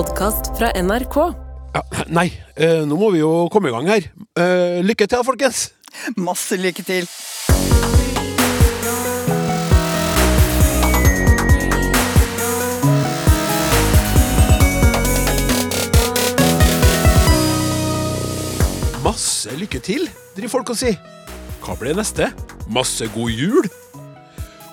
podkast 0.00 0.54
fra 0.56 0.70
NRK. 0.80 1.16
Ja, 1.74 1.80
nei, 2.08 2.30
eh, 2.56 2.86
nå 2.88 2.96
må 2.96 3.10
vi 3.12 3.20
jo 3.20 3.50
komme 3.52 3.68
i 3.68 3.72
gang 3.74 3.88
her. 3.90 4.06
Eh, 4.32 4.78
lykke 4.80 5.04
til, 5.04 5.20
folkens! 5.26 5.74
Masse 6.16 6.56
lykke 6.56 6.84
til. 6.86 7.04
Masse 19.04 19.52
lykke 19.60 19.82
til, 19.84 20.08
driver 20.38 20.54
folk 20.56 20.72
og 20.72 20.80
sier. 20.80 20.96
Hva 21.60 21.76
blir 21.76 21.98
neste? 22.00 22.30
Masse 22.72 23.10
god 23.12 23.36
jul? 23.36 23.68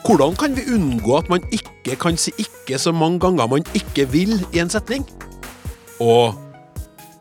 Hvordan 0.07 0.39
kan 0.39 0.55
vi 0.55 0.69
unngå 0.71 1.17
at 1.19 1.27
man 1.27 1.43
ikke 1.51 1.99
kan 1.99 2.15
si 2.15 2.31
ikke 2.39 2.79
så 2.79 2.95
mange 2.95 3.19
ganger 3.19 3.51
man 3.51 3.71
ikke 3.75 4.07
vil 4.07 4.37
i 4.53 4.63
en 4.63 4.71
setning? 4.71 5.03
Og 5.99 6.35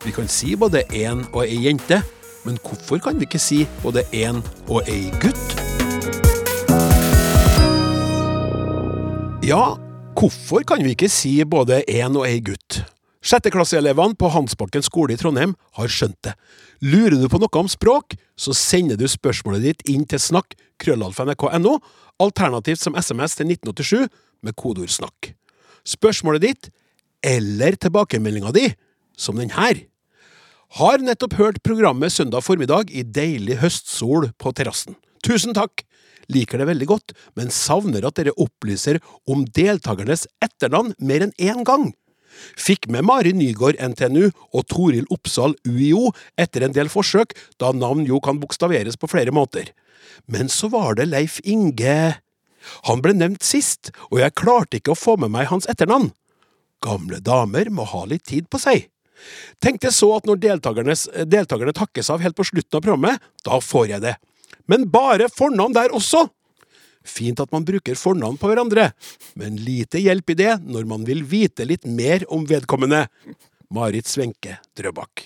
vi 0.05 0.11
kan 0.13 0.27
si 0.29 0.53
både 0.55 0.83
én 0.93 1.23
og 1.33 1.41
ei 1.47 1.57
jente, 1.65 1.97
men 2.45 2.59
hvorfor 2.61 2.99
kan 3.01 3.17
vi 3.17 3.25
ikke 3.25 3.41
si 3.41 3.63
både 3.81 4.03
én 4.13 4.43
og 4.69 4.85
ei 4.85 5.09
gutt? 5.21 5.55
Ja, 9.47 9.73
hvorfor 10.19 10.61
kan 10.67 10.83
vi 10.85 10.93
ikke 10.93 11.09
si 11.09 11.39
både 11.43 11.81
én 11.89 12.19
og 12.19 12.27
ei 12.29 12.37
gutt? 12.39 12.83
Sjetteklasseelevene 13.25 14.15
på 14.15 14.29
Hansbakken 14.29 14.85
skole 14.85 15.15
i 15.15 15.19
Trondheim 15.19 15.55
har 15.75 15.89
skjønt 15.91 16.19
det. 16.23 16.37
Lurer 16.85 17.17
du 17.17 17.25
på 17.27 17.41
noe 17.41 17.59
om 17.59 17.67
språk, 17.67 18.13
så 18.37 18.53
sender 18.53 18.95
du 18.95 19.07
spørsmålet 19.09 19.65
ditt 19.65 19.85
inn 19.89 20.05
til 20.05 20.21
snakk 20.21 20.53
krøllalfa.nrk.no, 20.79 21.79
alternativt 22.21 22.85
som 22.85 22.95
SMS 22.95 23.35
til 23.39 23.49
1987 23.49 24.07
med 24.45 24.55
kodeord 24.55 24.93
'snakk'. 24.93 25.33
Spørsmålet 25.83 26.41
ditt, 26.41 26.69
eller 27.25 27.77
tilbakemeldinga 27.79 28.53
di, 28.55 28.69
som 29.17 29.39
den 29.39 29.53
her. 29.55 29.83
Har 30.77 30.99
nettopp 30.99 31.37
hørt 31.39 31.61
programmet 31.63 32.13
søndag 32.13 32.43
formiddag 32.43 32.91
i 32.91 33.03
deilig 33.03 33.61
høstsol 33.61 34.31
på 34.37 34.51
terrassen. 34.55 34.97
Tusen 35.25 35.55
takk! 35.57 35.85
Liker 36.27 36.59
det 36.59 36.67
veldig 36.67 36.87
godt, 36.89 37.13
men 37.39 37.53
savner 37.53 38.03
at 38.03 38.17
dere 38.19 38.35
opplyser 38.35 38.99
om 39.31 39.45
deltakernes 39.55 40.25
etternavn 40.43 40.91
mer 40.99 41.23
enn 41.23 41.31
én 41.39 41.63
gang. 41.67 41.93
Fikk 42.59 42.89
med 42.91 43.05
Mari 43.07 43.31
Nygaard 43.33 43.79
NTNU 43.81 44.27
og 44.27 44.67
Toril 44.69 45.07
Oppsal 45.13 45.55
UiO 45.65 46.11
etter 46.37 46.67
en 46.67 46.75
del 46.75 46.91
forsøk, 46.91 47.33
da 47.57 47.71
navn 47.73 48.05
jo 48.05 48.19
kan 48.23 48.41
bokstaveres 48.41 48.99
på 48.99 49.09
flere 49.09 49.33
måter. 49.33 49.71
Men 50.27 50.51
så 50.51 50.69
var 50.73 50.99
det 50.99 51.09
Leif 51.13 51.39
Inge… 51.43 52.19
Han 52.83 52.99
ble 52.99 53.13
nevnt 53.15 53.45
sist, 53.47 53.93
og 54.11 54.19
jeg 54.19 54.35
klarte 54.35 54.81
ikke 54.81 54.91
å 54.91 54.99
få 54.99 55.13
med 55.21 55.31
meg 55.31 55.47
hans 55.47 55.69
etternavn. 55.71 56.09
Gamle 56.83 57.19
damer 57.23 57.71
må 57.73 57.87
ha 57.89 58.05
litt 58.09 58.25
tid 58.29 58.49
på 58.51 58.61
seg. 58.61 58.87
Tenkte 59.63 59.89
så 59.93 60.11
at 60.17 60.27
når 60.29 60.41
deltakerne 60.43 61.75
takkes 61.75 62.11
av 62.13 62.21
helt 62.21 62.37
på 62.37 62.45
slutten 62.45 62.77
av 62.77 62.83
programmet, 62.85 63.29
da 63.45 63.59
får 63.63 63.87
jeg 63.95 64.03
det. 64.05 64.15
Men 64.69 64.87
bare 64.91 65.31
fornavn 65.33 65.75
der 65.77 65.95
også! 65.95 66.27
Fint 67.07 67.39
at 67.39 67.53
man 67.55 67.65
bruker 67.65 67.95
fornavn 67.95 68.35
på 68.37 68.49
hverandre, 68.51 68.89
men 69.39 69.55
lite 69.63 70.01
hjelp 70.03 70.33
i 70.33 70.39
det 70.41 70.57
når 70.67 70.89
man 70.89 71.05
vil 71.07 71.23
vite 71.23 71.65
litt 71.65 71.87
mer 71.87 72.25
om 72.33 72.43
vedkommende. 72.47 73.05
Marit 73.73 74.07
Svenke 74.07 74.57
Drøbak. 74.79 75.25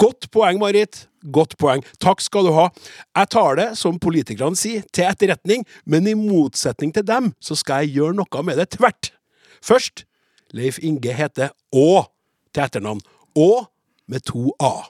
Godt 0.00 0.30
poeng, 0.32 0.56
Marit. 0.60 1.06
Godt 1.28 1.58
poeng. 1.60 1.82
Takk 2.00 2.22
skal 2.24 2.46
du 2.48 2.52
ha. 2.56 2.70
Jeg 3.18 3.28
tar 3.34 3.58
det, 3.58 3.66
som 3.80 3.98
politikerne 4.00 4.56
sier, 4.56 4.84
til 4.92 5.10
etterretning, 5.10 5.66
men 5.84 6.08
i 6.08 6.14
motsetning 6.16 6.92
til 6.96 7.04
dem, 7.08 7.32
så 7.36 7.56
skal 7.58 7.84
jeg 7.84 7.98
gjøre 7.98 8.16
noe 8.16 8.44
med 8.48 8.60
det 8.60 8.70
tvert. 8.78 9.12
Først, 9.60 10.06
Leif 10.52 10.78
Inge 10.82 11.14
heter 11.16 11.52
Å 11.72 12.04
til 12.52 12.64
etternavn. 12.66 13.02
Å 13.34 13.66
med 14.06 14.24
to 14.28 14.52
A. 14.60 14.88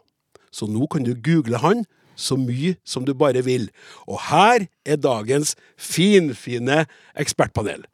Så 0.53 0.67
nå 0.69 0.89
kan 0.91 1.07
du 1.07 1.15
google 1.15 1.61
han 1.63 1.85
så 2.19 2.37
mye 2.37 2.75
som 2.85 3.07
du 3.07 3.15
bare 3.17 3.43
vil. 3.47 3.69
Og 4.07 4.21
her 4.29 4.67
er 4.85 5.01
dagens 5.01 5.55
finfine 5.81 6.85
ekspertpanel. 7.19 7.87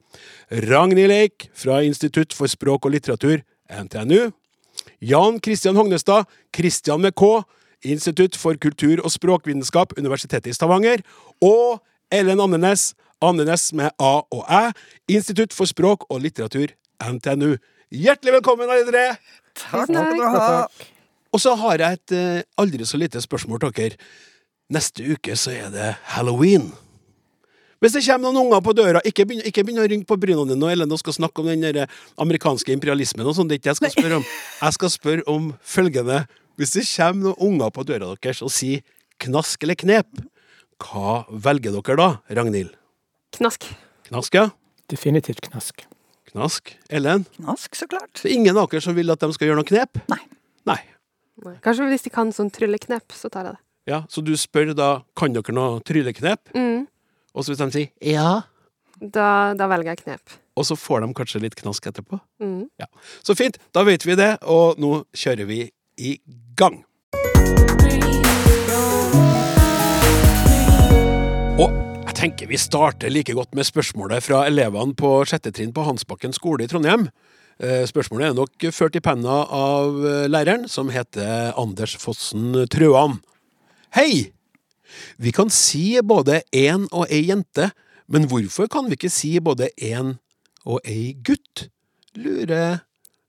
Ragnhild 0.51 1.13
Eik 1.15 1.49
fra 1.57 1.83
Institutt 1.87 2.35
for 2.35 2.51
språk 2.51 2.89
og 2.89 2.97
litteratur, 2.97 3.45
NTNU. 3.69 4.33
Jan 5.05 5.39
Kristian 5.45 5.77
Hognestad, 5.77 6.27
Kristian 6.55 7.03
med 7.05 7.15
K, 7.15 7.43
Institutt 7.87 8.37
for 8.37 8.59
kultur- 8.59 9.05
og 9.05 9.13
språkvitenskap, 9.15 9.93
Universitetet 9.99 10.51
i 10.51 10.57
Stavanger. 10.57 11.05
Og 11.45 11.79
Ellen 12.11 12.41
Andenes, 12.41 12.95
Andenes 13.23 13.73
med 13.73 13.93
A 14.01 14.23
og 14.33 14.45
Æ, 14.49 14.73
Institutt 15.09 15.55
for 15.55 15.69
språk 15.69 16.09
og 16.09 16.23
litteratur, 16.25 16.73
NTNU. 17.03 17.57
Hjertelig 17.95 18.39
velkommen, 18.41 18.71
alle 18.71 18.87
tre! 18.89 19.05
Takk 19.59 19.89
skal 19.89 20.19
du 20.19 20.25
ha. 20.25 20.67
Og 21.35 21.43
så 21.43 21.55
har 21.61 21.83
jeg 21.83 21.99
et 21.99 22.17
eh, 22.17 22.43
aldri 22.61 22.87
så 22.89 22.99
lite 23.01 23.21
spørsmål 23.23 23.63
til 23.63 23.75
dere. 23.77 24.11
Neste 24.73 25.05
uke 25.15 25.37
så 25.39 25.55
er 25.55 25.73
det 25.73 25.89
halloween. 26.15 26.71
Hvis 27.79 27.95
det 27.95 28.03
kommer 28.09 28.33
noen 28.33 28.49
unger 28.49 28.63
på 28.65 28.75
døra, 28.75 29.01
ikke 29.07 29.25
begynn, 29.29 29.45
ikke 29.47 29.63
begynn 29.65 29.81
å 29.85 29.87
ringe 29.89 30.09
på 30.09 30.19
brynene 30.19 30.57
dine 30.57 30.73
eller 30.75 30.91
og 30.91 31.01
skal 31.01 31.15
snakke 31.15 31.45
om 31.45 31.51
den 31.53 31.63
der 31.63 32.01
amerikanske 32.19 32.75
imperialismen 32.75 33.29
og 33.29 33.37
sånt, 33.39 33.53
det 33.53 33.59
er 33.59 33.63
ikke 33.63 33.69
det 33.69 33.75
jeg 33.75 33.81
skal 33.81 33.95
spørre 33.95 34.19
om. 34.19 34.27
Jeg 34.59 34.77
skal 34.77 34.93
spørre 34.95 35.27
om 35.31 35.51
følgende. 35.63 36.23
Hvis 36.59 36.75
det 36.75 36.87
kommer 36.91 37.29
noen 37.29 37.53
unger 37.53 37.71
på 37.77 37.87
døra 37.87 38.11
deres 38.19 38.43
og 38.43 38.51
sier 38.53 38.83
knask 39.23 39.63
eller 39.63 39.79
knep, 39.79 40.25
hva 40.83 41.21
velger 41.31 41.79
dere 41.79 41.99
da, 42.01 42.09
Ragnhild? 42.41 42.75
Knask. 43.39 43.69
Knask, 44.11 44.35
ja? 44.35 44.49
Definitivt 44.91 45.45
knask. 45.47 45.87
Knask. 46.33 46.75
Ellen? 46.91 47.25
Knask, 47.37 47.75
så 47.79 47.87
klart. 47.91 48.13
Det 48.23 48.31
er 48.31 48.35
ingen 48.37 48.57
av 48.57 48.69
dere 48.71 48.83
som 48.85 48.95
vil 48.97 49.11
at 49.15 49.21
de 49.25 49.31
skal 49.33 49.49
gjøre 49.51 49.61
noe 49.63 49.69
knep? 49.69 50.01
Nei. 50.13 50.21
Nei. 50.69 50.79
Nei. 51.45 51.55
Kanskje 51.65 51.87
hvis 51.89 52.03
de 52.07 52.11
kan 52.15 52.33
sånn 52.35 52.51
trylleknep, 52.53 53.13
så 53.15 53.31
tar 53.31 53.45
jeg 53.49 53.55
det. 53.57 53.63
Ja, 53.89 54.03
Så 54.11 54.21
du 54.25 54.33
spør 54.37 54.75
da 54.77 55.03
kan 55.17 55.33
dere 55.33 55.55
noe 55.55 55.81
trylleknep, 55.81 56.53
Mm. 56.55 56.87
og 57.35 57.45
så 57.45 57.53
hvis 57.55 57.59
de 57.63 57.71
sier 57.73 57.91
ja, 58.03 58.43
Da, 59.01 59.55
da 59.55 59.69
velger 59.71 59.95
jeg 59.95 59.99
knep. 60.05 60.21
og 60.59 60.65
så 60.67 60.75
får 60.77 61.07
de 61.07 61.15
kanskje 61.15 61.41
litt 61.41 61.55
knask 61.57 61.83
etterpå? 61.87 62.21
Mm. 62.43 62.69
Så 63.23 63.37
fint, 63.39 63.57
da 63.73 63.85
vet 63.85 64.03
vi 64.05 64.15
det, 64.17 64.39
og 64.43 64.77
nå 64.79 65.05
kjører 65.15 65.47
vi 65.47 65.71
i 65.99 66.19
gang. 66.57 66.85
Jeg 72.09 72.17
tenker 72.17 72.49
vi 72.49 72.59
starter 72.61 73.13
like 73.13 73.35
godt 73.37 73.53
med 73.57 73.67
spørsmålet 73.69 74.25
fra 74.25 74.45
elevene 74.49 74.97
på 74.97 75.11
sjette 75.29 75.53
trinn 75.55 75.75
på 75.77 75.85
Hansbakken 75.85 76.33
skole 76.37 76.65
i 76.65 76.71
Trondheim. 76.71 77.09
Eh, 77.61 77.85
Spørsmålet 77.91 78.31
er 78.31 78.37
nok 78.39 78.65
ført 78.73 78.97
i 78.97 79.03
penna 79.05 79.43
av 79.45 79.99
eh, 80.07 80.25
læreren, 80.31 80.65
som 80.71 80.89
heter 80.95 81.53
Anders 81.59 81.97
Fossen 82.01 82.55
Trøan. 82.73 83.19
Hei! 83.97 84.31
Vi 85.21 85.35
kan 85.37 85.53
si 85.53 85.99
både 86.01 86.41
én 86.57 86.87
og 86.97 87.11
ei 87.13 87.27
jente, 87.29 87.69
men 88.09 88.25
hvorfor 88.31 88.71
kan 88.73 88.89
vi 88.89 88.97
ikke 88.97 89.13
si 89.13 89.35
både 89.45 89.69
én 89.77 90.15
og 90.65 90.81
ei 90.89 91.13
gutt? 91.27 91.67
Lurer 92.17 92.81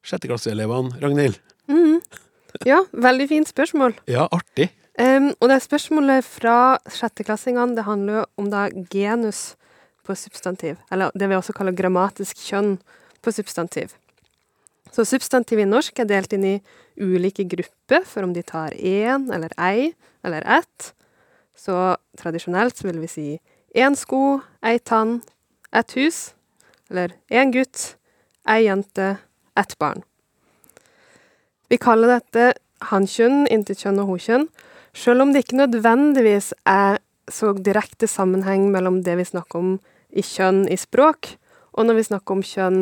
sjetteklasseelevene, 0.08 0.96
Ragnhild. 1.04 1.42
Mm. 1.68 2.00
Ja, 2.66 2.80
veldig 2.96 3.28
fint 3.30 3.52
spørsmål. 3.52 3.98
Ja, 4.10 4.30
artig. 4.32 4.72
Em, 5.00 5.30
og 5.40 5.48
det 5.48 5.62
spørsmålet 5.64 6.28
fra 6.28 6.76
sjetteklassingene, 6.92 7.78
det 7.78 7.88
handler 7.88 8.20
jo 8.20 8.26
om 8.42 8.50
da 8.52 8.66
genus 8.92 9.56
på 10.04 10.16
substantiv. 10.18 10.76
Eller 10.92 11.14
det 11.16 11.30
vi 11.30 11.38
også 11.38 11.56
kaller 11.56 11.76
grammatisk 11.78 12.42
kjønn 12.50 12.76
på 13.24 13.32
substantiv. 13.32 13.94
Så 14.92 15.06
substantiv 15.06 15.62
i 15.62 15.68
norsk 15.70 16.02
er 16.02 16.10
delt 16.10 16.34
inn 16.36 16.46
i 16.50 16.56
ulike 17.00 17.46
grupper, 17.48 18.04
for 18.04 18.26
om 18.26 18.34
de 18.36 18.44
tar 18.44 18.76
én 18.76 19.30
eller 19.32 19.54
ei 19.56 19.94
eller 20.26 20.44
ett. 20.60 20.92
Så 21.56 21.96
tradisjonelt 22.20 22.76
så 22.76 22.90
vil 22.90 23.00
vi 23.00 23.08
si 23.08 23.28
én 23.78 23.96
sko, 23.96 24.42
ei 24.66 24.80
tann, 24.80 25.22
ett 25.72 25.96
hus. 25.96 26.34
Eller 26.90 27.14
én 27.30 27.54
gutt, 27.54 27.96
ei 28.50 28.66
jente, 28.66 29.16
ett 29.56 29.78
barn. 29.80 30.04
Vi 31.70 31.78
kaller 31.78 32.18
dette 32.18 32.56
hankjønn, 32.90 33.46
intetkjønn 33.54 34.02
og 34.02 34.16
hokjønn, 34.16 34.48
sjøl 34.96 35.24
om 35.24 35.34
det 35.34 35.46
ikke 35.46 35.60
nødvendigvis 35.62 36.54
er 36.70 37.00
så 37.30 37.54
direkte 37.54 38.10
sammenheng 38.10 38.70
mellom 38.74 39.02
det 39.06 39.18
vi 39.20 39.28
snakker 39.28 39.62
om 39.62 39.72
i 40.10 40.24
kjønn 40.26 40.66
i 40.72 40.78
språk, 40.80 41.36
og 41.78 41.86
når 41.86 42.00
vi 42.00 42.08
snakker 42.10 42.36
om 42.36 42.46
kjønn 42.46 42.80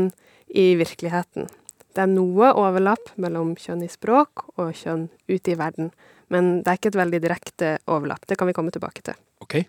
i 0.48 0.68
virkeligheten. 0.80 1.50
Det 1.98 2.04
er 2.04 2.12
noe 2.12 2.54
overlapp 2.56 3.12
mellom 3.20 3.56
kjønn 3.60 3.84
i 3.84 3.92
språk 3.92 4.46
og 4.56 4.72
kjønn 4.78 5.08
ute 5.28 5.52
i 5.52 5.58
verden, 5.60 5.92
men 6.32 6.62
det 6.62 6.72
er 6.72 6.80
ikke 6.80 6.92
et 6.94 7.02
veldig 7.02 7.22
direkte 7.24 7.72
overlapp. 7.90 8.28
Det 8.28 8.38
kan 8.40 8.48
vi 8.48 8.56
komme 8.56 8.72
tilbake 8.72 9.04
til. 9.04 9.18
Ok. 9.44 9.60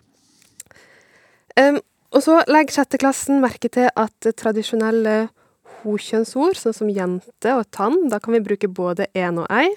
Um, 1.59 1.79
og 2.15 2.23
så 2.25 2.39
legger 2.49 2.79
sjetteklassen 2.79 3.41
merke 3.43 3.69
til 3.73 3.89
at 3.89 4.29
tradisjonelle 4.39 5.29
hokjønnsord, 5.81 6.57
sånn 6.59 6.75
som 6.75 6.91
jente 6.91 7.55
og 7.55 7.67
tann, 7.75 8.07
da 8.11 8.19
kan 8.23 8.35
vi 8.35 8.43
bruke 8.45 8.69
både 8.71 9.07
én 9.17 9.39
og 9.41 9.49
ei, 9.53 9.69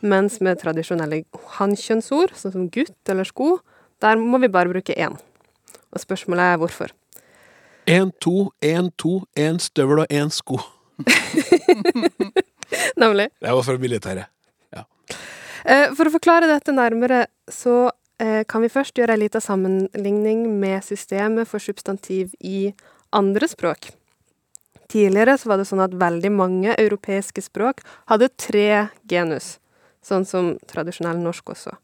mens 0.00 0.38
med 0.40 0.60
tradisjonelle 0.60 1.22
hankjønnsord, 1.58 2.32
sånn 2.36 2.54
som 2.54 2.68
gutt 2.72 3.12
eller 3.12 3.28
sko, 3.28 3.58
der 4.00 4.20
må 4.20 4.40
vi 4.40 4.50
bare 4.52 4.72
bruke 4.72 4.96
én. 4.96 5.18
Og 5.90 6.02
spørsmålet 6.02 6.54
er 6.54 6.60
hvorfor. 6.60 6.94
Én, 7.90 8.12
to, 8.22 8.50
én, 8.62 8.90
to, 9.00 9.20
én 9.36 9.58
støvel 9.60 10.04
og 10.04 10.12
én 10.12 10.30
sko. 10.32 10.60
Nemlig. 13.00 13.30
Det 13.40 13.54
var 13.56 13.64
fra 13.66 13.78
militæret. 13.80 14.30
Ja. 14.74 14.84
For 15.96 16.06
å 16.06 16.14
forklare 16.14 16.50
dette 16.50 16.74
nærmere, 16.76 17.24
så 17.50 17.90
eh, 18.22 18.42
kan 18.48 18.62
vi 18.62 18.72
først 18.72 18.98
gjøre 18.98 19.16
en 19.16 19.24
liten 19.24 19.42
sammenligning 19.42 20.46
med 20.60 20.84
systemet 20.86 21.50
for 21.50 21.62
substantiv 21.62 22.36
i 22.40 22.70
andre 23.16 23.48
språk. 23.50 23.90
Tidligere 24.90 25.36
så 25.38 25.52
var 25.52 25.60
det 25.60 25.68
sånn 25.68 25.82
at 25.84 25.94
veldig 25.94 26.32
mange 26.34 26.74
europeiske 26.74 27.42
språk 27.44 27.84
hadde 28.10 28.30
tre 28.40 28.88
genus, 29.10 29.58
sånn 30.04 30.26
som 30.28 30.54
tradisjonell 30.70 31.20
norsk 31.20 31.52
også. 31.54 31.74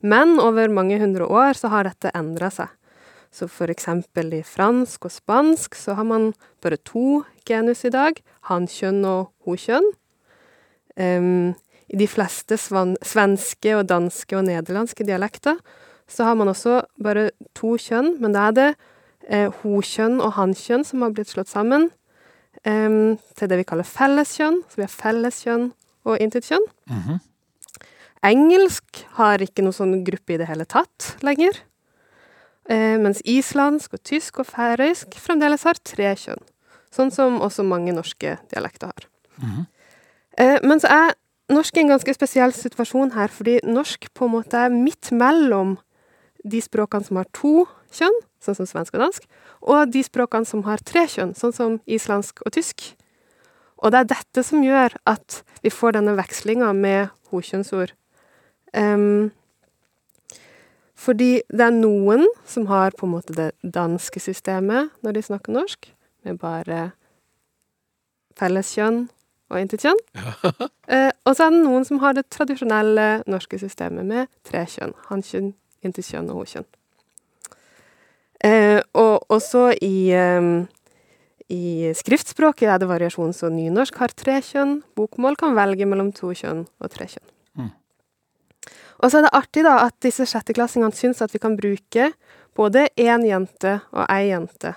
Men 0.00 0.38
over 0.40 0.72
mange 0.72 0.98
hundre 1.00 1.28
år 1.28 1.56
så 1.58 1.70
har 1.72 1.88
dette 1.88 2.12
endra 2.16 2.50
seg. 2.52 2.72
Så 3.32 3.48
for 3.52 3.68
eksempel 3.68 4.32
i 4.38 4.42
fransk 4.46 5.08
og 5.08 5.12
spansk 5.12 5.76
så 5.76 5.96
har 5.98 6.06
man 6.08 6.30
bare 6.64 6.78
to 6.88 7.24
genus 7.48 7.84
i 7.84 7.92
dag, 7.92 8.16
hankjønn 8.48 9.02
og 9.04 9.28
hokjønn. 9.44 9.90
Um, 10.96 11.52
I 11.92 11.98
de 12.00 12.06
fleste 12.08 12.56
svenske 12.56 13.74
og 13.76 13.84
danske 13.90 14.38
og 14.38 14.46
nederlandske 14.48 15.04
dialekter 15.06 15.60
så 16.08 16.24
har 16.24 16.38
man 16.38 16.48
også 16.48 16.80
bare 17.02 17.28
to 17.54 17.74
kjønn, 17.82 18.14
men 18.22 18.32
da 18.34 18.48
er 18.48 18.56
det 18.56 18.68
eh, 19.28 19.50
hokjønn 19.62 20.20
og 20.22 20.36
hankjønn 20.38 20.86
som 20.86 21.02
har 21.02 21.12
blitt 21.14 21.32
slått 21.32 21.50
sammen 21.50 21.88
um, 22.62 23.16
til 23.36 23.50
det 23.50 23.60
vi 23.60 23.66
kaller 23.68 23.86
felleskjønn. 23.86 24.62
Så 24.70 24.80
vi 24.80 24.86
har 24.86 24.94
felleskjønn 24.94 25.72
og 26.06 26.22
intetkjønn. 26.22 26.68
Mhm. 26.90 27.24
Engelsk 28.24 29.04
har 29.18 29.42
ikke 29.44 29.64
noen 29.64 29.76
sånn 29.76 29.96
gruppe 30.06 30.34
i 30.34 30.38
det 30.40 30.48
hele 30.48 30.64
tatt 30.68 31.16
lenger. 31.26 31.58
Eh, 32.68 32.96
mens 32.98 33.20
islandsk 33.28 33.94
og 33.94 34.02
tysk 34.02 34.40
og 34.42 34.48
færøysk 34.48 35.14
fremdeles 35.22 35.66
har 35.68 35.78
tre 35.86 36.14
kjønn. 36.18 36.42
Sånn 36.94 37.12
som 37.14 37.40
også 37.44 37.64
mange 37.66 37.94
norske 37.94 38.38
dialekter 38.50 38.90
har. 38.90 39.08
Mhm. 39.38 39.66
Eh, 40.38 40.58
men 40.62 40.80
så 40.80 40.88
er 40.90 41.14
norsk 41.48 41.76
en 41.78 41.88
ganske 41.88 42.14
spesiell 42.14 42.52
situasjon 42.52 43.12
her, 43.12 43.28
fordi 43.28 43.60
norsk 43.64 44.12
på 44.14 44.26
en 44.26 44.34
måte 44.34 44.54
er 44.54 44.70
midt 44.70 45.10
mellom 45.12 45.78
de 46.44 46.60
språkene 46.60 47.04
som 47.04 47.16
har 47.16 47.26
to 47.32 47.66
kjønn, 47.92 48.20
sånn 48.42 48.56
som 48.56 48.66
svensk 48.66 48.94
og 48.94 49.00
dansk, 49.00 49.26
og 49.62 49.90
de 49.92 50.02
språkene 50.02 50.46
som 50.46 50.62
har 50.66 50.78
tre 50.78 51.06
kjønn, 51.06 51.34
sånn 51.34 51.54
som 51.54 51.80
islandsk 51.86 52.42
og 52.44 52.52
tysk. 52.52 52.94
Og 53.82 53.92
det 53.92 54.00
er 54.00 54.10
dette 54.14 54.44
som 54.46 54.64
gjør 54.64 54.96
at 55.06 55.42
vi 55.62 55.70
får 55.70 55.98
denne 55.98 56.16
vekslinga 56.16 56.72
med 56.74 57.10
hokjønnsord. 57.30 57.92
Fordi 61.06 61.30
det 61.52 61.64
er 61.64 61.74
noen 61.74 62.24
som 62.48 62.66
har 62.70 62.96
på 62.96 63.06
en 63.06 63.14
måte 63.14 63.34
det 63.36 63.50
danske 63.62 64.20
systemet 64.20 64.90
når 65.04 65.16
de 65.16 65.22
snakker 65.26 65.54
norsk, 65.54 65.90
med 66.26 66.40
bare 66.42 66.90
felleskjønn 68.40 69.04
og 69.52 69.60
intetkjønn. 69.62 70.02
Eh, 70.86 71.10
og 71.26 71.34
så 71.34 71.48
er 71.48 71.50
det 71.50 71.64
noen 71.64 71.82
som 71.82 71.98
har 71.98 72.12
det 72.14 72.28
tradisjonelle 72.30 73.24
norske 73.26 73.58
systemet 73.58 74.06
med 74.06 74.28
tre 74.46 74.60
kjønn. 74.70 74.92
Hankjønn, 75.08 75.48
intetkjønn 75.82 76.28
og 76.30 76.44
hokjønn. 76.44 76.66
Eh, 78.46 78.78
og 78.94 79.26
også 79.34 79.72
i, 79.82 80.12
em, 80.14 80.68
i 81.50 81.90
skriftspråket 81.98 82.70
er 82.70 82.78
det 82.78 82.86
variasjon, 82.86 83.34
så 83.34 83.50
nynorsk 83.50 83.98
har 83.98 84.14
tre 84.14 84.38
kjønn. 84.46 84.84
Bokmål 84.94 85.40
kan 85.42 85.58
velge 85.58 85.90
mellom 85.90 86.14
to 86.14 86.30
kjønn 86.38 86.68
og 86.78 86.94
tre 86.94 87.10
kjønn. 87.10 87.26
Og 89.02 89.10
så 89.10 89.20
er 89.20 89.26
det 89.26 89.36
artig 89.36 89.64
da 89.66 89.78
at 89.84 89.96
disse 90.04 90.26
sjetteklassingene 90.28 90.96
syns 90.96 91.22
at 91.24 91.34
vi 91.34 91.40
kan 91.42 91.56
bruke 91.58 92.10
både 92.56 92.86
én 92.96 93.24
jente 93.26 93.78
og 93.92 94.06
ei 94.08 94.30
jente. 94.30 94.72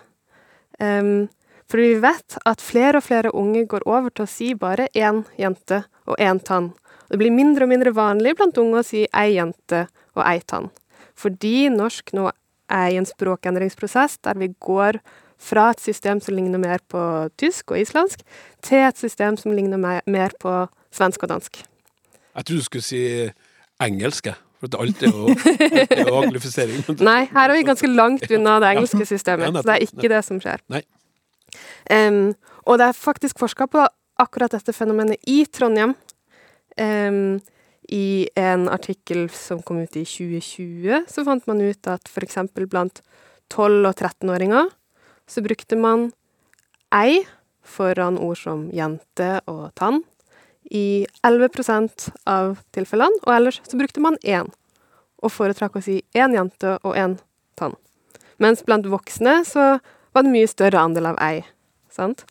Um, 0.80 1.30
for 1.70 1.82
vi 1.82 2.00
vet 2.02 2.38
at 2.50 2.64
flere 2.64 3.00
og 3.00 3.06
flere 3.06 3.32
unge 3.36 3.66
går 3.70 3.86
over 3.88 4.10
til 4.10 4.26
å 4.26 4.32
si 4.32 4.54
bare 4.58 4.90
én 4.98 5.24
jente 5.40 5.84
og 6.10 6.18
én 6.18 6.42
tann. 6.44 6.74
Det 7.10 7.18
blir 7.22 7.34
mindre 7.34 7.66
og 7.66 7.72
mindre 7.72 7.94
vanlig 7.96 8.36
blant 8.38 8.58
unge 8.62 8.82
å 8.82 8.86
si 8.86 9.06
ei 9.08 9.36
jente 9.38 9.86
og 10.18 10.24
ei 10.26 10.42
tann. 10.46 10.70
Fordi 11.18 11.70
norsk 11.74 12.14
nå 12.18 12.30
er 12.70 12.94
i 12.94 13.00
en 13.00 13.08
språkendringsprosess 13.08 14.20
der 14.26 14.38
vi 14.40 14.52
går 14.62 15.00
fra 15.40 15.70
et 15.72 15.82
system 15.82 16.20
som 16.22 16.36
ligner 16.36 16.62
mer 16.62 16.82
på 16.92 17.02
tysk 17.40 17.72
og 17.74 17.80
islandsk, 17.80 18.26
til 18.66 18.84
et 18.84 18.98
system 19.00 19.38
som 19.40 19.54
ligner 19.56 19.80
mer, 19.80 20.36
på 20.40 20.56
svensk 20.92 21.24
og 21.24 21.32
dansk. 21.32 21.62
Jeg 22.36 22.46
trodde 22.46 22.60
du 22.60 22.66
skulle 22.66 22.86
si 22.86 23.04
engelsk, 23.84 24.32
jeg. 24.32 24.40
For 24.60 24.76
alt 24.76 25.04
er 25.08 25.14
jo, 25.14 25.30
alt 25.32 25.94
er 25.96 26.02
jo 26.04 26.18
anglifisering. 26.20 26.82
Nei, 27.00 27.22
her 27.32 27.46
er 27.46 27.56
vi 27.56 27.68
ganske 27.68 27.88
langt 27.88 28.26
unna 28.28 28.58
det 28.60 28.70
engelske 28.74 29.06
systemet, 29.08 29.56
så 29.56 29.64
det 29.64 29.76
er 29.78 29.86
ikke 29.86 30.10
det 30.12 30.20
som 30.28 30.42
skjer. 30.44 30.64
Em, 31.96 32.20
og 32.68 32.82
det 32.82 32.90
er 32.90 32.98
faktisk 32.98 33.40
forska 33.40 33.70
på 33.72 33.86
akkurat 34.20 34.52
dette 34.58 34.76
fenomenet 34.76 35.24
i 35.32 35.46
Trondheim. 35.48 35.96
Um, 36.80 37.40
I 37.90 38.28
en 38.38 38.68
artikkel 38.70 39.30
som 39.34 39.64
kom 39.66 39.80
ut 39.82 39.96
i 39.98 40.04
2020, 40.06 41.08
så 41.10 41.24
fant 41.26 41.48
man 41.50 41.64
ut 41.64 41.90
at 41.90 42.12
f.eks. 42.12 42.38
blant 42.70 43.02
12- 43.50 43.88
og 43.90 43.96
13-åringer 43.96 44.70
så 45.30 45.42
brukte 45.46 45.78
man 45.80 46.10
ei 46.94 47.24
foran 47.66 48.18
ord 48.22 48.38
som 48.38 48.68
jente 48.74 49.32
og 49.50 49.70
tann 49.78 50.04
i 50.72 51.06
11% 51.26 52.10
av 52.30 52.60
tilfellene, 52.76 53.22
og 53.26 53.34
ellers 53.34 53.62
så 53.68 53.78
brukte 53.80 54.02
man 54.04 54.18
én, 54.24 54.50
og 55.24 55.32
foretrakk 55.34 55.76
å 55.80 55.84
si 55.84 56.02
én 56.16 56.36
jente 56.38 56.78
og 56.84 56.96
én 56.96 57.18
tann. 57.60 57.76
Mens 58.40 58.62
blant 58.64 58.86
voksne 58.88 59.42
så 59.48 59.80
var 60.14 60.24
det 60.26 60.32
mye 60.34 60.48
større 60.48 60.80
andel 60.80 61.10
av 61.12 61.18
ei. 61.22 61.42
Sant? 61.92 62.24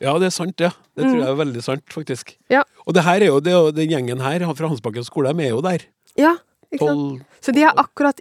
Ja, 0.00 0.14
det 0.18 0.30
er 0.30 0.34
sant, 0.34 0.60
ja. 0.60 0.70
Det 0.96 1.04
tror 1.04 1.18
jeg 1.20 1.28
er 1.28 1.38
veldig 1.38 1.62
sant, 1.64 1.84
faktisk. 1.92 2.34
Mm. 2.36 2.44
Ja. 2.58 2.62
Og 2.86 2.94
det 2.96 3.04
her 3.06 3.20
er 3.20 3.30
jo, 3.30 3.40
det 3.44 3.54
den 3.76 3.90
gjengen 3.92 4.20
her 4.24 4.44
fra 4.56 4.68
Hansbakken 4.68 5.04
skole, 5.06 5.32
de 5.36 5.46
er 5.46 5.54
jo 5.54 5.62
der. 5.64 5.84
Ja, 6.18 6.34
ikke 6.72 6.88
sant? 6.88 7.20
Tolv 7.20 7.44
Så 7.44 7.52
de 7.56 7.64
er 7.64 7.76
akkurat 7.80 8.20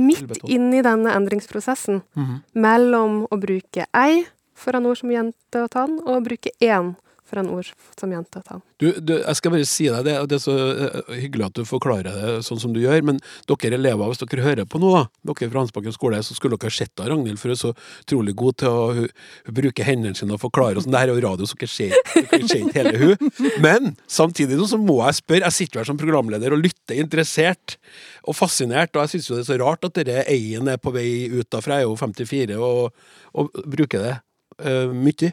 midt 0.00 0.40
inne 0.48 0.78
i 0.78 0.82
denne 0.84 1.12
endringsprosessen 1.12 2.02
Mhm. 2.16 2.42
mellom 2.54 3.26
å 3.30 3.36
bruke 3.40 3.86
ei 3.94 4.24
foran 4.54 4.86
ord 4.86 4.96
som 4.98 5.10
jente 5.10 5.60
og 5.62 5.70
tann, 5.70 5.98
og 6.00 6.22
å 6.22 6.24
bruke 6.24 6.50
én 6.60 6.94
foran 7.34 7.50
ord 7.50 7.70
som 7.98 8.12
jente 8.12 8.42
han. 8.46 8.62
Du, 8.78 8.88
du, 9.00 9.14
jeg 9.18 9.38
skal 9.38 9.54
bare 9.54 9.66
si 9.68 9.88
deg 9.90 10.06
det, 10.06 10.14
det 10.30 10.38
er 10.38 10.42
så 10.42 10.54
eh, 10.54 11.12
hyggelig 11.24 11.48
at 11.48 11.58
du 11.58 11.64
forklarer 11.68 12.06
det 12.08 12.34
sånn 12.46 12.60
som 12.62 12.74
du 12.74 12.80
gjør, 12.82 13.02
men 13.10 13.20
dere 13.50 13.78
elever, 13.78 14.10
hvis 14.10 14.22
dere 14.22 14.44
hører 14.44 14.68
på 14.70 14.80
nå, 14.82 14.92
da, 14.94 15.04
dere 15.32 15.50
fra 15.50 15.64
Hansbakken 15.64 15.94
skole, 15.94 16.22
så 16.24 16.36
skulle 16.36 16.58
dere 16.60 16.74
sett 16.74 17.02
av 17.02 17.10
Ragnhild, 17.10 17.40
for 17.40 17.50
hun 17.50 17.56
er 17.56 17.60
så 17.60 17.72
utrolig 18.04 18.36
god 18.38 18.58
til 18.62 18.78
å 18.78 19.54
bruke 19.58 19.86
hendene 19.86 20.18
sine 20.18 20.36
og 20.36 20.42
forklare 20.44 20.80
oss. 20.80 20.88
Det 20.88 21.00
her 21.00 21.12
er 21.12 21.18
jo 21.18 21.24
radio, 21.26 21.48
så 21.48 21.58
dere 21.60 21.72
ser 21.72 21.96
ikke 22.38 22.60
hele 22.76 22.94
hun. 23.00 23.32
Men 23.64 23.94
samtidig 24.10 24.60
så 24.70 24.78
må 24.80 25.00
jeg 25.02 25.20
spørre, 25.20 25.48
jeg 25.48 25.58
sitter 25.58 25.78
jo 25.78 25.84
her 25.84 25.90
som 25.90 26.00
programleder 26.00 26.54
og 26.54 26.62
lytter 26.64 27.00
interessert 27.00 27.78
og 28.24 28.38
fascinert, 28.38 28.94
og 28.94 29.04
jeg 29.04 29.16
synes 29.16 29.30
jo 29.30 29.38
det 29.38 29.44
er 29.44 29.50
så 29.52 29.60
rart 29.62 29.88
at 29.88 29.98
dere 29.98 30.28
eien 30.30 30.70
er 30.70 30.80
på 30.80 30.94
vei 30.94 31.08
ut 31.32 31.48
da, 31.50 31.60
for 31.60 31.74
jeg 31.74 31.84
er 31.84 31.88
jo 31.88 31.98
54 31.98 32.60
og, 32.60 33.10
og 33.34 33.64
bruker 33.64 34.04
det 34.04 34.14
uh, 34.62 34.92
mye. 34.94 35.32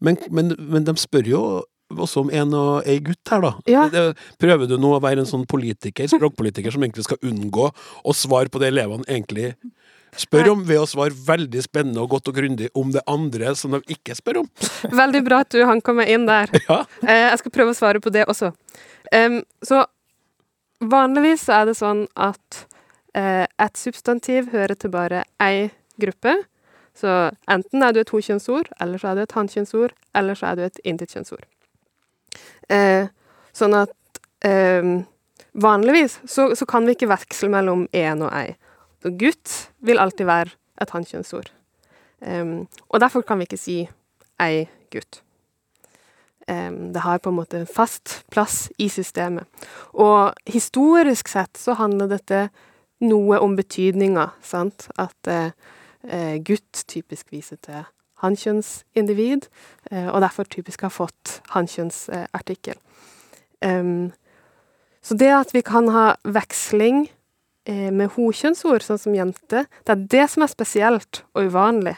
Men, 0.00 0.18
men, 0.30 0.54
men 0.58 0.86
de 0.86 0.96
spør 1.00 1.30
jo 1.30 1.42
også 1.90 2.22
om 2.22 2.30
en 2.30 2.54
og 2.54 2.88
ei 2.88 3.00
gutt 3.02 3.32
her, 3.32 3.42
da. 3.42 3.52
Ja. 3.66 4.12
Prøver 4.38 4.68
du 4.70 4.76
nå 4.78 4.92
å 4.94 5.02
være 5.02 5.24
en 5.24 5.28
sånn 5.30 5.46
politiker, 5.50 6.06
språkpolitiker, 6.10 6.70
som 6.70 6.84
egentlig 6.86 7.06
skal 7.08 7.18
unngå 7.26 7.66
å 7.70 8.14
svare 8.14 8.52
på 8.52 8.62
det 8.62 8.70
elevene 8.70 9.08
egentlig 9.10 9.56
spør 10.18 10.52
om, 10.54 10.62
ved 10.66 10.80
å 10.82 10.88
svare 10.90 11.14
veldig 11.14 11.62
spennende 11.64 12.02
og 12.02 12.14
godt 12.14 12.30
og 12.30 12.38
grundig 12.40 12.70
om 12.78 12.90
det 12.94 13.02
andre 13.10 13.54
som 13.58 13.76
de 13.76 13.80
ikke 13.94 14.16
spør 14.18 14.42
om? 14.42 14.48
Veldig 15.02 15.22
bra 15.26 15.42
at 15.44 15.54
du 15.54 15.60
hanka 15.66 15.94
meg 15.96 16.12
inn 16.14 16.26
der. 16.30 16.50
Ja. 16.70 16.82
Eh, 17.02 17.26
jeg 17.30 17.40
skal 17.40 17.54
prøve 17.54 17.72
å 17.72 17.78
svare 17.78 18.02
på 18.02 18.12
det 18.14 18.26
også. 18.30 18.52
Så 19.66 19.78
vanligvis 20.80 21.46
er 21.50 21.66
det 21.68 21.76
sånn 21.78 22.04
at 22.14 22.64
eh, 23.16 23.46
et 23.46 23.80
substantiv 23.80 24.50
hører 24.54 24.76
til 24.78 24.92
bare 24.92 25.24
ei 25.42 25.70
gruppe. 26.00 26.36
Så 27.00 27.14
enten 27.48 27.84
er 27.84 27.94
du 27.94 28.02
et 28.02 28.12
hokjønnsord, 28.12 28.68
eller 28.80 29.00
så 29.00 29.10
er 29.10 29.16
du 29.16 29.22
et 29.24 29.36
hankjønnsord, 29.36 29.94
eller 30.14 30.36
så 30.36 30.50
er 30.50 30.58
du 30.58 30.66
et 30.66 30.80
intetkjønnsord. 30.84 31.46
Eh, 32.70 33.08
sånn 33.56 33.76
at 33.78 34.20
eh, 34.46 34.90
vanligvis 35.52 36.18
så, 36.28 36.50
så 36.54 36.68
kan 36.68 36.86
vi 36.86 36.96
ikke 36.96 37.10
veksle 37.10 37.50
mellom 37.52 37.86
én 37.96 38.26
og 38.26 38.34
ei. 38.36 38.58
Så 39.00 39.14
gutt 39.16 39.54
vil 39.86 40.00
alltid 40.02 40.28
være 40.28 40.54
et 40.80 40.92
hankjønnsord. 40.92 41.50
Em, 42.20 42.68
og 42.88 43.00
derfor 43.00 43.24
kan 43.24 43.40
vi 43.40 43.48
ikke 43.48 43.60
si 43.60 43.78
ei 44.40 44.66
gutt. 44.92 45.22
Em, 46.48 46.90
det 46.92 47.04
har 47.04 47.18
på 47.18 47.32
en 47.32 47.38
måte 47.38 47.62
en 47.62 47.68
fast 47.68 48.20
plass 48.32 48.68
i 48.78 48.90
systemet. 48.92 49.48
Og 49.92 50.36
historisk 50.46 51.32
sett 51.32 51.56
så 51.56 51.78
handler 51.80 52.12
dette 52.12 52.48
noe 53.00 53.40
om 53.40 53.56
betydninga, 53.56 54.30
sant? 54.44 54.90
At 55.00 55.30
eh, 55.32 55.52
gutt 56.46 56.84
typisk 56.88 57.32
viser 57.32 57.58
til 57.60 57.82
hankjønnsindivid, 58.20 59.48
eh, 59.90 60.08
og 60.08 60.20
derfor 60.24 60.48
typisk 60.48 60.84
har 60.86 60.92
fått 60.92 61.40
hankjønnsartikkel. 61.54 62.78
Em, 63.64 64.12
så 65.02 65.16
det 65.16 65.32
at 65.32 65.54
vi 65.54 65.62
kan 65.64 65.88
ha 65.92 66.14
veksling 66.24 67.06
eh, 67.68 67.90
med 67.92 68.12
hokjønnsord, 68.16 68.84
sånn 68.84 69.00
som 69.00 69.16
jente, 69.16 69.64
det 69.84 69.94
er 69.94 70.06
det 70.16 70.26
som 70.32 70.44
er 70.44 70.52
spesielt 70.52 71.22
og 71.34 71.50
uvanlig. 71.50 71.96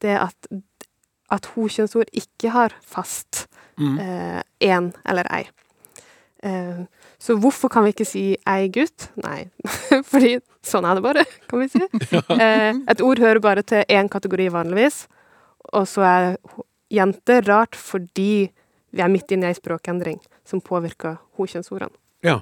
Det 0.00 0.16
at, 0.16 0.50
at 1.30 1.50
hokjønnsord 1.56 2.10
ikke 2.16 2.54
har 2.54 2.76
fast 2.86 3.46
eh, 3.80 4.40
en 4.70 4.92
eller 5.08 5.30
ei. 5.34 5.44
Eh, 6.46 6.86
så 7.20 7.34
hvorfor 7.36 7.68
kan 7.72 7.84
vi 7.84 7.92
ikke 7.94 8.06
si 8.08 8.22
ei 8.48 8.68
gutt? 8.72 9.10
Nei, 9.20 9.44
fordi 10.10 10.38
sånn 10.66 10.86
er 10.88 10.96
det 10.98 11.04
bare, 11.04 11.24
kan 11.50 11.60
vi 11.62 11.68
si. 11.72 11.82
Eh, 12.40 12.72
et 12.88 13.02
ord 13.04 13.20
hører 13.20 13.42
bare 13.44 13.62
til 13.66 13.84
én 13.92 14.08
kategori 14.12 14.48
vanligvis, 14.54 15.02
og 15.76 15.84
så 15.90 16.04
er 16.08 16.30
jente 16.90 17.40
rart 17.46 17.76
fordi 17.78 18.48
vi 18.90 19.02
er 19.04 19.10
midt 19.12 19.30
inne 19.36 19.46
i 19.46 19.52
ei 19.52 19.58
språkendring 19.60 20.16
som 20.48 20.62
påvirker 20.64 21.18
ho-kjønnsordene. 21.38 21.92
Ja. 22.26 22.40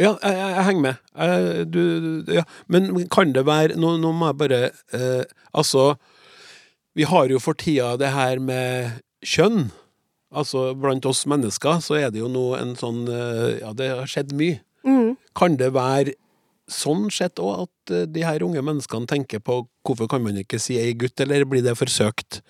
Ja, 0.00 0.14
jeg, 0.24 0.32
jeg, 0.38 0.52
jeg 0.56 0.64
henger 0.64 0.84
med. 0.86 1.00
Jeg, 1.20 1.66
du, 1.68 1.82
du- 2.24 2.32
ja. 2.38 2.42
Men 2.72 2.86
kan 3.12 3.34
det 3.36 3.42
være 3.44 3.76
Nå, 3.76 3.90
nå 4.00 4.08
må 4.16 4.30
jeg 4.30 4.38
bare 4.40 4.60
eh, 4.96 5.26
Altså, 5.52 5.82
vi 6.96 7.04
har 7.10 7.28
jo 7.28 7.36
for 7.44 7.52
tida 7.60 7.90
det 8.00 8.08
her 8.14 8.40
med 8.40 9.02
kjønn. 9.20 9.66
Altså, 10.32 10.72
blant 10.78 11.04
oss 11.06 11.26
mennesker 11.28 11.80
så 11.84 11.98
er 12.00 12.10
det 12.12 12.22
jo 12.22 12.28
nå 12.32 12.46
en 12.56 12.74
sånn 12.78 13.02
eh, 13.08 13.58
Ja, 13.60 13.72
det 13.76 13.90
har 13.92 14.08
skjedd 14.08 14.32
mye. 14.38 14.60
Mm. 14.86 15.16
Kan 15.38 15.58
det 15.60 15.72
være 15.76 16.14
sånn 16.72 17.10
sett 17.12 17.40
òg 17.42 17.66
at 17.66 17.92
eh, 17.92 18.06
de 18.08 18.24
her 18.24 18.44
unge 18.46 18.62
menneskene 18.64 19.06
tenker 19.10 19.42
på 19.44 19.62
hvorfor 19.84 20.08
kan 20.08 20.22
man 20.24 20.38
ikke 20.40 20.60
si 20.62 20.78
ei 20.80 20.94
gutt, 20.96 21.20
eller 21.20 21.44
blir 21.48 21.64
det 21.64 21.76
forsøkt? 21.78 22.40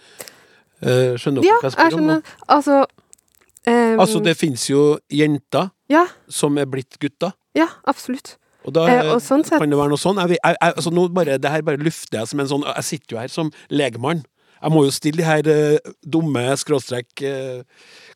Skjønner 0.83 1.43
du 1.43 1.47
Ja, 1.47 1.59
hva 1.63 1.69
jeg 1.69 1.75
spør 1.77 1.85
om? 1.85 1.93
skjønner. 1.95 2.31
Altså 2.51 2.77
um, 2.87 4.01
Altså, 4.03 4.23
det 4.25 4.35
fins 4.39 4.65
jo 4.71 4.99
jenter 5.15 5.71
Ja, 5.93 6.07
som 6.29 6.59
er 6.59 6.67
blitt 6.67 6.99
gutter. 6.99 7.35
ja, 7.55 7.69
absolutt. 7.87 8.37
Og 8.65 8.75
da 8.75 8.87
Eh, 8.89 9.11
og 9.15 9.21
sånn 9.23 9.43
kan 9.43 9.71
det 9.71 9.79
være 9.79 9.91
noe 9.91 9.99
sånn. 10.01 10.19
Jeg, 10.23 10.39
jeg, 10.39 10.57
jeg, 10.61 10.75
altså 10.79 11.09
bare, 11.11 11.39
det 11.39 11.51
her 11.51 11.63
bare 11.67 11.83
lufter 11.83 12.21
jeg 12.21 12.31
som 12.31 12.41
en 12.43 12.51
sånn 12.51 12.67
Jeg 12.69 12.85
sitter 12.87 13.17
jo 13.17 13.19
her 13.21 13.29
som 13.33 13.51
legmann. 13.71 14.23
Jeg 14.63 14.75
må 14.75 14.85
jo 14.87 14.95
stille 14.95 15.19
de 15.19 15.27
her 15.27 15.49
eh, 15.51 15.93
dumme 16.07 16.45
skråstrek 16.61 17.25
eh, 17.27 17.65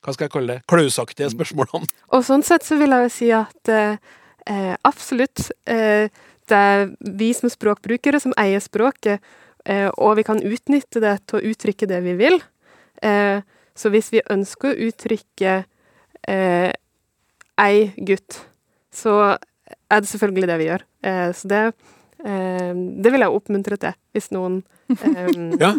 Hva 0.05 0.15
skal 0.15 0.29
jeg 0.29 0.35
kalle 0.37 0.55
det? 0.55 0.67
Klausaktige 0.71 1.31
spørsmålene. 1.33 1.91
Og 2.15 2.23
sånn 2.27 2.47
sett 2.47 2.67
så 2.67 2.79
vil 2.79 2.95
jeg 2.95 3.09
jo 3.09 3.13
si 3.17 3.33
at 3.35 3.73
eh, 3.73 3.99
eh, 4.47 4.75
absolutt 4.87 5.49
det 5.67 6.55
er 6.55 6.85
vi 7.19 7.33
som 7.35 7.51
språkbrukere 7.51 8.21
som 8.23 8.35
eier 8.39 8.63
språket, 8.63 9.19
og 9.99 10.13
vi 10.15 10.23
kan 10.23 10.39
utnytte 10.39 11.01
det 11.03 11.17
til 11.27 11.41
å 11.41 11.49
uttrykke 11.51 11.89
det 11.91 11.99
vi 12.05 12.13
vil. 12.21 12.37
Så 13.77 13.91
hvis 13.91 14.13
vi 14.15 14.23
ønsker 14.31 14.71
å 14.71 14.87
uttrykke 14.87 15.57
eh, 16.31 16.71
ei 17.61 17.81
gutt, 17.99 18.39
så 18.95 19.19
er 19.35 20.03
det 20.03 20.11
selvfølgelig 20.13 20.51
det 20.53 20.59
vi 20.61 20.69
gjør. 20.71 20.87
Så 21.37 21.51
det, 21.51 21.63
eh, 21.67 21.96
det 22.27 23.13
vil 23.13 23.23
jeg 23.23 23.35
oppmuntre 23.39 23.77
til, 23.79 23.95
hvis 24.17 24.33
noen 24.35 24.61
um, 24.91 25.47
Ja. 25.63 25.73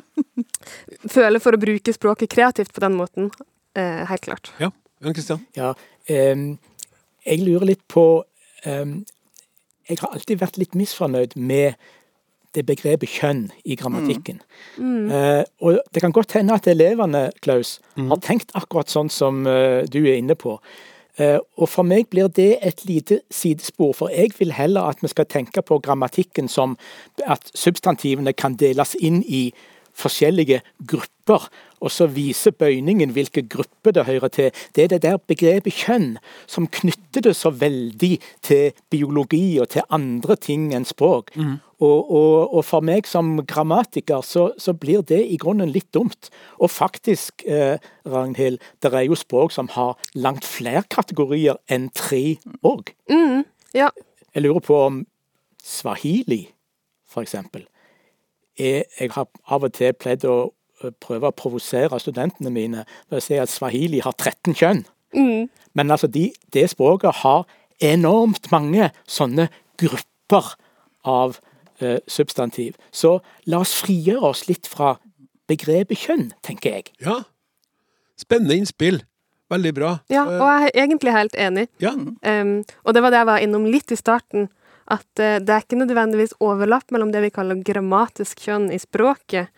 føler 1.12 1.44
for 1.44 1.58
å 1.58 1.60
bruke 1.60 1.94
språket 1.96 2.32
kreativt 2.32 2.72
på 2.75 2.84
den 2.84 2.96
måten. 2.96 3.30
Uh, 3.77 4.06
helt 4.08 4.24
klart. 4.24 4.54
Jan 4.62 5.13
Kristian? 5.13 5.44
Ja, 5.58 5.74
um, 6.08 6.50
jeg 7.27 7.44
lurer 7.44 7.68
litt 7.74 7.84
på 7.92 8.08
um, 8.66 8.98
Jeg 9.89 10.00
har 10.01 10.16
alltid 10.16 10.39
vært 10.42 10.60
litt 10.62 10.75
misfornøyd 10.77 11.36
med 11.36 11.75
det 12.56 12.63
begrepet 12.66 13.12
kjønn 13.12 13.48
i 13.68 13.75
grammatikken. 13.77 14.39
Eh, 14.80 15.44
og 15.62 15.77
det 15.94 16.01
kan 16.01 16.13
godt 16.16 16.34
hende 16.38 16.56
at 16.58 16.68
elevene, 16.72 17.27
Klaus, 17.44 17.75
har 17.96 18.22
tenkt 18.24 18.54
akkurat 18.58 18.89
sånn 18.89 19.12
som 19.13 19.44
uh, 19.46 19.84
du 19.86 20.00
er 20.01 20.18
inne 20.18 20.34
på. 20.39 20.56
Eh, 21.18 21.40
og 21.58 21.70
for 21.70 21.88
meg 21.88 22.10
blir 22.12 22.30
det 22.30 22.60
et 22.62 22.84
lite 22.86 23.22
sidespor, 23.34 23.94
for 23.98 24.14
jeg 24.14 24.36
vil 24.38 24.54
heller 24.54 24.86
at 24.90 25.02
vi 25.02 25.10
skal 25.10 25.26
tenke 25.26 25.62
på 25.66 25.80
grammatikken 25.80 26.48
som 26.48 26.78
at 27.26 27.50
substantivene 27.56 28.34
kan 28.34 28.58
deles 28.60 28.94
inn 29.00 29.24
i 29.26 29.50
forskjellige 29.98 30.62
grupper, 30.88 31.48
og 31.77 31.92
så 31.94 32.08
viser 32.10 32.56
bøyningen 32.58 33.12
hvilke 33.13 33.44
grupper 33.50 33.94
det 33.94 34.08
hører 34.08 34.32
til. 34.34 34.51
Det 34.75 34.84
er 34.84 34.92
det 34.94 35.01
der 35.04 35.20
begrepet 35.30 35.75
kjønn 35.84 36.16
som 36.50 36.66
knytter 36.74 37.27
det 37.27 37.36
så 37.38 37.51
veldig 37.54 38.16
til 38.46 38.77
biologi 38.89 39.60
og 39.62 39.70
til 39.75 39.86
andre 39.94 40.38
ting 40.42 40.72
enn 40.74 40.88
språk. 40.89 41.34
Og, 41.77 42.10
og, 42.10 42.56
og 42.58 42.66
for 42.66 42.82
meg 42.82 43.06
som 43.10 43.36
grammatiker 43.46 44.25
så, 44.25 44.48
så 44.58 44.74
blir 44.74 45.04
det 45.06 45.20
i 45.30 45.38
grunnen 45.38 45.70
litt 45.70 45.92
dumt. 45.94 46.32
Og 46.58 46.74
faktisk, 46.74 47.46
eh, 47.46 47.77
Ragnhild, 48.10 48.58
det 48.82 48.94
er 48.94 49.06
jo 49.06 49.20
språk 49.20 49.54
som 49.54 49.70
har 49.75 49.94
langt 50.18 50.48
flere 50.48 50.82
kategorier 50.89 51.62
enn 51.70 51.92
tre 51.94 52.39
òg. 52.66 52.96
Mm, 53.13 53.46
ja. 53.77 53.92
Jeg 54.34 54.46
lurer 54.46 54.66
på 54.66 54.82
om 54.88 55.01
swahili, 55.63 56.48
for 57.10 57.22
eksempel, 57.22 57.68
er 58.58 58.84
Jeg 59.00 59.12
har 59.14 59.28
av 59.48 59.64
og 59.64 59.74
til 59.74 59.94
pleid 59.94 60.26
å 60.26 60.52
eh, 60.84 60.92
prøve 61.04 61.30
å 61.30 61.36
provosere 61.36 62.00
studentene 62.00 62.52
mine 62.54 62.86
ved 63.10 63.20
å 63.20 63.24
si 63.24 63.38
at 63.40 63.52
swahili 63.54 64.02
har 64.04 64.16
13 64.18 64.56
kjønn. 64.58 64.86
Mm. 65.16 65.50
Men 65.74 65.92
altså, 65.92 66.08
de, 66.08 66.32
det 66.54 66.70
språket 66.70 67.24
har 67.24 67.46
enormt 67.84 68.52
mange 68.52 68.90
sånne 69.08 69.50
grupper 69.78 70.56
av 71.08 71.38
eh, 71.80 72.00
substantiv. 72.08 72.76
Så 72.92 73.20
la 73.46 73.62
oss 73.64 73.76
frigjøre 73.82 74.34
oss 74.34 74.48
litt 74.50 74.68
fra 74.68 74.98
begrepet 75.48 76.02
kjønn, 76.02 76.32
tenker 76.44 76.80
jeg. 76.80 76.92
Ja. 77.04 77.22
Spennende 78.20 78.58
innspill. 78.58 79.04
Veldig 79.48 79.74
bra. 79.78 79.92
Ja, 80.12 80.26
Eh, 80.28 80.42
og 80.42 80.48
jeg 80.50 80.72
er 80.74 80.84
egentlig 80.84 81.14
helt 81.16 81.36
enig. 81.36 81.68
ja. 81.80 81.94
Um, 81.96 82.64
og 82.84 82.94
det 82.94 83.02
var 83.02 83.10
det 83.10 83.18
jeg 83.22 83.28
var 83.30 83.38
innom 83.38 83.66
litt 83.66 83.92
i 83.92 83.96
starten, 83.96 84.50
at 84.88 85.22
eh, 85.22 85.39
det 85.44 85.53
er 85.53 85.65
ikke 85.65 85.79
nødvendigvis 85.82 86.38
overlapp 86.44 86.94
mellom 86.96 87.12
det 87.13 87.25
vi 87.25 87.34
kaller 87.36 87.63
grammatisk 87.65 88.46
kjønn 88.48 88.70
i 88.72 88.79
språket, 88.82 89.51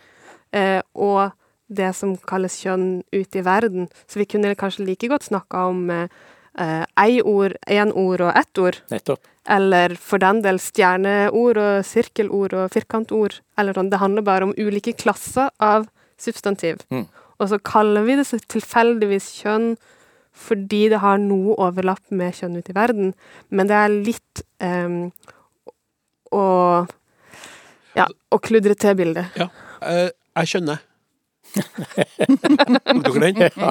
eh, 0.56 0.82
og 0.94 1.36
det 1.70 1.92
som 1.98 2.16
kalles 2.30 2.58
kjønn 2.64 3.04
ute 3.14 3.42
i 3.42 3.46
verden. 3.46 3.90
Så 4.10 4.22
vi 4.22 4.28
kunne 4.30 4.56
kanskje 4.58 4.88
like 4.88 5.10
godt 5.12 5.28
snakka 5.28 5.68
om 5.70 5.84
uh, 5.94 6.86
ei 6.98 7.20
ord, 7.22 7.54
én 7.70 7.94
ord 7.94 8.24
og 8.26 8.32
ett 8.34 8.58
ord. 8.62 8.80
Nettopp. 8.90 9.30
Eller 9.50 9.94
for 10.02 10.22
den 10.22 10.42
del 10.46 10.58
stjerneord 10.62 11.60
og 11.62 11.86
sirkelord 11.86 12.56
og 12.58 12.74
firkantord. 12.74 13.38
Eller 13.58 13.78
sånn. 13.78 13.92
Det 13.94 14.02
handler 14.02 14.26
bare 14.26 14.50
om 14.50 14.56
ulike 14.58 14.96
klasser 14.98 15.54
av 15.62 15.86
substantiv. 16.18 16.82
Mm. 16.90 17.06
Og 17.40 17.54
så 17.54 17.62
kaller 17.62 18.06
vi 18.08 18.18
det 18.20 18.26
så 18.28 18.42
tilfeldigvis 18.42 19.30
kjønn 19.44 19.76
fordi 20.40 20.88
det 20.94 21.02
har 21.04 21.20
noe 21.22 21.56
overlapp 21.60 22.14
med 22.16 22.36
kjønn 22.38 22.60
ute 22.60 22.74
i 22.74 22.78
verden. 22.78 23.14
Men 23.52 23.70
det 23.70 23.78
er 23.78 23.96
litt 23.96 24.44
um, 24.64 25.10
å 26.32 26.44
Ja, 27.98 28.06
å 28.32 28.38
kludre 28.40 28.78
til 28.80 28.96
bildet. 29.00 29.36
ja. 29.40 29.50
Eh, 29.80 30.10
jeg 30.40 30.52
skjønner. 30.52 30.84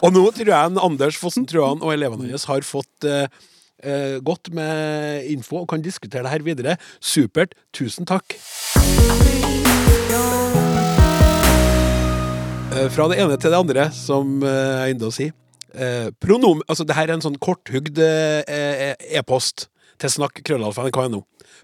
Og 0.03 0.11
nå 0.13 0.25
tror 0.35 0.51
jeg 0.51 0.81
Anders 0.83 1.19
Fossen 1.21 1.47
Trøan 1.49 1.83
og 1.85 1.93
elevene 1.95 2.27
hans 2.33 2.49
har 2.51 2.65
fått 2.67 3.07
uh, 3.07 3.29
uh, 3.85 4.17
godt 4.25 4.51
med 4.57 5.29
info 5.31 5.63
og 5.63 5.69
kan 5.71 5.85
diskutere 5.85 6.25
det 6.27 6.33
her 6.33 6.45
videre. 6.47 6.77
Supert. 6.99 7.55
Tusen 7.77 8.09
takk. 8.09 8.35
Fra 12.95 13.09
det 13.11 13.19
ene 13.19 13.37
til 13.41 13.51
det 13.51 13.59
andre, 13.59 13.89
som 13.95 14.39
jeg 14.45 14.95
ynder 14.95 15.09
å 15.09 15.15
si. 15.15 15.31
Eh, 15.75 16.09
pronom, 16.21 16.63
altså 16.69 16.87
det 16.89 16.97
her 16.97 17.11
er 17.11 17.19
en 17.19 17.25
sånn 17.25 17.39
korthugd 17.43 17.99
eh, 18.01 18.41
eh, 18.49 18.95
e-post 19.19 19.69
til 20.01 20.13
snakk 20.13 20.41
krøllalfa 20.47 20.89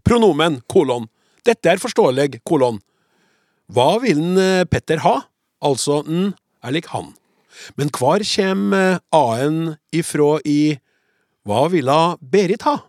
Pronomen, 0.05 0.61
kolon. 0.69 1.09
Dette 1.45 1.71
er 1.71 1.81
forståelig, 1.81 2.43
kolon. 2.45 2.81
Hva 3.73 3.99
vil 4.03 4.21
en 4.21 4.41
eh, 4.41 4.65
Petter 4.69 5.01
ha? 5.05 5.29
Altså 5.65 6.03
n 6.05 6.35
er 6.65 6.73
lik 6.73 6.91
han. 6.93 7.15
Men 7.79 7.89
hvor 7.95 8.21
kjem 8.21 8.75
eh, 8.75 8.99
a-en 9.13 9.77
ifra 9.93 10.41
i 10.45 10.77
Hva 11.45 11.69
ville 11.73 12.17
Berit 12.21 12.65
ha? 12.69 12.83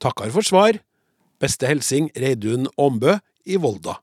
Takkar 0.00 0.30
for 0.30 0.46
svar. 0.46 0.78
Beste 1.40 1.66
helsing 1.66 2.10
Reidun 2.14 2.68
Åmbø 2.78 3.18
i 3.46 3.56
Volda. 3.56 3.98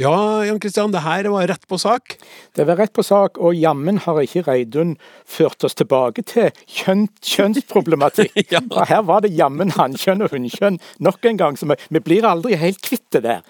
Ja, 0.00 0.40
Jan 0.46 0.56
Kristian, 0.60 0.92
det 0.94 1.02
her 1.04 1.26
var 1.28 1.44
rett 1.50 1.66
på 1.68 1.76
sak. 1.76 2.14
Det 2.56 2.64
var 2.64 2.78
rett 2.80 2.94
på 2.96 3.02
sak, 3.04 3.36
og 3.36 3.52
jammen 3.54 3.98
har 4.00 4.20
ikke 4.22 4.40
Reidun 4.46 4.94
ført 5.28 5.64
oss 5.68 5.76
tilbake 5.76 6.24
til 6.24 6.48
kjønn, 6.64 7.08
kjønnsproblematikk. 7.20 8.32
Ja. 8.54 8.62
Og 8.72 8.86
Her 8.88 9.02
var 9.04 9.20
det 9.24 9.34
jammen 9.36 9.70
hannkjønn 9.76 10.24
og 10.24 10.32
hunnkjønn 10.32 10.78
nok 11.04 11.28
en 11.28 11.36
gang. 11.40 11.58
Så 11.60 11.68
vi, 11.68 11.76
vi 11.92 12.00
blir 12.04 12.24
aldri 12.28 12.56
helt 12.60 12.80
kvitt 12.84 13.04
det 13.12 13.22
der. 13.26 13.44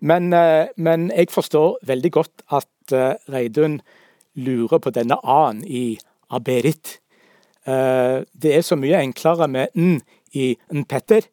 Men, 0.00 0.32
eh, 0.32 0.72
men 0.76 1.10
jeg 1.12 1.28
forstår 1.32 1.76
veldig 1.88 2.12
godt 2.16 2.44
at 2.56 2.96
eh, 2.96 3.12
Reidun 3.32 3.80
lurer 4.40 4.80
på 4.80 4.92
denne 4.96 5.18
a-en 5.22 5.60
i 5.68 5.98
Aberit. 6.32 6.96
Eh, 7.68 8.24
Det 8.32 8.56
er 8.56 8.64
så 8.64 8.80
mye 8.80 9.04
enklere 9.04 9.48
med 9.48 9.76
n 9.76 10.00
i 10.32 10.54
n 10.72 10.86
Petter, 10.88 11.28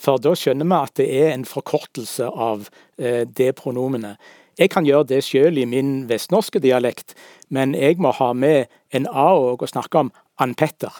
for 0.00 0.20
da 0.22 0.32
skjønner 0.38 0.68
vi 0.68 0.78
at 0.78 0.94
det 0.96 1.08
er 1.20 1.34
en 1.34 1.46
forkortelse 1.48 2.28
av 2.30 2.68
eh, 2.98 3.26
det 3.28 3.52
pronomenet. 3.60 4.16
Jeg 4.58 4.72
kan 4.72 4.84
gjøre 4.84 5.08
det 5.08 5.22
sjøl 5.24 5.58
i 5.60 5.66
min 5.68 6.08
vestnorske 6.08 6.60
dialekt, 6.60 7.14
men 7.48 7.74
jeg 7.76 8.00
må 8.00 8.12
ha 8.16 8.32
med 8.36 8.68
en 8.96 9.06
a 9.08 9.30
og 9.36 9.64
snakke 9.68 10.06
om 10.06 10.12
Ann 10.40 10.54
Petter. 10.54 10.92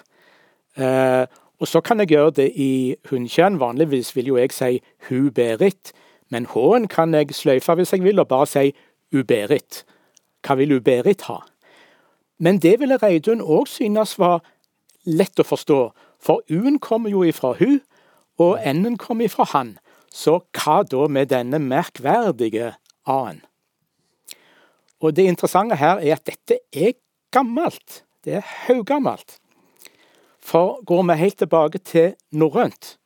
Eh, 0.76 1.25
og 1.61 1.69
så 1.69 1.83
kan 1.85 2.00
jeg 2.00 2.14
gjøre 2.14 2.37
det 2.38 2.49
i 2.57 2.97
hunnkjønn. 3.11 3.61
Vanligvis 3.61 4.14
vil 4.16 4.33
jo 4.33 4.38
jeg 4.40 4.54
si 4.57 4.80
hu 5.09 5.30
Berit, 5.35 5.92
men 6.33 6.47
h-en 6.49 6.88
kan 6.88 7.12
jeg 7.14 7.35
sløyfe 7.37 7.76
hvis 7.76 7.92
jeg 7.92 8.04
vil, 8.04 8.21
og 8.21 8.28
bare 8.28 8.49
si 8.49 8.73
u 9.12 9.25
Berit. 9.25 9.85
Hva 10.47 10.57
vil 10.57 10.78
u 10.78 10.80
Berit 10.80 11.26
ha? 11.28 11.42
Men 12.40 12.62
det 12.64 12.78
ville 12.80 12.97
Reidun 12.97 13.42
òg 13.45 13.69
synes 13.69 14.16
var 14.19 14.40
lett 15.04 15.40
å 15.40 15.45
forstå, 15.45 15.80
for 16.21 16.40
U-en 16.49 16.78
kommer 16.80 17.12
jo 17.12 17.25
ifra 17.25 17.52
hun, 17.59 17.80
og 18.40 18.59
N-en 18.64 18.99
kommer 19.00 19.28
ifra 19.28 19.47
han. 19.52 19.76
Så 20.11 20.40
hva 20.56 20.80
da 20.82 21.06
med 21.12 21.30
denne 21.30 21.61
merkverdige 21.62 22.73
A-en? 23.06 23.42
Og 25.00 25.14
det 25.16 25.28
interessante 25.30 25.78
her 25.80 26.00
er 26.00 26.16
at 26.16 26.26
dette 26.28 26.61
er 26.73 26.97
gammelt. 27.32 28.02
Det 28.25 28.40
er 28.40 28.49
haugammelt. 28.66 29.38
For 30.40 30.80
går 30.85 31.04
vi 31.09 31.20
helt 31.20 31.38
tilbake 31.38 31.78
til 31.78 32.14
norrønt, 32.32 32.97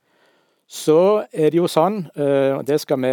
så 0.66 1.26
er 1.32 1.50
det 1.52 1.58
jo 1.58 1.68
sånn, 1.70 2.06
eh, 2.16 2.54
og 2.56 2.64
det 2.66 2.80
skal 2.82 3.02
vi 3.02 3.12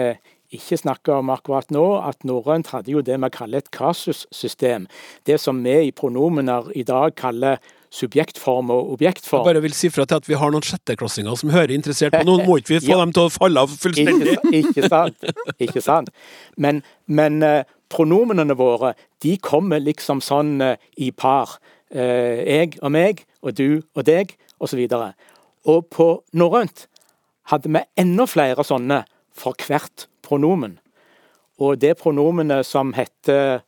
ikke 0.56 0.78
snakke 0.80 1.14
om 1.16 1.30
akkurat 1.34 1.70
nå, 1.74 1.84
at 2.06 2.24
norrønt 2.28 2.72
hadde 2.74 2.94
jo 2.94 3.04
det 3.06 3.18
vi 3.22 3.30
kaller 3.34 3.62
et 3.62 3.72
kasussystem. 3.76 4.88
Det 5.28 5.40
som 5.40 5.62
vi 5.64 5.78
i 5.88 5.92
pronomener 5.96 6.72
i 6.76 6.84
dag 6.88 7.16
kaller 7.16 7.60
subjektform 7.92 8.70
og 8.72 8.94
objektform. 8.96 9.44
Jeg 9.44 9.54
bare 9.56 9.62
vil 9.66 9.74
si 9.76 9.90
fra 9.92 10.06
til 10.08 10.22
at 10.22 10.28
vi 10.30 10.38
har 10.40 10.54
noen 10.54 10.64
sjetteklassinger 10.64 11.36
som 11.40 11.52
hører 11.52 11.74
interessert 11.76 12.16
på 12.16 12.24
noen. 12.28 12.46
Må 12.48 12.58
ikke 12.62 12.78
vi 12.78 12.80
få 12.86 12.92
Ja. 12.96 13.00
dem 13.04 13.12
til 13.16 13.28
å 13.28 13.34
falle 13.34 13.64
av 13.66 13.74
fullstendig? 13.82 14.38
Ikke, 14.62 14.88
sant. 14.88 15.26
Ikke 15.60 15.84
sant. 15.84 16.12
Men, 16.56 16.80
men 17.12 17.42
eh, 17.44 17.66
pronomenene 17.92 18.56
våre, 18.60 18.94
de 19.24 19.36
kommer 19.44 19.84
liksom 19.84 20.22
sånn 20.24 20.56
eh, 20.64 20.78
i 21.04 21.12
par. 21.12 21.58
Eh, 21.92 22.40
jeg 22.48 22.78
og 22.82 22.94
meg, 22.96 23.26
og 23.44 23.58
du 23.60 23.82
og 23.92 24.06
deg, 24.08 24.38
osv. 24.64 24.80
Og, 24.88 25.28
og 25.68 25.90
på 25.92 26.08
norrønt 26.40 26.86
hadde 27.52 27.74
vi 27.76 27.82
enda 28.00 28.24
flere 28.30 28.64
sånne 28.64 29.02
for 29.36 29.58
hvert 29.68 30.08
pronomen. 30.24 30.78
Og 31.62 31.76
det 31.82 31.98
pronomenet 32.00 32.64
som 32.66 32.94
heter 32.96 33.66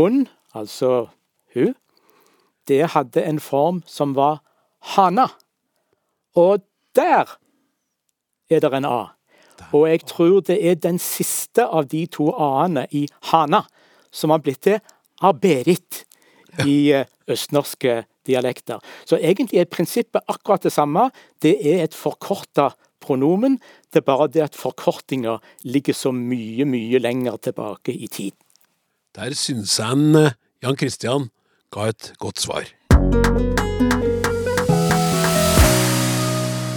hun, 0.00 0.24
altså 0.56 1.06
hun, 1.54 1.76
det 2.70 2.92
hadde 2.94 3.24
en 3.26 3.40
form 3.42 3.82
som 3.90 4.14
var 4.14 4.40
hana. 4.94 5.28
Og 6.38 6.62
der 6.96 7.36
er 8.50 8.62
det 8.62 8.72
en 8.74 8.86
A. 8.88 9.00
Og 9.76 9.88
jeg 9.90 10.06
tror 10.08 10.40
det 10.46 10.56
er 10.66 10.78
den 10.80 10.98
siste 11.02 11.66
av 11.66 11.90
de 11.90 12.06
to 12.10 12.30
A-ene 12.32 12.86
i 12.96 13.04
Hana 13.30 13.64
som 14.10 14.32
har 14.32 14.40
blitt 14.42 14.62
til 14.64 14.80
Aberit 15.20 16.04
i 16.64 16.92
eh, 16.96 17.08
østnorske 17.30 18.00
dialekter. 18.26 18.80
Så 19.04 19.18
egentlig 19.20 19.60
er 19.60 19.70
prinsippet 19.70 20.24
akkurat 20.32 20.64
det 20.64 20.72
samme. 20.72 21.10
Det 21.42 21.58
er 21.60 21.84
et 21.84 21.94
forkorta 21.94 22.70
pronomen. 23.04 23.58
Det 23.92 24.00
er 24.00 24.08
bare 24.08 24.30
det 24.32 24.46
at 24.48 24.58
forkortinga 24.58 25.38
ligger 25.62 25.96
så 25.96 26.12
mye, 26.16 26.64
mye 26.64 26.98
lenger 26.98 27.36
tilbake 27.36 27.94
i 27.94 28.08
tid. 28.08 28.34
Der 29.14 29.34
syns 29.36 29.78
jeg 29.78 29.92
en 29.92 30.16
eh, 30.16 30.38
Jan 30.64 30.76
Christian 30.80 31.30
ga 31.74 31.90
et 31.92 32.12
godt 32.22 32.42
svar. 32.42 32.68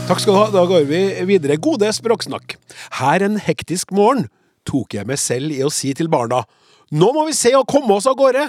Takk 0.03 0.19
skal 0.19 0.35
du 0.35 0.39
ha. 0.39 0.47
Da 0.51 0.65
går 0.67 0.87
vi 0.89 1.01
videre. 1.29 1.57
Gode 1.61 1.89
språksnakk. 1.95 2.57
Her 2.99 3.23
en 3.25 3.39
hektisk 3.41 3.93
morgen 3.95 4.27
tok 4.67 4.97
jeg 4.97 5.07
meg 5.07 5.19
selv 5.19 5.53
i 5.55 5.63
å 5.63 5.71
si 5.73 5.91
til 5.95 6.11
barna 6.11 6.43
Nå 6.93 7.09
må 7.15 7.25
vi 7.27 7.33
se 7.35 7.49
å 7.57 7.65
komme 7.65 7.95
oss 7.95 8.05
av 8.05 8.15
gårde! 8.19 8.43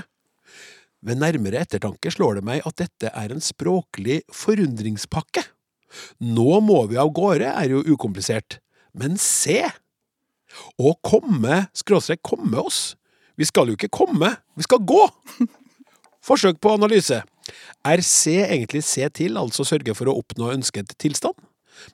Ved 1.05 1.21
nærmere 1.21 1.63
ettertanke 1.65 2.11
slår 2.13 2.39
det 2.39 2.45
meg 2.45 2.67
at 2.69 2.77
dette 2.83 3.09
er 3.09 3.33
en 3.33 3.41
språklig 3.41 4.19
forundringspakke. 4.33 5.41
Nå 6.21 6.61
må 6.65 6.83
vi 6.91 6.99
av 7.01 7.09
gårde 7.17 7.49
er 7.49 7.73
jo 7.73 7.81
ukomplisert, 7.89 8.59
men 8.93 9.17
se! 9.21 9.63
Å 10.77 10.93
komme, 11.01 11.65
skråstrek 11.73 12.21
komme 12.27 12.61
oss. 12.61 12.99
Vi 13.41 13.49
skal 13.49 13.73
jo 13.73 13.79
ikke 13.79 13.93
komme, 13.95 14.35
vi 14.59 14.67
skal 14.67 14.85
gå! 14.85 15.07
Forsøk 16.25 16.61
på 16.63 16.73
analyse. 16.79 17.21
Er 17.85 18.01
se 18.01 18.39
egentlig 18.47 18.85
se 18.87 19.09
til, 19.13 19.37
altså 19.37 19.67
sørge 19.69 19.93
for 19.97 20.09
å 20.09 20.17
oppnå 20.23 20.53
ønsket 20.55 20.95
tilstand? 21.01 21.37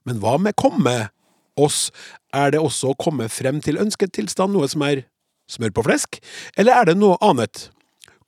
Men 0.06 0.20
hva 0.22 0.36
med 0.38 0.54
komme 0.60 1.10
oss? 1.58 1.88
Er 2.30 2.54
det 2.54 2.62
også 2.62 2.92
å 2.92 3.00
komme 3.00 3.26
frem 3.32 3.58
til 3.64 3.80
ønsket 3.82 4.14
tilstand 4.14 4.54
noe 4.54 4.68
som 4.70 4.84
er 4.86 5.04
smør 5.50 5.74
på 5.74 5.82
flesk, 5.88 6.20
eller 6.54 6.78
er 6.78 6.90
det 6.90 6.98
noe 7.00 7.18
annet? 7.26 7.68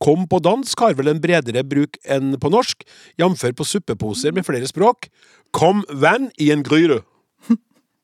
Kom 0.02 0.26
på 0.26 0.40
dansk 0.42 0.80
har 0.82 0.96
vel 0.98 1.12
en 1.12 1.22
bredere 1.22 1.62
bruk 1.62 2.00
enn 2.10 2.34
på 2.42 2.50
norsk, 2.50 2.82
jf. 3.20 3.44
på 3.54 3.66
suppeposer 3.68 4.34
med 4.34 4.46
flere 4.48 4.66
språk. 4.66 5.06
Kom 5.54 5.84
vann 5.88 6.32
i 6.42 6.50
en 6.54 6.66
gryte. 6.66 7.04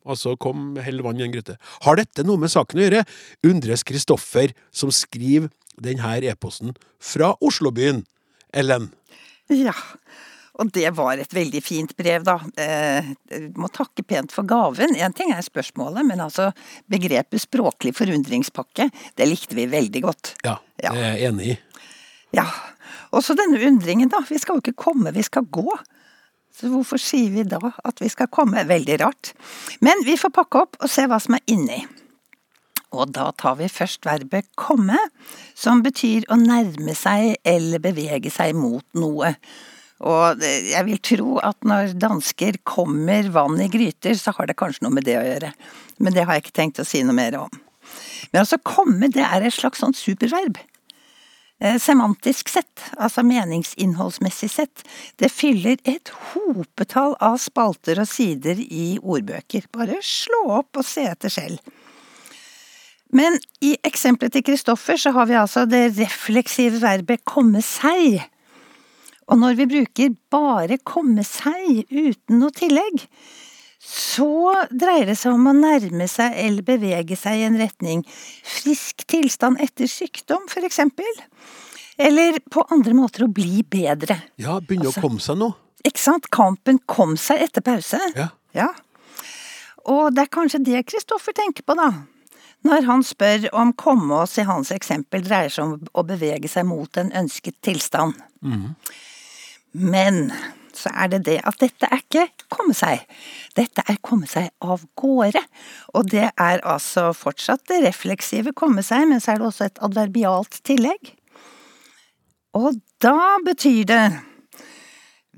Altså 0.09 0.39
kom 0.41 0.79
hell 0.81 1.03
vann 1.05 1.19
i 1.21 1.25
en 1.27 1.33
gryte. 1.35 1.59
Har 1.85 1.99
dette 1.99 2.23
noe 2.25 2.41
med 2.41 2.49
saken 2.49 2.79
å 2.79 2.85
gjøre? 2.87 3.03
Undres 3.45 3.83
Kristoffer, 3.85 4.55
som 4.73 4.89
skriver 4.95 5.51
denne 5.85 6.17
e-posten 6.31 6.75
fra 7.01 7.35
Oslobyen. 7.45 8.05
Ellen. 8.57 8.89
Ja, 9.53 9.75
og 10.59 10.73
det 10.75 10.89
var 10.97 11.21
et 11.21 11.35
veldig 11.37 11.61
fint 11.63 11.93
brev, 11.97 12.25
da. 12.27 12.39
Eh, 12.59 13.11
må 13.61 13.69
takke 13.71 14.03
pent 14.03 14.33
for 14.35 14.49
gaven. 14.49 14.97
Én 14.97 15.15
ting 15.15 15.31
er 15.33 15.45
spørsmålet, 15.45 16.03
men 16.09 16.19
altså 16.25 16.49
begrepet 16.91 17.45
språklig 17.45 17.93
forundringspakke, 17.95 18.89
det 19.17 19.29
likte 19.29 19.55
vi 19.59 19.69
veldig 19.71 20.03
godt. 20.03 20.35
Ja, 20.45 20.57
Ja. 20.83 20.91
det 20.93 21.05
er 21.05 21.15
jeg 21.17 21.29
enig 21.33 21.47
i. 21.53 21.59
Ja. 22.33 22.47
Og 23.13 23.23
så 23.25 23.35
denne 23.37 23.61
undringen, 23.69 24.09
da. 24.13 24.21
Vi 24.29 24.39
skal 24.39 24.57
jo 24.59 24.61
ikke 24.65 24.77
komme, 24.85 25.13
vi 25.15 25.23
skal 25.23 25.45
gå. 25.45 25.69
Så 26.59 26.69
hvorfor 26.73 26.99
sier 26.99 27.31
vi 27.31 27.45
da 27.47 27.59
at 27.85 28.01
vi 28.03 28.09
skal 28.11 28.27
komme? 28.27 28.65
Veldig 28.67 28.99
rart. 29.01 29.33
Men 29.81 30.03
vi 30.05 30.17
får 30.19 30.31
pakke 30.35 30.65
opp 30.65 30.77
og 30.83 30.91
se 30.91 31.07
hva 31.07 31.21
som 31.23 31.35
er 31.39 31.45
inni. 31.47 31.85
Og 32.97 33.11
da 33.13 33.31
tar 33.37 33.59
vi 33.59 33.69
først 33.69 34.07
verbet 34.09 34.49
komme, 34.57 34.97
som 35.59 35.83
betyr 35.85 36.29
å 36.33 36.39
nærme 36.41 36.95
seg 36.97 37.37
eller 37.45 37.83
bevege 37.85 38.33
seg 38.33 38.57
mot 38.57 38.85
noe. 38.97 39.35
Og 40.09 40.43
jeg 40.47 40.85
vil 40.87 41.01
tro 41.03 41.37
at 41.43 41.59
når 41.67 41.97
dansker 41.99 42.61
kommer 42.69 43.29
vann 43.35 43.59
i 43.61 43.69
gryter, 43.73 44.15
så 44.15 44.33
har 44.37 44.49
det 44.49 44.57
kanskje 44.61 44.87
noe 44.87 44.95
med 44.95 45.09
det 45.09 45.19
å 45.19 45.27
gjøre. 45.27 45.53
Men 45.99 46.15
det 46.15 46.25
har 46.25 46.39
jeg 46.39 46.47
ikke 46.47 46.59
tenkt 46.61 46.81
å 46.81 46.87
si 46.87 47.03
noe 47.05 47.19
mer 47.19 47.37
om. 47.41 47.63
Men 48.31 48.45
altså 48.45 48.61
komme, 48.63 49.11
det 49.11 49.25
er 49.25 49.45
et 49.45 49.57
slags 49.57 49.83
sånn 49.83 49.97
superverb. 49.97 50.61
Eh, 51.59 51.75
Semantisk 51.83 52.53
sett, 52.53 52.85
altså 53.03 53.25
meningsinnholdsmessig 53.27 54.51
sett, 54.53 54.85
det 55.19 55.33
fyller 55.35 55.81
et 55.83 56.13
hopetall 56.31 57.17
av 57.25 57.41
spalter 57.43 57.99
og 57.99 58.07
sider 58.07 58.61
i 58.63 58.93
ordbøker. 59.03 59.67
Bare 59.75 59.99
slå 60.05 60.45
opp 60.61 60.79
og 60.79 60.87
se 60.87 61.09
etter 61.11 61.35
selv. 61.35 61.59
Men 63.15 63.39
i 63.65 63.75
eksempelet 63.89 64.35
til 64.37 64.45
Kristoffer 64.51 64.99
så 65.01 65.13
har 65.17 65.29
vi 65.31 65.37
altså 65.41 65.65
det 65.69 65.95
refleksive 65.97 66.81
verbet 66.83 67.25
komme 67.29 67.63
seg. 67.65 68.19
Og 69.29 69.41
når 69.41 69.57
vi 69.59 69.67
bruker 69.69 70.17
bare 70.33 70.79
komme 70.89 71.25
seg 71.27 71.85
uten 71.93 72.41
noe 72.41 72.53
tillegg, 72.57 73.05
så 73.89 74.29
dreier 74.69 75.07
det 75.09 75.17
seg 75.21 75.37
om 75.37 75.49
å 75.49 75.55
nærme 75.57 76.09
seg 76.11 76.35
eller 76.43 76.67
bevege 76.67 77.17
seg 77.17 77.41
i 77.41 77.47
en 77.47 77.57
retning. 77.61 78.03
Frisk 78.45 79.05
tilstand 79.09 79.61
etter 79.65 79.89
sykdom, 79.89 80.49
for 80.51 80.67
eksempel. 80.67 81.09
Eller 81.99 82.39
på 82.53 82.65
andre 82.75 82.93
måter 82.97 83.25
å 83.25 83.33
bli 83.33 83.63
bedre. 83.63 84.19
Ja, 84.37 84.59
begynne 84.61 84.91
Altså- 84.91 85.01
å 85.01 85.07
komme 85.09 85.21
seg 85.25 85.39
nå. 85.41 85.55
Ikke 85.87 86.03
sant? 86.03 86.29
Kampen 86.31 86.81
kom 86.87 87.17
seg 87.17 87.41
etter 87.43 87.63
pause. 87.65 88.01
Ja. 88.17 88.29
Ja. 88.55 88.69
Og 89.87 90.13
det 90.15 90.27
er 90.27 90.35
kanskje 90.35 90.63
det 90.65 90.85
Kristoffer 90.87 91.33
tenker 91.33 91.63
på, 91.63 91.77
da. 91.79 91.93
Når 92.67 92.87
han 92.89 93.03
spør 93.07 93.49
om 93.57 93.73
komme 93.79 94.23
oss 94.25 94.39
i 94.39 94.47
hans 94.49 94.73
eksempel 94.75 95.23
dreier 95.25 95.53
seg 95.53 95.65
om 95.65 95.91
å 95.95 96.05
bevege 96.07 96.49
seg 96.51 96.67
mot 96.67 96.97
en 97.01 97.13
ønsket 97.15 97.61
tilstand. 97.63 98.19
Men 99.73 100.33
så 100.79 100.91
er 100.95 101.11
det 101.13 101.23
det 101.27 101.39
at 101.49 101.59
dette 101.61 101.89
er 101.91 102.03
ikke 102.03 102.27
komme 102.53 102.75
seg. 102.77 103.03
Dette 103.59 103.83
er 103.87 103.99
komme 104.05 104.29
seg 104.31 104.51
av 104.63 104.85
gårde. 104.99 105.43
Og 105.99 106.11
det 106.11 106.29
er 106.31 106.63
altså 106.63 107.11
fortsatt 107.17 107.67
det 107.71 107.83
refleksive 107.87 108.55
komme 108.57 108.85
seg, 108.87 109.09
men 109.11 109.23
så 109.23 109.35
er 109.35 109.43
det 109.43 109.49
også 109.51 109.69
et 109.69 109.83
adverbialt 109.83 110.61
tillegg. 110.67 111.15
Og 112.59 112.79
da 113.03 113.39
betyr 113.45 113.85
det 113.89 114.03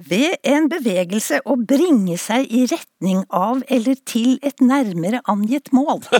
ved 0.08 0.36
en 0.46 0.68
bevegelse 0.70 1.40
å 1.44 1.56
bringe 1.58 2.16
seg 2.20 2.48
i 2.48 2.64
retning 2.70 3.22
av 3.28 3.62
eller 3.68 3.98
til 4.08 4.38
et 4.46 4.62
nærmere 4.64 5.22
angitt 5.30 5.72
mål. 5.76 6.04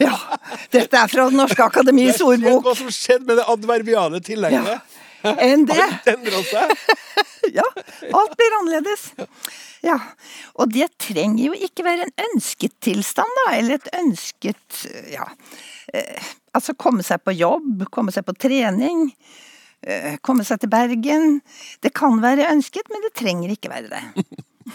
Ja, 0.00 0.16
dette 0.72 0.96
er 0.96 1.10
fra 1.10 1.26
Den 1.28 1.36
norske 1.40 1.64
akademis 1.64 2.20
ordbok. 2.24 2.62
hva 2.64 2.72
som 2.78 2.88
skjedde 2.94 3.26
med 3.28 3.40
det 3.40 3.44
adverbiale 3.52 4.20
tillegget. 4.24 4.80
Enn 5.24 5.66
det. 5.68 5.76
Alt 5.90 6.08
endrer 6.14 6.46
seg. 6.48 6.76
Ja, 7.56 7.64
alt 8.14 8.34
blir 8.36 8.54
annerledes. 8.58 9.06
Ja, 9.82 9.96
og 10.60 10.70
det 10.74 10.90
trenger 11.00 11.48
jo 11.48 11.54
ikke 11.56 11.82
være 11.86 12.04
en 12.04 12.26
ønsket 12.28 12.74
tilstand, 12.84 13.32
da, 13.40 13.46
eller 13.56 13.78
et 13.78 13.88
ønsket 13.96 14.82
ja, 15.10 15.24
eh, 15.96 16.28
altså 16.54 16.76
komme 16.78 17.02
seg 17.06 17.24
på 17.24 17.34
jobb, 17.34 17.86
komme 17.90 18.12
seg 18.14 18.28
på 18.28 18.36
trening, 18.38 19.08
komme 20.26 20.44
seg 20.44 20.60
til 20.60 20.70
Bergen. 20.72 21.40
Det 21.80 21.94
kan 21.96 22.20
være 22.20 22.50
ønsket, 22.52 22.90
men 22.92 23.04
det 23.06 23.14
trenger 23.16 23.54
ikke 23.54 23.72
være 23.72 23.88
det. 23.88 24.26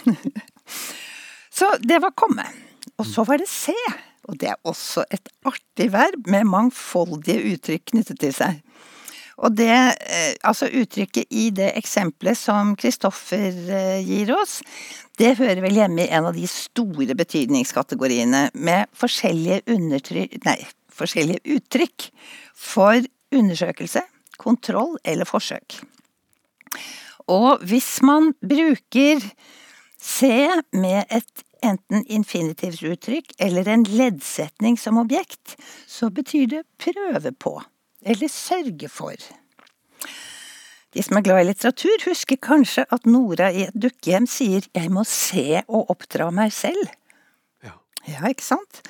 Så 1.56 1.70
det 1.80 2.02
var 2.02 2.16
komme. 2.18 2.44
Og 3.00 3.06
så 3.08 3.24
var 3.28 3.40
det 3.40 3.48
se, 3.48 3.76
og 4.28 4.38
det 4.40 4.50
er 4.52 4.68
også 4.68 5.04
et 5.12 5.28
artig 5.46 5.90
verb 5.92 6.28
med 6.32 6.48
mangfoldige 6.48 7.52
uttrykk 7.52 7.90
knyttet 7.92 8.20
til 8.22 8.32
seg. 8.36 8.62
Og 9.36 9.52
det, 9.52 9.68
eh, 9.68 10.32
altså 10.48 10.68
uttrykket 10.72 11.28
i 11.28 11.50
det 11.52 11.74
eksempelet 11.76 12.38
som 12.40 12.72
Kristoffer 12.80 13.52
eh, 13.52 14.00
gir 14.00 14.32
oss, 14.32 14.62
det 15.20 15.36
hører 15.36 15.60
vel 15.64 15.76
hjemme 15.76 16.06
i 16.06 16.08
en 16.08 16.28
av 16.30 16.36
de 16.36 16.48
store 16.48 17.16
betydningskategoriene 17.16 18.46
med 18.54 18.88
forskjellige 18.96 19.60
Nei, 20.46 20.58
forskjellige 20.92 21.56
uttrykk 21.58 22.08
for 22.56 23.04
undersøkelse, 23.36 24.00
kontroll 24.40 24.96
eller 25.04 25.28
forsøk. 25.28 25.80
Og 27.26 27.62
hvis 27.66 27.98
man 28.06 28.32
bruker 28.40 29.22
se 29.98 30.46
med 30.72 31.04
et 31.10 31.46
enten 31.64 32.04
infinitivsuttrykk 32.12 33.32
eller 33.42 33.68
en 33.68 33.82
leddsetning 33.88 34.76
som 34.78 35.00
objekt, 35.00 35.56
så 35.86 36.10
betyr 36.10 36.46
det 36.52 36.62
prøve 36.78 37.32
på 37.32 37.58
eller 38.06 38.30
sørge 38.30 38.88
for. 38.92 39.16
De 40.94 41.02
som 41.04 41.18
er 41.18 41.24
glad 41.26 41.42
i 41.42 41.48
litteratur, 41.50 42.04
husker 42.06 42.38
kanskje 42.40 42.86
at 42.94 43.08
Nora 43.10 43.50
i 43.52 43.66
et 43.66 43.74
dukkehjem 43.74 44.26
sier 44.30 44.62
'jeg 44.72 44.90
må 44.90 45.04
se 45.04 45.62
og 45.68 45.90
oppdra 45.90 46.30
meg 46.30 46.52
selv'. 46.52 46.92
Ja. 47.62 47.74
Ja, 48.06 48.28
ikke 48.28 48.44
sant? 48.44 48.82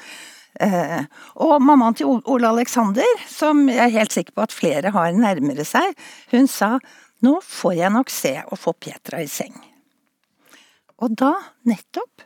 Eh, 0.61 1.03
og 1.43 1.61
mammaen 1.63 1.97
til 1.99 2.09
Ole 2.09 2.49
Alexander, 2.49 3.25
som 3.29 3.67
jeg 3.69 3.83
er 3.83 3.99
helt 3.99 4.15
sikker 4.15 4.37
på 4.37 4.47
at 4.47 4.55
flere 4.55 4.93
har 4.95 5.17
nærmere 5.17 5.67
seg, 5.69 5.93
hun 6.33 6.47
sa 6.49 6.79
'nå 7.23 7.41
får 7.43 7.73
jeg 7.77 7.91
nok 7.93 8.11
se 8.11 8.43
og 8.47 8.59
få 8.59 8.73
Petra 8.73 9.21
i 9.21 9.27
seng'. 9.27 9.61
Og 10.99 11.13
da, 11.17 11.35
nettopp, 11.65 12.23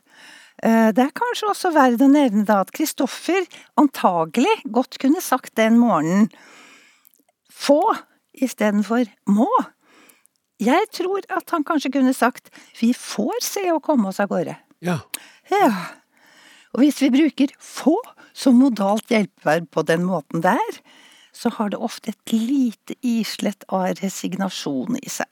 eh, 0.63 0.93
det 0.93 1.05
er 1.05 1.11
kanskje 1.11 1.51
også 1.51 1.73
verdt 1.75 2.03
å 2.03 2.11
nevne 2.11 2.45
da 2.45 2.61
at 2.61 2.73
Kristoffer 2.73 3.47
antagelig 3.77 4.63
godt 4.71 4.99
kunne 4.99 5.21
sagt 5.21 5.57
den 5.57 5.79
morgenen 5.79 6.31
få 7.51 7.97
istedenfor 8.35 9.07
må. 9.27 9.49
Jeg 10.61 10.87
tror 10.93 11.25
at 11.31 11.51
han 11.51 11.65
kanskje 11.65 11.93
kunne 11.93 12.15
sagt 12.15 12.51
vi 12.81 12.93
får 12.93 13.43
se 13.43 13.73
og 13.73 13.83
komme 13.83 14.09
oss 14.09 14.21
av 14.21 14.29
gårde. 14.29 14.57
Ja. 14.81 15.01
Ja. 15.51 16.00
Og 16.75 16.85
hvis 16.85 17.01
vi 17.03 17.11
bruker 17.11 17.53
få 17.59 17.97
som 18.37 18.59
modalt 18.61 19.11
hjelpeverb 19.11 19.71
på 19.75 19.83
den 19.89 20.05
måten 20.07 20.43
der, 20.45 20.81
så 21.35 21.51
har 21.57 21.71
det 21.73 21.79
ofte 21.83 22.13
et 22.13 22.33
lite 22.35 22.95
islett 23.07 23.65
av 23.69 23.95
resignasjon 24.03 24.99
i 25.01 25.11
seg. 25.11 25.31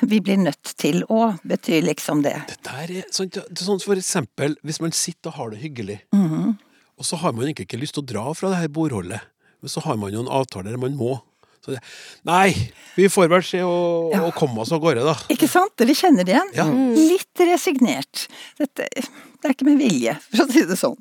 Vi 0.00 0.18
blir 0.24 0.38
nødt 0.40 0.72
til 0.80 1.02
å 1.12 1.34
betyr 1.44 1.84
liksom 1.84 2.22
det. 2.24 2.34
Det 2.48 2.60
der 2.64 2.92
er 3.00 3.10
sånn, 3.12 3.28
sånn 3.52 3.82
for 3.84 4.00
eksempel 4.00 4.56
hvis 4.64 4.80
man 4.80 4.94
sitter 4.96 5.30
og 5.30 5.36
har 5.38 5.50
det 5.52 5.60
hyggelig, 5.60 5.98
Mhm. 6.12 6.58
og 6.98 7.04
så 7.04 7.16
har 7.20 7.32
man 7.32 7.44
egentlig 7.44 7.66
ikke 7.68 7.80
lyst 7.80 7.94
til 7.94 8.02
å 8.02 8.06
dra 8.12 8.32
fra 8.34 8.50
det 8.50 8.58
her 8.62 8.68
bordholdet, 8.68 9.20
men 9.60 9.68
så 9.68 9.82
har 9.84 9.96
man 9.96 10.12
jo 10.12 10.20
en 10.20 10.28
avtale 10.32 10.70
der 10.70 10.76
man 10.80 10.96
må. 10.96 11.20
Så 11.64 11.72
det, 11.72 11.80
nei, 12.28 12.50
vi 12.98 13.06
får 13.08 13.28
vel 13.32 13.42
se 13.42 13.62
og, 13.64 14.12
Ja. 14.12 14.20
og 14.26 14.34
komme 14.36 14.60
oss 14.60 14.72
av 14.76 14.82
gårde, 14.84 15.00
da. 15.06 15.14
Ikke 15.32 15.48
sant? 15.48 15.72
Dere 15.80 15.94
kjenner 15.96 16.26
det 16.28 16.34
igjen? 16.36 16.50
Ja. 16.58 16.66
Litt 16.68 17.40
resignert. 17.48 18.26
Dette, 18.60 18.84
det 18.92 19.48
er 19.48 19.54
ikke 19.56 19.64
med 19.70 19.78
vilje, 19.80 20.18
for 20.28 20.44
å 20.44 20.50
si 20.52 20.64
det 20.68 20.76
sånn. 20.76 21.00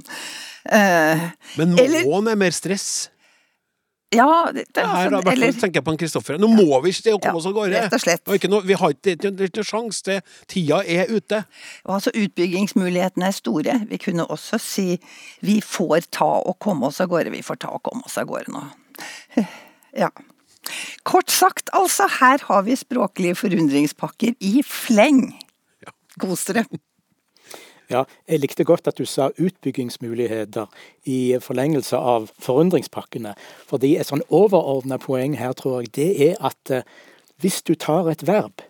Uh, 0.64 1.30
Men 1.60 1.78
Eller- 1.78 2.06
måen 2.08 2.32
er 2.32 2.36
mer 2.40 2.52
stress. 2.56 3.10
ja, 4.14 4.52
det, 4.54 4.64
det 4.72 4.78
er 4.84 4.88
Her, 4.88 5.10
altså, 5.10 5.22
hvert 5.24 5.34
eller 5.34 5.52
fall 5.52 5.62
tenker 5.62 5.80
jeg 5.82 5.84
på 5.84 5.92
en 5.92 5.98
Kristoffer. 5.98 6.38
Nå 6.40 6.48
må 6.54 6.82
vi 6.84 6.92
se 6.94 7.12
å 7.12 7.20
komme 7.20 7.34
Ja, 7.34 7.40
oss 7.42 7.46
av 7.50 7.54
gårde! 7.58 7.74
rett 7.82 7.94
og 7.98 8.00
slett. 8.06 8.24
Ikke 8.38 8.48
noe, 8.50 8.62
vi 8.64 8.74
har 8.80 8.90
ikke, 8.94 9.02
det 9.02 9.12
er 9.12 9.18
ikke- 9.18 9.36
det 9.36 9.44
er 9.44 9.52
ikke 9.52 9.66
sjanse 9.68 10.22
Tida 10.48 10.80
er 10.88 11.08
ute. 11.12 11.44
Og 11.86 11.96
altså 12.00 12.12
utbyggingsmulighetene 12.16 13.28
er 13.28 13.32
store. 13.36 13.76
Vi 13.90 13.98
kunne 13.98 14.26
også 14.30 14.60
si 14.62 15.00
vi 15.42 15.60
får 15.60 16.08
ta 16.12 16.30
og 16.46 16.58
komme 16.60 16.86
oss 16.88 17.02
av 17.02 17.10
gårde, 17.10 17.32
vi 17.32 17.42
får 17.42 17.60
ta 17.60 17.68
og 17.74 17.84
komme 17.84 18.06
oss 18.06 18.18
av 18.18 18.28
gårde 18.28 18.48
nå. 18.54 18.64
Ja. 19.96 20.10
Kort 21.04 21.32
sagt, 21.32 21.70
altså, 21.74 22.08
her 22.20 22.44
har 22.48 22.64
vi 22.68 22.78
språklige 22.80 23.36
forundringspakker 23.36 24.36
i 24.40 24.64
fleng. 24.68 25.34
Kos 26.22 26.46
dere. 26.50 26.66
Ja, 27.92 28.04
jeg 28.30 28.40
likte 28.42 28.66
godt 28.66 28.88
at 28.88 28.98
du 28.98 29.06
sa 29.06 29.28
utbyggingsmuligheter 29.38 30.72
i 31.10 31.36
forlengelse 31.44 32.00
av 32.00 32.30
forundringspakkene. 32.42 33.36
Fordi 33.70 33.96
et 34.00 34.10
sånn 34.10 34.24
overordna 34.34 34.98
poeng 35.02 35.36
her, 35.38 35.54
tror 35.58 35.82
jeg, 35.82 35.94
det 35.98 36.10
er 36.30 36.40
at 36.40 36.74
eh, 36.74 36.88
hvis 37.44 37.62
du 37.68 37.76
tar 37.76 38.08
et 38.12 38.24
verb 38.28 38.64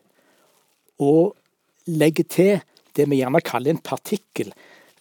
og 1.03 1.35
legger 1.85 2.27
til 2.29 2.53
det 2.97 3.07
vi 3.09 3.19
gjerne 3.21 3.41
kaller 3.45 3.73
en 3.73 3.81
partikkel 3.81 4.51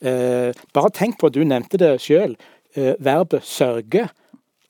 eh, 0.00 0.50
Bare 0.74 0.90
tenk 0.94 1.18
på, 1.20 1.30
du 1.30 1.42
nevnte 1.44 1.80
det 1.80 1.94
sjøl, 2.02 2.36
eh, 2.76 2.94
verbet 2.98 3.44
'sørge'. 3.46 4.08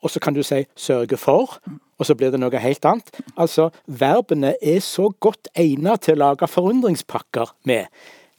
Og 0.03 0.11
så 0.11 0.21
kan 0.21 0.35
du 0.35 0.43
si 0.43 0.67
'sørge 0.77 1.17
for', 1.17 1.59
og 2.03 2.09
så 2.09 2.17
blir 2.19 2.35
det 2.35 2.41
noe 2.43 2.59
helt 2.59 2.87
annet. 2.89 3.15
Altså, 3.39 3.71
verbene 3.87 4.57
er 4.59 4.83
så 4.83 5.13
godt 5.23 5.51
egnet 5.55 6.09
til 6.09 6.19
å 6.19 6.25
lage 6.25 6.51
forundringspakker 6.51 7.55
med. 7.69 7.87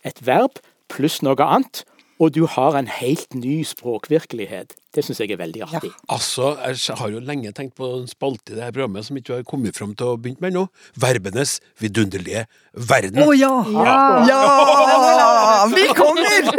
Et 0.03 0.19
verb 0.27 0.59
pluss 0.91 1.21
noe 1.23 1.39
annet, 1.47 1.85
og 2.23 2.31
du 2.35 2.45
har 2.47 2.77
en 2.79 2.87
helt 2.87 3.35
ny 3.35 3.59
språkvirkelighet. 3.67 4.71
Det 4.93 5.01
syns 5.03 5.17
jeg 5.23 5.31
er 5.33 5.39
veldig 5.41 5.63
artig. 5.65 5.89
Altså, 6.13 6.51
jeg 6.61 6.95
har 6.99 7.09
jo 7.09 7.19
lenge 7.25 7.49
tenkt 7.57 7.73
på 7.79 7.87
en 7.97 8.03
spalte 8.07 8.53
i 8.53 8.57
det 8.59 8.61
her 8.67 8.73
programmet 8.75 9.03
som 9.07 9.17
ikke 9.17 9.39
har 9.39 9.45
kommet 9.49 9.75
fram 9.75 9.95
til 9.97 10.11
å 10.11 10.19
begynne 10.21 10.43
med 10.45 10.51
ennå. 10.53 10.63
Verbenes 11.01 11.55
vidunderlige 11.81 12.43
verden. 12.77 13.23
Å 13.25 13.33
ja! 13.35 13.49
Ja. 13.73 13.95
Ja! 14.29 15.65
Vi 15.73 15.87
kommer! 15.97 16.51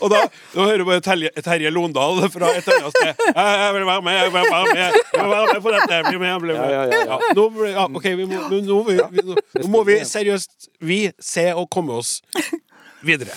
Og 0.00 0.06
da, 0.14 0.22
Nå 0.54 0.68
hører 0.68 0.80
du 0.80 0.86
bare 0.88 1.02
Terje, 1.04 1.32
Terje 1.44 1.72
Londal 1.74 2.22
fra 2.32 2.52
et 2.56 2.70
annet 2.70 2.94
sted. 2.94 3.24
Jeg, 3.26 3.58
jeg 3.64 3.74
vil 3.76 3.88
være 3.90 4.06
med, 4.06 4.16
jeg 4.20 4.30
vil 4.30 4.36
være 4.38 4.62
med, 4.70 4.80
jeg 4.86 5.24
vil 5.26 5.34
være 5.34 5.50
med 5.50 5.62
for 5.66 5.76
dette. 5.76 6.00
Bli 6.08 6.22
med, 6.22 6.34
bli 6.46 6.54
med. 6.54 6.60
Ja, 6.60 6.70
ja, 6.70 6.84
ja, 6.94 7.02
ja. 7.10 7.34
nå, 7.36 7.48
blir- 7.58 7.74
ja, 7.74 7.88
ok, 7.90 8.08
vi 8.22 8.28
må, 8.30 8.40
nå, 8.54 8.62
nå, 8.70 8.78
vi, 8.88 8.98
vi, 9.18 9.26
nå, 9.32 9.40
nå 9.64 9.72
må 9.74 9.82
vi 9.90 9.98
seriøst 10.08 10.70
Vi 10.86 11.00
se 11.20 11.50
og 11.58 11.66
komme 11.74 11.98
oss 12.00 12.20
videre. 13.04 13.34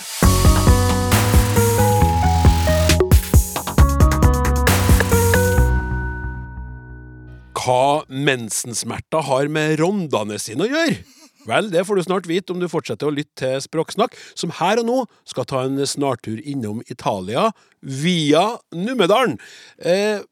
Hva 7.54 8.04
mensensmerter 8.08 9.24
har 9.28 9.50
med 9.52 9.78
rondene 9.80 10.38
sine 10.42 10.66
å 10.66 10.70
gjøre? 10.70 10.96
Vel, 11.44 11.68
det 11.68 11.82
får 11.84 11.98
du 11.98 12.04
snart 12.06 12.28
vite 12.28 12.54
om 12.54 12.60
du 12.60 12.70
fortsetter 12.72 13.08
å 13.08 13.12
lytte 13.12 13.36
til 13.42 13.58
Språksnakk, 13.60 14.14
som 14.32 14.52
her 14.62 14.80
og 14.80 14.86
nå 14.88 15.00
skal 15.28 15.44
ta 15.48 15.64
en 15.66 15.76
snartur 15.86 16.40
innom 16.40 16.80
Italia 16.88 17.50
via 17.84 18.46
Numedalen. 18.72 19.36
Eh, 19.76 20.24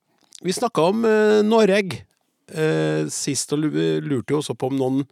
vi 0.42 0.54
snakka 0.56 0.86
om 0.88 1.04
eh, 1.04 1.42
Norge 1.44 2.00
eh, 2.48 3.04
sist, 3.12 3.52
og 3.52 3.68
lurte 3.68 4.32
jo 4.32 4.40
også 4.40 4.56
på 4.56 4.72
om 4.72 4.80
noen 4.80 5.04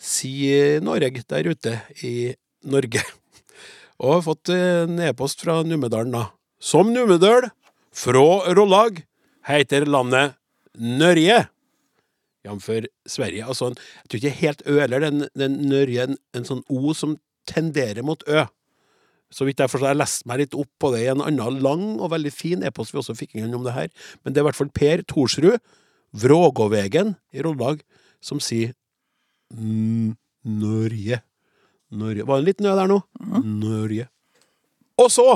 sier 0.00 0.80
Norge 0.84 1.22
der 1.28 1.52
ute 1.52 1.76
i 2.00 2.32
Norge. 2.66 3.04
Og 4.00 4.16
har 4.16 4.24
fått 4.24 4.52
eh, 4.52 4.86
en 4.86 5.04
e-post 5.04 5.44
fra 5.44 5.60
Numedalen, 5.68 6.16
da. 6.16 6.24
Som 6.60 6.94
Numedøl, 6.96 7.50
fra 7.96 8.26
Rollag, 8.56 9.04
heter 9.46 9.84
landet 9.88 10.34
Nørje. 10.76 11.44
Jf. 12.46 12.68
Sverige. 13.10 13.46
Altså, 13.46 13.70
en, 13.70 13.78
jeg 14.02 14.10
tror 14.10 14.20
ikke 14.20 14.40
helt 14.40 14.62
Ø 14.66 14.76
eller 14.84 15.02
den, 15.02 15.24
den 15.38 15.56
Nørje, 15.70 16.06
en, 16.06 16.20
en 16.36 16.46
sånn 16.46 16.62
O 16.70 16.94
som 16.94 17.16
tenderer 17.48 18.06
mot 18.06 18.22
Ø. 18.28 18.44
Så 19.34 19.46
vidt 19.48 19.58
jeg 19.58 19.70
forstår, 19.72 19.90
jeg 19.90 19.98
leste 19.98 20.28
meg 20.30 20.44
litt 20.44 20.54
opp 20.54 20.70
på 20.78 20.92
det 20.94 21.02
i 21.02 21.10
en 21.10 21.24
annen 21.24 21.58
lang 21.64 21.84
og 21.98 22.12
veldig 22.12 22.30
fin 22.30 22.62
e-post 22.66 22.94
vi 22.94 23.00
også 23.00 23.16
fikk 23.18 23.34
inn 23.40 23.54
om 23.56 23.66
det 23.66 23.74
her. 23.74 23.90
Men 24.22 24.32
det 24.32 24.40
er 24.40 24.44
i 24.44 24.48
hvert 24.50 24.60
fall 24.60 24.72
Per 24.74 25.02
Thorsrud, 25.10 25.58
Vrågåvegen 26.16 27.16
i 27.34 27.42
Rollag, 27.44 27.82
som 28.24 28.38
sier 28.40 28.70
mm, 29.52 30.14
Norge. 30.62 31.18
Norge. 31.90 32.26
Var 32.26 32.38
det 32.38 32.42
en 32.42 32.48
liten 32.48 32.70
ø 32.70 32.76
der 32.78 32.90
nå? 32.90 33.00
Norge. 33.42 34.06
Og 35.02 35.10
så 35.12 35.26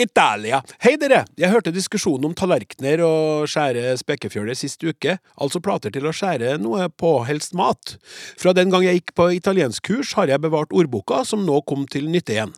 Italia. 0.00 0.62
Hei 0.80 0.94
dere! 0.96 1.24
Jeg 1.36 1.52
hørte 1.52 1.72
diskusjonen 1.74 2.30
om 2.30 2.34
tallerkener 2.36 3.02
og 3.04 3.48
skjære 3.50 3.92
spekefjøler 4.00 4.56
sist 4.56 4.80
uke, 4.80 5.18
altså 5.36 5.60
plater 5.60 5.92
til 5.92 6.06
å 6.08 6.12
skjære 6.16 6.54
noe 6.62 6.86
på, 6.88 7.10
helst 7.28 7.52
mat. 7.58 7.98
Fra 8.40 8.54
den 8.56 8.72
gang 8.72 8.86
jeg 8.86 9.00
gikk 9.00 9.12
på 9.18 9.28
italienskkurs 9.36 10.14
har 10.16 10.32
jeg 10.32 10.40
bevart 10.40 10.72
ordboka, 10.72 11.20
som 11.28 11.44
nå 11.44 11.60
kom 11.68 11.84
til 11.90 12.08
nytte 12.08 12.32
igjen. 12.32 12.54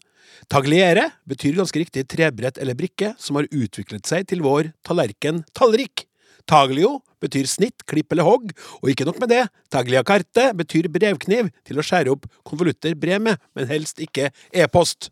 Tagliere 0.52 1.08
betyr 1.28 1.58
ganske 1.58 1.82
riktig 1.82 2.04
trebrett 2.10 2.60
eller 2.62 2.78
brikke, 2.78 3.12
som 3.18 3.40
har 3.40 3.50
utviklet 3.50 4.06
seg 4.06 4.28
til 4.30 4.44
vår 4.46 4.70
tallerken 4.86 5.42
tallrik. 5.56 6.06
Taglio 6.46 7.00
betyr 7.22 7.48
snitt, 7.50 7.82
klipp 7.90 8.14
eller 8.14 8.26
hogg, 8.26 8.52
og 8.82 8.90
ikke 8.90 9.06
nok 9.06 9.18
med 9.22 9.30
det, 9.34 9.42
tagliacarte 9.74 10.48
betyr 10.58 10.90
brevkniv 10.94 11.50
til 11.66 11.78
å 11.78 11.86
skjære 11.86 12.14
opp 12.14 12.30
konvolutter 12.46 12.94
brev 12.98 13.22
med, 13.22 13.42
men 13.58 13.70
helst 13.70 14.02
ikke 14.02 14.30
e-post. 14.50 15.10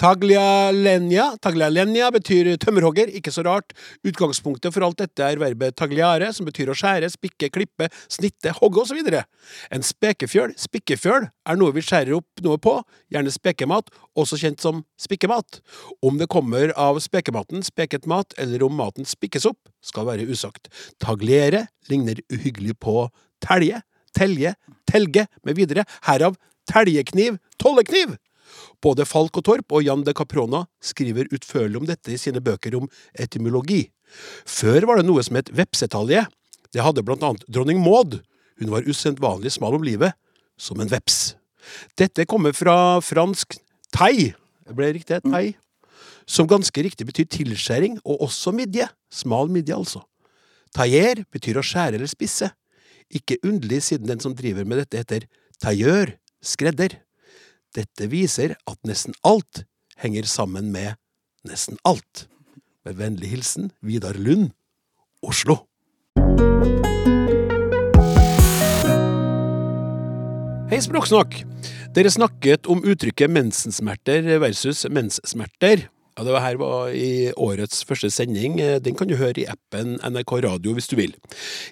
Taglialenia. 0.00 1.26
Taglialenia 1.44 2.06
betyr 2.14 2.54
tømmerhogger, 2.62 3.10
ikke 3.12 3.32
så 3.34 3.42
rart. 3.44 3.74
Utgangspunktet 4.06 4.72
for 4.72 4.86
alt 4.86 4.96
dette 5.02 5.26
er 5.26 5.40
verbet 5.42 5.76
tagliare, 5.76 6.30
som 6.32 6.46
betyr 6.48 6.70
å 6.72 6.76
skjære, 6.78 7.10
spikke, 7.12 7.50
klippe, 7.52 7.90
snitte, 8.08 8.54
hogge 8.56 8.80
osv. 8.80 9.10
En 9.68 9.84
spekefjøl, 9.84 10.54
spikkefjøl, 10.56 11.26
er 11.28 11.60
noe 11.60 11.76
vi 11.76 11.84
skjærer 11.84 12.16
opp 12.16 12.40
noe 12.46 12.56
på, 12.64 12.78
gjerne 13.12 13.34
spekemat, 13.34 13.92
også 14.16 14.40
kjent 14.40 14.64
som 14.64 14.80
spikkemat. 14.96 15.60
Om 16.00 16.16
det 16.22 16.30
kommer 16.32 16.72
av 16.80 17.02
spekematen, 17.04 17.60
speket 17.66 18.08
mat, 18.08 18.32
eller 18.40 18.64
om 18.64 18.80
maten 18.80 19.04
spikkes 19.04 19.44
opp, 19.52 19.60
skal 19.84 20.08
være 20.08 20.24
usagt. 20.32 20.72
Tagliere 21.04 21.66
ligner 21.92 22.24
uhyggelig 22.32 22.78
på 22.80 23.04
telje, 23.44 23.84
telje, 24.16 24.56
telge 24.88 25.28
med 25.44 25.60
videre, 25.60 25.84
herav 26.08 26.40
teljekniv, 26.72 27.36
tollekniv. 27.60 28.16
Både 28.82 29.06
Falk 29.08 29.36
og 29.40 29.46
Torp 29.46 29.74
og 29.76 29.84
Jan 29.84 30.04
de 30.06 30.14
Caprona 30.16 30.64
skriver 30.84 31.30
utførlig 31.34 31.80
om 31.80 31.88
dette 31.88 32.14
i 32.14 32.18
sine 32.20 32.42
bøker 32.44 32.76
om 32.78 32.88
etymologi. 33.12 33.88
Før 34.48 34.88
var 34.88 35.00
det 35.00 35.06
noe 35.08 35.22
som 35.26 35.38
het 35.38 35.52
vepsetalje. 35.54 36.24
Det 36.74 36.84
hadde 36.84 37.04
blant 37.06 37.24
annet 37.26 37.46
dronning 37.50 37.82
Maud. 37.82 38.20
Hun 38.60 38.72
var 38.72 38.86
usedvanlig 38.88 39.54
smal 39.54 39.78
om 39.78 39.86
livet, 39.86 40.16
som 40.60 40.80
en 40.80 40.90
veps. 40.90 41.34
Dette 41.98 42.26
kommer 42.28 42.54
fra 42.56 43.00
fransk 43.04 43.56
tei, 43.94 44.32
det 44.66 44.76
ble 44.76 44.92
riktig, 44.94 45.20
tei, 45.26 45.54
som 46.30 46.48
ganske 46.48 46.84
riktig 46.84 47.06
betyr 47.08 47.28
tilskjæring, 47.30 47.98
og 48.04 48.22
også 48.28 48.52
midje. 48.54 48.86
Smal 49.10 49.50
midje, 49.50 49.74
altså. 49.74 50.04
Tailler 50.76 51.24
betyr 51.34 51.58
å 51.58 51.66
skjære 51.66 51.98
eller 51.98 52.10
spisse. 52.10 52.50
Ikke 53.10 53.40
underlig 53.42 53.82
siden 53.88 54.06
den 54.06 54.22
som 54.22 54.36
driver 54.38 54.66
med 54.68 54.78
dette 54.84 55.00
heter 55.00 55.26
tailleur, 55.62 56.14
skredder. 56.42 57.00
Dette 57.70 58.08
viser 58.10 58.56
at 58.66 58.78
nesten 58.82 59.14
alt 59.22 59.62
henger 60.02 60.26
sammen 60.26 60.72
med 60.74 60.96
nesten 61.46 61.78
alt. 61.86 62.26
Med 62.82 62.96
vennlig 62.98 63.30
hilsen 63.30 63.68
Vidar 63.78 64.18
Lund, 64.18 64.50
Oslo. 65.22 65.60
Hei, 70.70 70.80
Språksnakk! 70.82 71.44
Dere 71.94 72.10
snakket 72.10 72.66
om 72.70 72.82
uttrykket 72.82 73.30
mensensmerter 73.30 74.26
versus 74.42 74.82
menssmerter. 74.90 75.86
Ja, 76.18 76.26
det 76.26 76.34
var 76.34 76.42
her 76.42 76.58
var 76.58 76.90
i 76.90 77.30
årets 77.38 77.84
første 77.86 78.10
sending. 78.10 78.58
Den 78.82 78.98
kan 78.98 79.06
du 79.06 79.14
høre 79.14 79.44
i 79.44 79.48
appen 79.50 79.98
NRK 80.02 80.40
Radio 80.42 80.74
hvis 80.74 80.90
du 80.90 80.98
vil. 80.98 81.14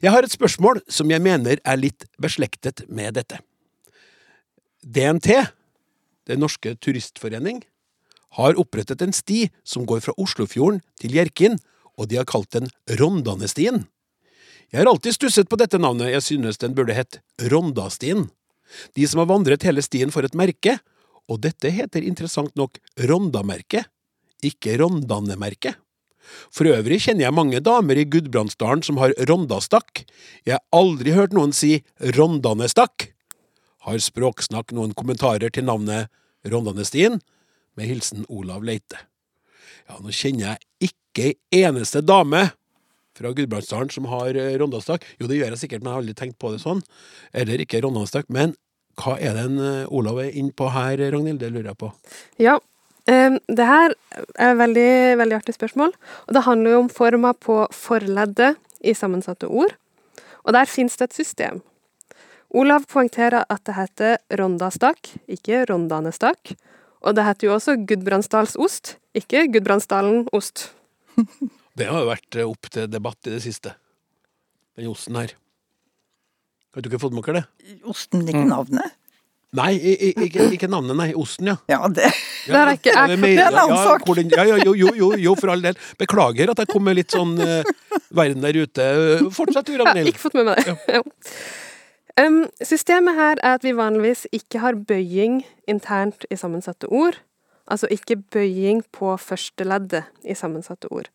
Jeg 0.02 0.14
har 0.14 0.22
et 0.22 0.34
spørsmål 0.34 0.84
som 0.86 1.10
jeg 1.10 1.26
mener 1.26 1.58
er 1.58 1.82
litt 1.82 2.06
beslektet 2.22 2.86
med 2.86 3.18
dette. 3.18 3.42
DNT, 4.78 5.57
Den 6.28 6.42
norske 6.44 6.74
turistforening, 6.76 7.62
har 8.36 8.58
opprettet 8.60 9.02
en 9.02 9.14
sti 9.16 9.46
som 9.64 9.86
går 9.88 10.02
fra 10.04 10.14
Oslofjorden 10.20 10.82
til 11.00 11.16
Hjerkinn, 11.16 11.56
og 11.98 12.10
de 12.10 12.20
har 12.20 12.28
kalt 12.28 12.52
den 12.54 12.68
Rondanestien. 13.00 13.86
Jeg 14.68 14.82
har 14.82 14.90
alltid 14.90 15.16
stusset 15.16 15.48
på 15.48 15.56
dette 15.56 15.80
navnet, 15.80 16.12
jeg 16.12 16.26
synes 16.26 16.60
den 16.60 16.76
burde 16.76 16.96
hett 16.96 17.22
Rondastien. 17.48 18.28
De 18.92 19.08
som 19.08 19.22
har 19.22 19.30
vandret 19.30 19.64
hele 19.64 19.82
stien 19.82 20.12
får 20.12 20.28
et 20.28 20.36
merke, 20.36 20.76
og 21.28 21.40
dette 21.44 21.72
heter 21.72 22.04
interessant 22.04 22.52
nok 22.56 22.76
Rondamerket, 23.08 23.88
ikke 24.44 24.76
Rondanemerket. 24.80 25.80
For 26.52 26.68
øvrig 26.68 27.00
kjenner 27.06 27.24
jeg 27.24 27.36
mange 27.36 27.60
damer 27.64 27.96
i 27.96 28.06
Gudbrandsdalen 28.08 28.82
som 28.84 29.00
har 29.00 29.14
rondastakk. 29.30 30.04
Jeg 30.44 30.58
har 30.58 30.64
aldri 30.76 31.14
hørt 31.16 31.32
noen 31.36 31.54
si 31.56 31.78
rondanestakk. 32.18 33.08
Har 33.86 33.98
Språksnakk 34.02 34.72
noen 34.74 34.94
kommentarer 34.98 35.52
til 35.54 35.66
navnet 35.68 36.10
Rondanestien? 36.46 37.20
Med 37.78 37.86
hilsen 37.86 38.24
Olav 38.26 38.64
Leite. 38.66 38.98
Ja, 39.86 40.00
nå 40.02 40.10
kjenner 40.10 40.50
jeg 40.50 40.90
ikke 40.90 41.28
ei 41.28 41.62
eneste 41.62 42.02
dame 42.02 42.48
fra 43.18 43.30
Gudbrandsdalen 43.34 43.90
som 43.94 44.08
har 44.10 44.34
eh, 44.34 44.56
rondastakk. 44.58 45.06
Jo, 45.18 45.28
det 45.30 45.38
gjør 45.38 45.54
jeg 45.54 45.62
sikkert, 45.62 45.84
men 45.84 45.90
jeg 45.90 45.96
har 45.96 46.02
aldri 46.02 46.16
tenkt 46.18 46.38
på 46.42 46.50
det 46.54 46.62
sånn. 46.62 46.82
Eller 47.30 47.62
ikke 47.62 47.80
rondanestakk. 47.84 48.26
Men 48.34 48.56
hva 48.98 49.14
er 49.22 49.38
det 49.38 49.46
en 49.46 49.62
eh, 49.62 49.94
Olav 49.94 50.18
er 50.24 50.34
inne 50.34 50.54
på 50.58 50.70
her, 50.74 50.98
Ragnhild? 51.14 51.40
Det 51.42 51.52
lurer 51.54 51.70
jeg 51.72 51.80
på. 51.80 51.92
Ja, 52.42 52.58
det 53.08 53.64
her 53.64 53.94
er 54.36 54.50
et 54.50 54.58
veldig, 54.60 54.90
veldig 55.22 55.36
artig 55.38 55.54
spørsmål. 55.56 55.94
Og 56.26 56.34
det 56.36 56.44
handler 56.44 56.74
jo 56.74 56.80
om 56.82 56.90
forma 56.92 57.32
på 57.32 57.62
forleddet 57.72 58.58
i 58.84 58.92
sammensatte 58.94 59.48
ord. 59.48 59.72
Og 60.44 60.52
der 60.52 60.68
finnes 60.68 60.98
det 61.00 61.08
et 61.08 61.16
system. 61.22 61.62
Olav 62.56 62.86
poengterer 62.88 63.44
at 63.48 63.64
det 63.68 63.74
heter 63.76 64.16
Rondastak, 64.40 65.10
ikke 65.28 65.66
Rondanestak. 65.68 66.54
Og 67.04 67.14
det 67.14 67.24
heter 67.26 67.46
jo 67.50 67.54
også 67.58 67.76
Gudbrandsdalsost, 67.86 68.96
ikke 69.14 69.46
Gudbrandsdalen 69.52 70.26
ost. 70.32 70.70
Det 71.78 71.86
har 71.86 72.00
jo 72.02 72.08
vært 72.08 72.34
eh, 72.40 72.42
opp 72.48 72.66
til 72.74 72.88
debatt 72.90 73.28
i 73.28 73.36
det 73.36 73.42
siste. 73.44 73.70
Den 74.74 74.88
osten 74.90 75.14
her. 75.14 75.30
Har 76.74 76.82
du 76.82 76.88
ikke 76.90 76.98
fått 76.98 77.14
med 77.14 77.22
dere 77.28 77.44
det? 77.44 77.76
Osten, 77.86 78.24
ikke 78.26 78.42
navnet. 78.48 78.96
Nei, 79.54 79.76
ikke, 80.10 80.48
ikke 80.56 80.68
navnet, 80.68 80.98
nei. 80.98 81.06
Osten, 81.16 81.52
ja. 81.52 81.54
Ja, 81.70 81.78
det 81.86 82.10
Det 82.48 82.56
er 82.58 82.72
ikke- 82.74 82.90
Ja, 82.96 83.06
jeg- 83.06 83.20
det 83.22 83.30
er 83.38 83.46
en 83.52 83.60
annen 83.62 83.78
sak. 83.86 84.02
Ja, 84.34 84.42
ja, 84.50 84.56
jo, 84.64 84.74
jo, 84.74 84.90
jo, 84.98 85.12
jo, 85.16 85.34
for 85.38 85.50
all 85.54 85.62
del. 85.62 85.78
Beklager 86.02 86.50
at 86.50 86.58
jeg 86.64 86.68
kom 86.74 86.82
med 86.84 86.96
litt 86.98 87.14
sånn 87.14 87.38
uh, 87.38 87.62
verden 88.10 88.42
der 88.42 88.58
ute. 88.58 88.88
Fortsett 89.30 89.64
du, 89.70 89.72
Jeg 89.72 89.78
har 89.80 89.86
Ragnhild. 89.94 90.08
ikke 90.16 90.24
fått 90.26 90.34
med 90.34 90.50
meg 90.50 90.64
det. 90.64 90.76
Ja. 90.98 91.02
Em, 92.18 92.48
systemet 92.64 93.14
her 93.14 93.38
er 93.42 93.54
at 93.58 93.64
vi 93.64 93.76
vanligvis 93.78 94.26
ikke 94.34 94.58
har 94.58 94.78
bøying 94.88 95.42
internt 95.70 96.26
i 96.30 96.36
sammensatte 96.36 96.88
ord. 96.90 97.20
Altså 97.70 97.86
ikke 97.94 98.16
bøying 98.16 98.82
på 98.92 99.12
første 99.22 99.64
leddet 99.64 100.08
i 100.24 100.34
sammensatte 100.34 100.90
ord. 100.90 101.10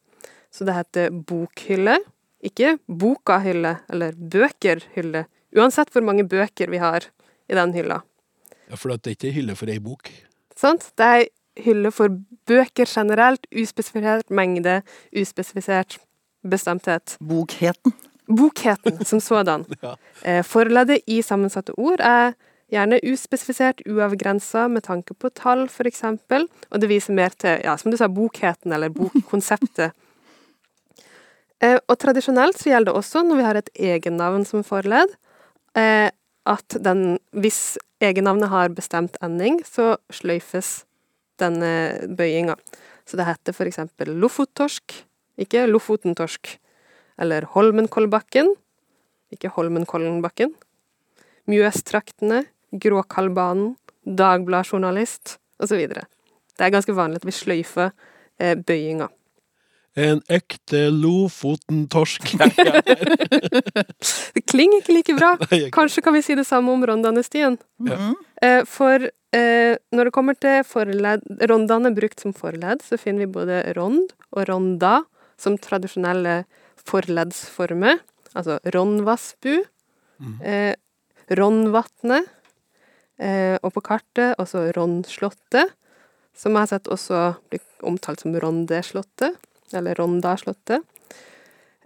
Så 0.53 0.63
det 0.65 0.75
heter 0.77 1.09
bokhylle, 1.11 1.97
ikke 2.43 2.77
bokahylle 2.87 3.77
eller 3.89 4.15
bøkerhylle. 4.15 5.25
Uansett 5.57 5.91
hvor 5.91 6.05
mange 6.05 6.27
bøker 6.29 6.71
vi 6.71 6.79
har 6.81 7.09
i 7.49 7.57
den 7.57 7.73
hylla. 7.73 7.99
Ja, 8.69 8.79
for 8.79 8.93
det 8.93 9.11
er 9.11 9.17
ikke 9.17 9.33
hylle 9.35 9.57
for 9.59 9.69
ei 9.73 9.81
bok. 9.83 10.07
Sant? 10.55 10.91
Det 10.97 11.09
er 11.09 11.27
hylle 11.65 11.91
for 11.91 12.15
bøker 12.47 12.87
generelt, 12.87 13.45
uspesifisert 13.51 14.31
mengde, 14.31 14.81
uspesifisert 15.11 15.99
bestemthet. 16.47 17.17
bokheten. 17.19 17.93
Bokheten 18.33 19.05
som 19.05 19.21
sådan. 19.21 19.65
Ja. 19.83 19.95
Eh, 20.21 20.43
Forleddet 20.43 21.03
i 21.07 21.21
sammensatte 21.21 21.75
ord 21.77 22.01
er 22.01 22.33
gjerne 22.73 22.99
uspesifisert, 23.05 23.83
uavgrensa 23.85 24.67
med 24.71 24.85
tanke 24.87 25.13
på 25.13 25.29
tall, 25.35 25.67
for 25.69 25.87
eksempel, 25.89 26.47
og 26.71 26.81
det 26.81 26.89
viser 26.89 27.15
mer 27.17 27.35
til, 27.37 27.59
ja, 27.63 27.75
som 27.77 27.91
du 27.93 27.97
sa, 27.99 28.09
bokheten 28.09 28.73
eller 28.73 28.93
bokkonseptet. 28.93 29.93
Eh, 31.63 31.77
og 31.87 31.95
tradisjonelt 31.95 32.57
så 32.59 32.73
gjelder 32.73 32.91
det 32.91 32.99
også 32.99 33.21
når 33.23 33.37
vi 33.39 33.43
har 33.45 33.55
et 33.55 33.69
egennavn 33.79 34.41
som 34.43 34.65
forledd, 34.67 35.13
eh, 35.79 36.09
at 36.43 36.75
den, 36.83 37.21
hvis 37.31 37.77
egennavnet 38.03 38.51
har 38.51 38.73
bestemt 38.75 39.15
ending, 39.23 39.61
så 39.63 39.93
sløyfes 40.11 40.81
denne 41.39 41.69
bøyinga. 42.17 42.57
Så 43.07 43.15
det 43.15 43.29
heter 43.29 43.55
for 43.55 43.69
eksempel 43.69 44.11
Lofottorsk, 44.19 44.97
ikke 45.39 45.63
Lofotentorsk. 45.69 46.57
Eller 47.21 47.45
Holmenkollbakken, 47.53 48.53
ikke 49.33 49.51
Holmenkollenbakken. 49.53 50.53
Mjøstraktene, 51.49 52.43
Gråkallbanen, 52.73 53.75
Dagbladjournalist 54.03 55.37
osv. 55.63 55.83
Det 55.87 56.65
er 56.65 56.73
ganske 56.73 56.95
vanlig 56.95 57.21
at 57.21 57.27
vi 57.27 57.35
sløyfer 57.35 57.91
eh, 58.41 58.55
bøyinga. 58.57 59.07
En 59.93 60.23
ekte 60.33 60.87
Lofoten-torsk. 60.89 62.31
Det 64.33 64.43
klinger 64.49 64.81
ikke 64.81 64.95
like 64.95 65.17
bra. 65.17 65.35
Kanskje 65.73 66.01
kan 66.05 66.17
vi 66.17 66.23
si 66.25 66.37
det 66.37 66.47
samme 66.49 66.73
om 66.73 66.85
rondanestien. 66.89 67.59
Ja. 67.85 67.99
Eh, 68.41 68.63
for 68.69 69.05
eh, 69.05 69.75
når 69.93 70.09
det 70.09 70.15
kommer 70.15 70.37
til 70.39 70.65
forledd, 70.65 71.27
rondane 71.49 71.93
brukt 71.95 72.25
som 72.25 72.33
forledd, 72.33 72.81
så 72.85 72.97
finner 72.97 73.27
vi 73.27 73.35
både 73.37 73.61
rond 73.77 74.15
og 74.33 74.47
ronda 74.49 75.03
som 75.39 75.59
tradisjonelle 75.61 76.41
forleddsformer. 76.89 78.01
Altså 78.33 78.57
Ronnvassbu, 78.73 79.63
eh, 80.41 80.73
Ronvatnet, 81.29 82.25
eh, 83.19 83.57
og 83.61 83.73
på 83.73 83.83
kartet 83.85 84.35
også 84.41 84.71
Rondslottet, 84.75 85.73
som 86.33 86.55
jeg 86.55 86.65
har 86.65 86.71
sett 86.71 86.89
også 86.89 87.35
blir 87.51 87.61
omtalt 87.85 88.23
som 88.23 88.33
Rondeslottet, 88.33 89.37
eller 89.73 89.95
Rondaslottet. 89.95 90.81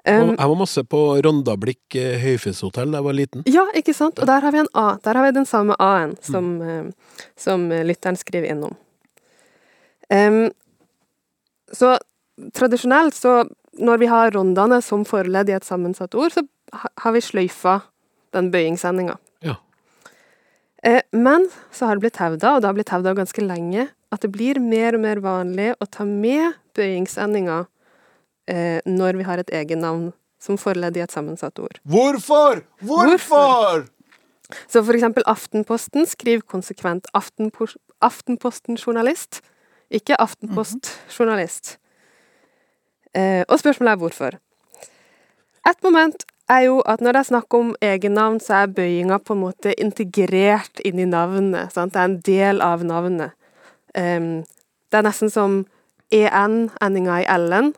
Um, 0.07 0.37
Jeg 0.37 0.47
var 0.47 0.55
masse 0.55 0.81
på 0.87 0.99
Rondablikk 1.19 1.95
eh, 1.99 2.15
høyfjellshotell 2.21 2.93
da 2.93 3.01
jeg 3.01 3.05
var 3.09 3.15
liten. 3.17 3.43
ja, 3.51 3.65
ikke 3.75 3.93
sant? 3.93 4.19
Og 4.19 4.29
der 4.29 4.39
har 4.39 4.53
vi 4.55 4.61
en 4.61 4.69
A. 4.73 4.95
Der 5.03 5.19
har 5.19 5.25
vi 5.25 5.33
den 5.35 5.45
samme 5.45 5.75
A-en 5.83 6.15
som, 6.23 6.45
mm. 6.63 6.93
som 7.35 7.67
lytteren 7.69 8.15
skriver 8.15 8.47
innom. 8.53 8.77
Um, 10.07 10.47
så 11.75 11.97
tradisjonelt, 12.55 13.15
så 13.15 13.41
når 13.77 14.01
vi 14.01 14.09
har 14.11 14.33
rondene 14.35 14.81
som 14.85 15.05
forledd 15.07 15.51
i 15.51 15.55
et 15.57 15.67
sammensatt 15.67 16.15
ord, 16.17 16.33
så 16.33 16.43
har 16.73 17.15
vi 17.15 17.23
sløyfa 17.23 17.79
den 18.35 18.51
bøyingsendinga. 18.53 19.17
Ja. 19.45 19.55
Eh, 20.83 21.01
men 21.15 21.47
så 21.71 21.87
har 21.87 21.97
det 21.97 22.07
blitt 22.07 22.21
hevda, 22.21 22.55
og 22.55 22.61
det 22.61 22.69
har 22.69 22.77
blitt 22.77 22.93
hevda 22.93 23.15
ganske 23.17 23.45
lenge, 23.45 23.87
at 24.13 24.23
det 24.23 24.31
blir 24.33 24.59
mer 24.63 24.95
og 24.97 25.03
mer 25.03 25.21
vanlig 25.23 25.73
å 25.83 25.87
ta 25.89 26.05
med 26.07 26.55
bøyingsendinga 26.77 27.65
eh, 28.51 28.79
når 28.87 29.19
vi 29.19 29.27
har 29.27 29.41
et 29.41 29.53
egennavn 29.55 30.11
som 30.41 30.59
forledd 30.61 30.97
i 30.99 31.03
et 31.03 31.13
sammensatt 31.13 31.59
ord. 31.59 31.79
Hvorfor? 31.87 32.61
Hvorfor? 32.85 33.87
Så 34.69 34.83
for 34.85 34.95
eksempel 34.95 35.25
Aftenposten 35.27 36.07
skriver 36.07 36.45
konsekvent 36.47 37.09
Aftenpo 37.17 37.67
Aftenposten-journalist, 38.05 39.41
ikke 39.89 40.19
Aftenpost-journalist. 40.21 41.77
Eh, 43.17 43.43
og 43.47 43.59
spørsmålet 43.59 43.91
er 43.91 44.01
hvorfor. 44.01 44.37
Et 45.67 45.83
moment 45.83 46.25
er 46.49 46.59
jo 46.67 46.79
at 46.87 47.01
når 47.01 47.15
det 47.15 47.19
er 47.19 47.29
snakk 47.31 47.53
om 47.57 47.73
egennavn, 47.83 48.39
så 48.39 48.61
er 48.61 48.75
bøyinga 48.77 49.17
på 49.17 49.35
en 49.35 49.41
måte 49.41 49.73
integrert 49.81 50.83
inn 50.85 51.01
i 51.01 51.09
navnet. 51.09 51.73
Sant? 51.73 51.93
Det 51.93 52.01
er 52.01 52.11
en 52.11 52.21
del 52.27 52.61
av 52.63 52.85
navnet. 52.87 53.35
Um, 53.97 54.45
det 54.91 54.99
er 54.99 55.07
nesten 55.07 55.33
som 55.33 55.65
en-endinga 56.13 57.19
i 57.23 57.27
l-en. 57.33 57.73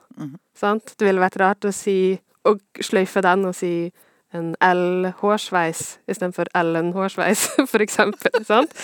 Sant? 0.60 0.94
Det 1.00 1.08
ville 1.08 1.24
vært 1.24 1.40
rart 1.42 1.66
å 1.66 1.74
si 1.74 2.20
å 2.46 2.56
sløyfe 2.84 3.24
den 3.26 3.48
og 3.50 3.56
si 3.58 3.90
en 4.36 4.52
L-hårsveis 4.62 5.80
istedenfor 6.10 6.52
Ellen-hårsveis, 6.58 7.48
for 7.72 7.82
eksempel. 7.82 8.44
Sant? 8.46 8.76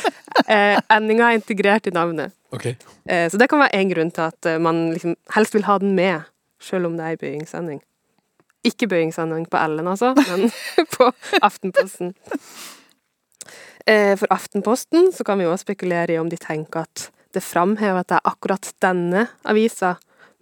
Eh, 0.48 0.80
endinga 0.90 1.30
er 1.30 1.40
integrert 1.40 1.90
i 1.90 1.94
navnet. 1.94 2.34
Okay. 2.56 2.74
Eh, 3.06 3.28
så 3.30 3.38
det 3.38 3.50
kan 3.52 3.62
være 3.62 3.78
én 3.78 3.92
grunn 3.92 4.10
til 4.16 4.26
at 4.26 4.50
eh, 4.50 4.62
man 4.62 4.88
liksom 4.96 5.14
helst 5.36 5.54
vil 5.54 5.68
ha 5.68 5.78
den 5.82 5.94
med, 5.98 6.26
selv 6.66 6.90
om 6.90 6.98
det 6.98 7.06
er 7.06 7.16
ei 7.16 7.22
bøyingssending. 7.22 7.84
Ikke 8.66 8.90
bøyingssending 8.90 9.46
på 9.52 9.62
Ellen, 9.62 9.88
altså, 9.88 10.14
men 10.18 10.50
på 10.96 11.12
Aftenposten. 11.46 12.16
Eh, 13.86 14.16
for 14.18 14.32
Aftenposten 14.34 15.12
så 15.14 15.26
kan 15.28 15.38
vi 15.40 15.46
òg 15.46 15.60
spekulere 15.62 16.16
i 16.16 16.20
om 16.22 16.32
de 16.32 16.40
tenker 16.42 16.88
at 16.88 17.10
det 17.36 17.44
framhever 17.44 18.02
at 18.02 18.10
det 18.10 18.18
er 18.18 18.32
akkurat 18.32 18.72
denne 18.82 19.28
avisa, 19.46 19.96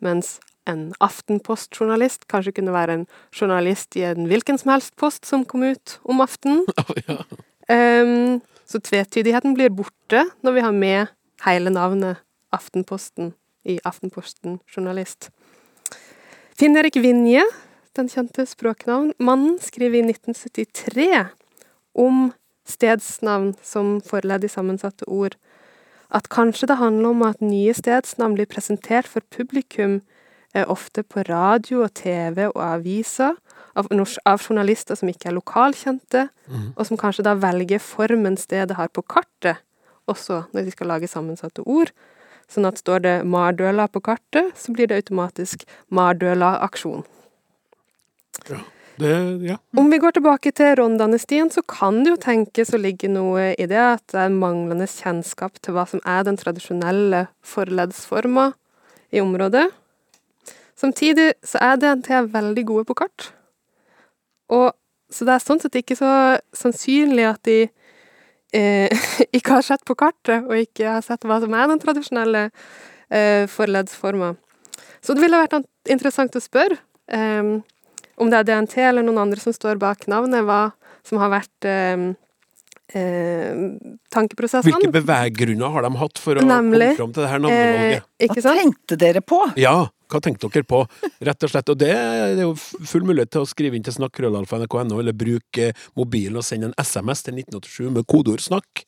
mens 0.04 0.38
en 0.70 0.94
Aftenpost-journalist 1.04 2.28
kanskje 2.32 2.54
kunne 2.56 2.76
være 2.76 3.00
en 3.00 3.06
journalist 3.36 3.98
i 4.00 4.06
en 4.08 4.30
hvilken 4.30 4.60
som 4.62 4.72
helst 4.72 4.96
post 4.96 5.28
som 5.28 5.44
kom 5.44 5.66
ut 5.68 5.98
om 6.08 6.24
aftenen. 6.24 6.64
ja. 7.10 7.20
um, 7.68 8.40
så 8.64 8.80
tvetydigheten 8.80 9.58
blir 9.58 9.74
borte 9.76 10.24
når 10.46 10.56
vi 10.56 10.64
har 10.64 10.78
med 10.78 11.12
hele 11.44 11.74
navnet 11.74 12.24
Aftenposten 12.54 13.34
i 13.68 13.80
Aftenposten 13.84 14.62
journalist. 14.72 15.33
Finn 16.54 16.78
Erik 16.78 17.00
Vinje, 17.02 17.42
den 17.98 18.10
kjente 18.10 18.46
språknavnmannen, 18.46 19.56
skriver 19.58 20.04
i 20.04 20.06
1973 20.12 21.08
om 21.98 22.28
stedsnavn 22.70 23.56
som 23.66 23.96
forledd 24.06 24.46
i 24.46 24.52
sammensatte 24.52 25.08
ord, 25.10 25.34
at 26.14 26.30
kanskje 26.30 26.70
det 26.70 26.78
handler 26.78 27.10
om 27.10 27.24
at 27.26 27.42
nye 27.42 27.74
stedsnavn 27.74 28.38
blir 28.38 28.50
presentert 28.50 29.10
for 29.10 29.26
publikum 29.34 30.04
ofte 30.70 31.02
på 31.02 31.24
radio 31.26 31.82
og 31.88 31.96
TV 31.98 32.46
og 32.52 32.62
aviser, 32.62 33.34
av, 33.74 33.90
av 33.90 34.44
journalister 34.46 35.00
som 35.00 35.10
ikke 35.10 35.32
er 35.32 35.40
lokalkjente, 35.40 36.28
og 36.78 36.86
som 36.86 37.00
kanskje 37.02 37.26
da 37.26 37.34
velger 37.34 37.82
formen 37.82 38.38
stedet 38.38 38.78
har 38.78 38.94
på 38.94 39.02
kartet, 39.02 39.64
også 40.06 40.44
når 40.54 40.68
de 40.68 40.76
skal 40.76 40.94
lage 40.94 41.10
sammensatte 41.10 41.66
ord. 41.66 41.90
Sånn 42.54 42.70
at 42.70 42.78
står 42.82 43.02
det 43.02 43.16
Mardøla 43.26 43.88
på 43.90 44.04
kartet, 44.06 44.54
så 44.60 44.76
blir 44.76 44.90
det 44.90 45.02
automatisk 45.02 45.66
Mardøla-aksjon. 45.94 47.02
Det, 49.02 49.10
ja. 49.48 49.58
Om 49.78 49.90
vi 49.90 49.98
går 49.98 50.14
tilbake 50.14 50.52
til 50.54 50.76
Rondane-stien, 50.78 51.50
så 51.50 51.64
kan 51.66 52.04
det 52.04 52.12
jo 52.14 52.20
tenkes 52.22 52.74
å 52.76 52.82
ligge 52.82 53.10
noe 53.10 53.54
i 53.58 53.66
det 53.70 53.80
at 53.82 54.04
det 54.14 54.28
er 54.28 54.36
manglende 54.36 54.86
kjennskap 54.90 55.58
til 55.66 55.74
hva 55.74 55.88
som 55.90 56.04
er 56.06 56.28
den 56.28 56.38
tradisjonelle 56.38 57.26
forleddsforma 57.42 58.52
i 59.14 59.24
området. 59.24 59.66
Samtidig 60.78 61.32
så 61.46 61.62
er 61.64 61.82
DNT 61.82 62.12
veldig 62.34 62.66
gode 62.70 62.86
på 62.90 62.98
kart. 63.02 63.32
Og 64.54 64.74
så 65.14 65.26
det 65.26 65.38
er 65.38 65.46
sånn 65.46 65.62
sett 65.62 65.78
ikke 65.80 65.98
så 65.98 66.12
sannsynlig 66.58 67.26
at 67.30 67.42
de 67.50 67.58
eh, 68.56 69.06
ikke 69.38 69.58
har 69.58 69.66
sett 69.66 69.86
på 69.88 69.98
kartet, 70.00 70.46
og 70.48 70.56
ikke 70.58 70.98
har 70.98 71.06
sett 71.06 71.28
hva 71.28 71.40
som 71.44 71.54
er 71.58 71.70
den 71.72 71.82
tradisjonelle 71.82 72.48
eh, 72.48 73.46
forleddsforma. 73.52 74.34
Så 75.04 75.16
det 75.16 75.26
ville 75.26 75.42
vært 75.42 75.58
interessant 75.92 76.36
å 76.38 76.44
spørre 76.44 76.80
eh, 77.12 77.56
om 78.22 78.30
det 78.30 78.40
er 78.40 78.50
DNT 78.50 78.78
eller 78.86 79.06
noen 79.06 79.26
andre 79.26 79.42
som 79.42 79.56
står 79.56 79.82
bak 79.82 80.08
navnet, 80.12 80.46
hva 80.46 80.72
som 81.04 81.20
har 81.20 81.34
vært 81.34 81.66
eh, 82.94 83.56
tankeprosessene. 84.14 84.74
Hvilke 84.76 84.92
beveggrunner 84.94 85.72
har 85.74 85.86
de 85.88 85.92
hatt 85.98 86.20
for 86.22 86.36
å 86.40 86.46
Nemlig. 86.46 86.94
komme 86.94 87.00
fram 87.00 87.14
til 87.16 87.24
det 87.24 87.30
her 87.32 87.40
navnevalget? 87.44 88.04
Eh, 88.20 88.28
Hva 88.34 88.56
tenkte 88.60 88.98
dere 89.00 89.22
på? 89.22 89.40
Ja, 89.58 89.76
hva 90.10 90.20
tenkte 90.22 90.50
dere 90.54 90.64
på, 90.68 90.84
rett 91.26 91.44
og 91.44 91.50
slett? 91.50 91.70
Og 91.74 91.78
det, 91.80 91.90
det 91.90 92.44
er 92.44 92.46
jo 92.46 92.54
full 92.56 93.06
mulighet 93.08 93.32
til 93.34 93.42
å 93.42 93.50
skrive 93.50 93.76
inn 93.80 93.84
til 93.86 93.94
snakk.krøllalfa.nrk.no, 93.96 95.00
eller 95.02 95.14
bruke 95.18 95.72
mobilen 95.98 96.38
og 96.38 96.44
sende 96.46 96.70
en 96.72 96.76
SMS 96.78 97.24
til 97.26 97.40
1987 97.40 97.90
med 97.96 98.06
kodeord 98.06 98.44
'snakk', 98.44 98.84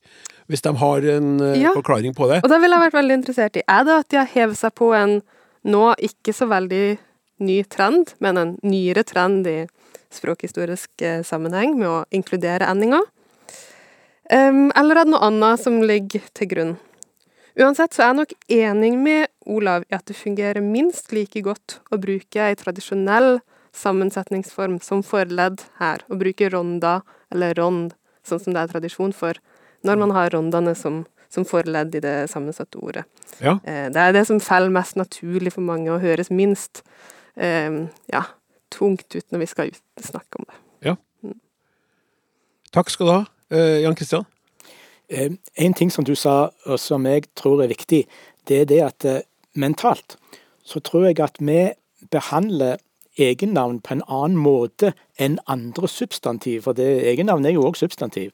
hvis 0.49 0.61
de 0.61 0.75
har 0.77 0.97
en 1.15 1.41
eh, 1.41 1.61
Ja. 1.63 1.71
forklaring 1.73 2.13
på 2.13 2.27
det. 2.29 2.43
Og 2.43 2.49
da 2.49 2.59
ville 2.59 2.75
jeg 2.77 2.91
vært 2.91 2.99
veldig 3.01 3.17
interessert 3.23 3.57
i, 3.57 3.63
er 3.67 3.83
det 3.83 3.93
at 4.03 4.09
de 4.09 4.17
har 4.17 4.27
hevet 4.35 4.57
seg 4.57 4.75
på 4.75 4.93
en 4.93 5.21
nå 5.65 5.95
ikke 5.97 6.31
så 6.35 6.45
veldig 6.47 6.97
ny 7.39 7.63
trend, 7.63 8.13
men 8.21 8.37
en 8.37 8.57
nyere 8.63 9.03
trend 9.03 9.47
i 9.47 9.65
språkhistorisk 10.13 11.01
eh, 11.01 11.23
sammenheng 11.25 11.73
med 11.77 11.87
å 11.89 12.03
inkludere 12.13 12.69
endinger? 12.69 13.01
Em, 14.29 14.71
eller 14.75 14.97
er 14.97 15.05
det 15.05 15.13
noe 15.13 15.27
annet 15.27 15.61
som 15.61 15.81
ligger 15.85 16.23
til 16.33 16.49
grunn? 16.49 16.75
Uansett 17.55 17.93
så 17.95 18.03
er 18.03 18.09
jeg 18.09 18.17
nok 18.19 18.31
enig 18.51 18.93
med 18.99 19.27
Olav 19.47 19.85
i 19.87 19.95
at 19.95 20.05
det 20.09 20.17
fungerer 20.17 20.63
minst 20.65 21.13
like 21.15 21.39
godt 21.45 21.77
å 21.93 21.99
bruke 22.01 22.41
ei 22.49 22.55
tradisjonell 22.59 23.37
sammensetningsform 23.75 24.79
som 24.83 25.03
forledd 25.05 25.61
her, 25.79 26.01
å 26.11 26.17
bruke 26.19 26.49
ronda 26.51 26.97
eller 27.31 27.55
rond, 27.59 27.93
sånn 28.27 28.41
som 28.41 28.55
det 28.55 28.63
er 28.65 28.71
tradisjon 28.73 29.13
for, 29.15 29.37
når 29.85 29.99
man 30.01 30.13
har 30.15 30.31
rondene 30.35 30.73
som, 30.75 31.03
som 31.31 31.45
forledd 31.47 31.95
i 31.95 32.01
det 32.03 32.15
sammensatte 32.31 32.79
ordet. 32.81 33.05
Ja. 33.39 33.57
Eh, 33.63 33.87
Det 33.93 34.01
er 34.01 34.15
det 34.15 34.25
som 34.27 34.39
faller 34.43 34.73
mest 34.73 34.95
naturlig 34.99 35.53
for 35.53 35.61
mange, 35.63 35.91
og 35.91 36.01
høres 36.03 36.31
minst 36.31 36.83
eh, 37.35 37.85
ja, 38.11 38.23
tungt 38.73 39.07
ut 39.15 39.25
når 39.31 39.43
vi 39.43 39.51
skal 39.51 39.71
snakke 40.01 40.39
om 40.41 40.47
det. 40.49 40.59
Ja. 40.91 40.95
Takk 42.75 42.89
skal 42.91 43.07
du 43.07 43.11
ha, 43.13 43.23
eh, 43.51 43.81
Jan 43.81 43.95
Kristian. 43.95 44.25
Eh, 45.09 45.31
En 45.57 45.73
ting 45.73 45.91
som 45.91 46.03
du 46.03 46.15
sa, 46.15 46.49
og 46.65 46.79
som 46.79 47.05
jeg 47.05 47.27
tror 47.35 47.63
er 47.63 47.67
viktig, 47.67 48.05
det 48.47 48.61
er 48.61 48.65
det 48.65 48.81
at 48.83 49.05
eh, 49.05 49.21
mentalt 49.55 50.17
så 50.65 50.79
tror 50.79 51.05
jeg 51.05 51.19
at 51.21 51.37
vi 51.39 51.71
behandler 52.11 52.77
egennavn 53.17 53.79
på 53.81 53.93
en 53.95 54.03
annen 54.09 54.37
måte 54.41 54.93
enn 55.21 55.37
andre 55.47 55.87
substantiv. 55.87 56.65
For 56.65 56.73
det, 56.73 56.87
egennavn 57.05 57.45
er 57.45 57.55
jo 57.55 57.67
òg 57.69 57.77
substantiv. 57.79 58.33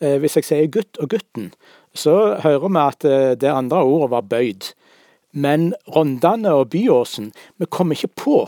Eh, 0.00 0.18
Hvis 0.18 0.36
jeg 0.36 0.44
sier 0.44 0.66
gutt 0.66 0.98
og 0.98 1.10
gutten, 1.14 1.52
så 1.94 2.38
hører 2.42 2.68
vi 2.68 2.82
at 2.82 3.04
eh, 3.04 3.34
det 3.38 3.50
andre 3.50 3.82
ordet 3.82 4.10
var 4.10 4.26
bøyd. 4.30 4.72
Men 5.32 5.74
Rondane 5.94 6.52
og 6.52 6.70
Byåsen, 6.70 7.32
vi 7.58 7.66
kommer 7.70 7.94
ikke 7.94 8.14
på 8.16 8.38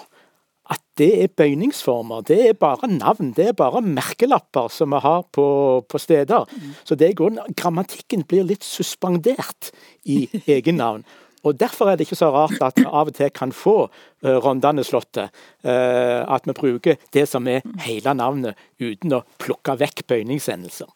at 0.70 0.82
det 1.00 1.10
er 1.24 1.32
bøyningsformer. 1.36 2.22
Det 2.28 2.38
er 2.48 2.58
bare 2.58 2.88
navn, 2.90 3.32
det 3.36 3.48
er 3.50 3.56
bare 3.58 3.82
merkelapper 3.82 4.68
som 4.72 4.92
vi 4.94 5.00
har 5.02 5.24
på, 5.32 5.46
på 5.88 5.98
steder. 5.98 6.46
Så 6.84 6.94
det 6.94 7.08
er 7.08 7.18
grunnen, 7.18 7.56
grammatikken 7.58 8.22
blir 8.28 8.46
litt 8.46 8.66
suspendert 8.66 9.72
i 10.04 10.28
egennavn. 10.58 11.04
Og 11.42 11.56
Derfor 11.60 11.88
er 11.88 11.96
det 11.96 12.04
ikke 12.04 12.18
så 12.20 12.28
rart 12.34 12.60
at 12.62 12.76
vi 12.76 12.84
av 12.84 13.08
og 13.08 13.14
til 13.16 13.30
kan 13.32 13.52
få 13.52 13.88
uh, 13.88 14.36
Rondane-slottet. 14.44 15.30
eh, 15.64 16.20
at 16.28 16.46
vi 16.46 16.52
bruker 16.52 16.96
det 17.12 17.28
som 17.28 17.48
er 17.48 17.64
hele 17.80 18.14
navnet, 18.14 18.54
uten 18.80 19.12
å 19.16 19.22
plukke 19.40 19.78
vekk 19.80 20.04
bøyningsendelser. 20.06 20.86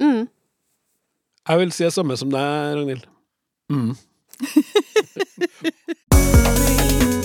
Mm. 0.00 0.28
Jeg 1.48 1.58
vil 1.58 1.72
si 1.72 1.84
det 1.84 1.92
samme 1.96 2.16
som 2.20 2.30
deg, 2.30 2.76
Ragnhild. 2.76 3.06
Mm. 3.66 3.96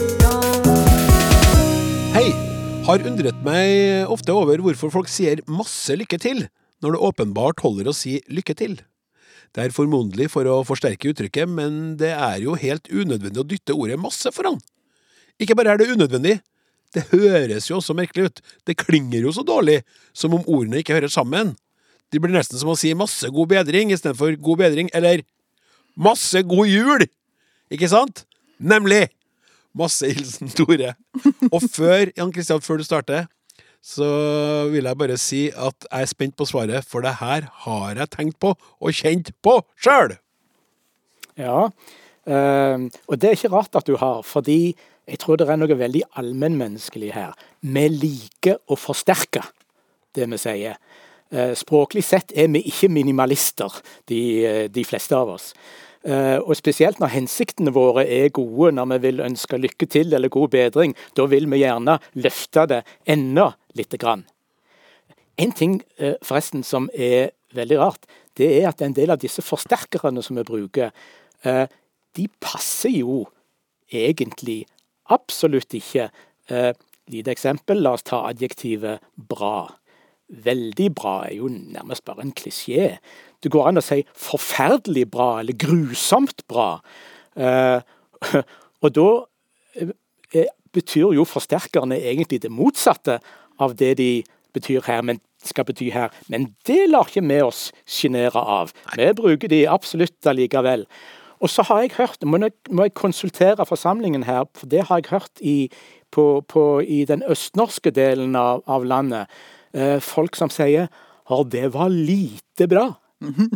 Har 2.82 3.04
undret 3.06 3.44
meg 3.46 4.10
ofte 4.10 4.34
over 4.34 4.62
hvorfor 4.66 4.90
folk 4.90 5.10
sier 5.12 5.44
masse 5.46 5.94
lykke 5.94 6.18
til, 6.18 6.48
når 6.82 6.96
det 6.96 7.02
åpenbart 7.08 7.62
holder 7.62 7.92
å 7.92 7.94
si 7.94 8.16
lykke 8.26 8.56
til. 8.58 8.74
Det 9.54 9.68
er 9.68 9.76
formodentlig 9.76 10.32
for 10.34 10.50
å 10.50 10.64
forsterke 10.66 11.12
uttrykket, 11.12 11.46
men 11.46 11.94
det 12.02 12.10
er 12.16 12.42
jo 12.42 12.58
helt 12.58 12.90
unødvendig 12.90 13.44
å 13.44 13.46
dytte 13.48 13.78
ordet 13.78 14.00
masse 14.02 14.34
foran. 14.34 14.58
Ikke 15.38 15.54
bare 15.60 15.76
er 15.76 15.82
det 15.82 15.92
unødvendig, 15.94 16.40
det 16.98 17.06
høres 17.14 17.70
jo 17.70 17.78
også 17.78 17.96
merkelig 17.96 18.32
ut. 18.32 18.44
Det 18.66 18.80
klinger 18.82 19.28
jo 19.28 19.36
så 19.38 19.46
dårlig, 19.46 19.84
som 20.18 20.34
om 20.36 20.44
ordene 20.50 20.82
ikke 20.82 20.98
hører 20.98 21.14
sammen. 21.14 21.54
Det 22.12 22.20
blir 22.20 22.34
nesten 22.34 22.60
som 22.60 22.74
å 22.74 22.80
si 22.80 22.96
masse 22.98 23.30
god 23.30 23.54
bedring 23.54 23.94
istedenfor 23.94 24.42
god 24.42 24.66
bedring, 24.66 24.90
eller 24.98 25.22
masse 25.96 26.42
god 26.50 26.74
jul! 26.74 27.06
Ikke 27.72 27.94
sant? 27.94 28.26
Nemlig! 28.58 29.06
Masse 29.78 30.10
hilsen 30.12 30.52
Tore. 30.58 30.96
Og 31.52 31.62
før, 31.72 32.12
Jan 32.18 32.34
Kristian, 32.34 32.64
før 32.64 32.82
du 32.82 32.88
starter, 32.88 33.30
så 33.82 34.08
vil 34.70 34.86
jeg 34.86 34.98
bare 34.98 35.18
si 35.18 35.48
at 35.50 35.88
jeg 35.88 36.06
er 36.06 36.10
spent 36.10 36.36
på 36.38 36.46
svaret, 36.46 36.86
for 36.86 37.02
det 37.02 37.16
her 37.22 37.48
har 37.66 37.98
jeg 37.98 38.14
tenkt 38.14 38.38
på 38.42 38.54
og 38.54 38.94
kjent 38.94 39.34
på 39.42 39.58
sjøl! 39.82 40.18
Ja, 41.40 41.70
øh, 42.28 42.90
og 43.08 43.16
det 43.18 43.30
er 43.30 43.38
ikke 43.38 43.54
rart 43.56 43.80
at 43.80 43.88
du 43.88 43.96
har, 43.98 44.22
fordi 44.28 44.76
jeg 45.08 45.20
tror 45.20 45.40
det 45.40 45.48
er 45.50 45.58
noe 45.58 45.78
veldig 45.80 46.04
allmennmenneskelig 46.20 47.14
her. 47.16 47.34
Vi 47.62 47.88
liker 47.90 48.60
å 48.70 48.78
forsterke 48.78 49.42
det 50.16 50.28
vi 50.30 50.40
sier. 50.40 50.78
Eh, 51.32 51.54
språklig 51.56 52.04
sett 52.04 52.34
er 52.36 52.50
vi 52.52 52.62
ikke 52.68 52.90
minimalister, 52.92 53.72
de, 54.12 54.20
eh, 54.46 54.68
de 54.68 54.84
fleste 54.86 55.16
av 55.16 55.30
oss. 55.32 55.54
Eh, 56.02 56.40
og 56.42 56.56
spesielt 56.58 56.98
når 56.98 57.14
hensiktene 57.14 57.74
våre 57.76 58.08
er 58.10 58.32
gode, 58.34 58.72
når 58.74 58.88
vi 58.96 58.98
vil 59.04 59.22
ønske 59.22 59.60
lykke 59.62 59.86
til 59.86 60.14
eller 60.14 60.34
god 60.34 60.50
bedring, 60.50 60.96
da 61.18 61.28
vil 61.30 61.46
vi 61.52 61.62
gjerne 61.62 62.00
løfte 62.18 62.66
det 62.72 62.82
enda 63.06 63.52
lite 63.78 64.00
grann. 64.02 64.26
En 65.38 65.54
ting 65.54 65.82
eh, 65.98 66.18
forresten 66.26 66.66
som 66.66 66.90
er 66.94 67.36
veldig 67.54 67.78
rart, 67.78 68.10
det 68.38 68.50
er 68.62 68.72
at 68.72 68.82
en 68.82 68.96
del 68.98 69.14
av 69.14 69.22
disse 69.22 69.46
forsterkerne 69.46 70.24
som 70.26 70.40
vi 70.40 70.48
bruker, 70.48 70.90
eh, 71.46 71.68
de 72.18 72.28
passer 72.42 72.98
jo 72.98 73.28
egentlig 73.92 74.64
absolutt 75.12 75.74
ikke. 75.76 76.10
Lite 77.12 77.32
eksempel, 77.32 77.82
la 77.84 77.94
oss 77.96 78.06
ta 78.08 78.22
adjektivet 78.30 79.04
bra. 79.16 79.68
Veldig 80.32 80.90
bra 80.96 81.16
er 81.28 81.36
jo 81.42 81.50
nærmest 81.52 82.06
bare 82.08 82.24
en 82.24 82.36
klisjé. 82.36 82.96
Det 83.44 83.52
går 83.52 83.68
an 83.68 83.82
å 83.82 83.84
si 83.84 84.02
forferdelig 84.16 85.10
bra 85.12 85.42
eller 85.42 85.58
grusomt 85.60 86.46
bra. 86.48 86.78
Eh, 87.36 87.82
og 88.84 88.94
da 88.96 89.10
eh, 89.76 90.52
betyr 90.72 91.12
jo 91.18 91.28
forsterkerne 91.28 92.00
egentlig 92.00 92.42
det 92.46 92.54
motsatte 92.54 93.20
av 93.62 93.76
det 93.80 93.98
de 94.00 94.12
betyr 94.56 94.84
her, 94.88 95.04
men 95.04 95.20
skal 95.44 95.66
bety 95.66 95.90
her. 95.94 96.12
Men 96.30 96.52
det 96.68 96.86
lar 96.90 97.10
ikke 97.10 97.24
vi 97.26 97.40
oss 97.44 97.70
sjenere 97.90 98.40
av. 98.40 98.74
Vi 98.96 99.08
bruker 99.18 99.52
de 99.52 99.66
absolutt 99.70 100.28
allikevel. 100.28 100.86
Og 101.42 101.50
så 101.50 101.66
har 101.66 101.82
jeg 101.82 101.96
hørt, 101.98 102.22
må 102.24 102.38
jeg, 102.44 102.54
må 102.70 102.86
jeg 102.86 102.94
konsultere 102.94 103.66
forsamlingen 103.66 104.28
her, 104.28 104.46
for 104.54 104.70
det 104.70 104.86
har 104.90 105.02
jeg 105.02 105.10
hørt 105.10 105.42
i, 105.42 105.72
på, 106.14 106.44
på, 106.48 106.66
i 106.86 107.02
den 107.10 107.26
østnorske 107.26 107.94
delen 107.96 108.38
av, 108.38 108.62
av 108.70 108.86
landet, 108.86 109.26
eh, 109.26 109.58
folk 110.02 110.36
som 110.36 110.50
sier 110.52 110.88
at 111.32 111.52
det 111.52 111.70
var 111.74 111.90
lite 111.90 112.68
bra. 112.68 112.90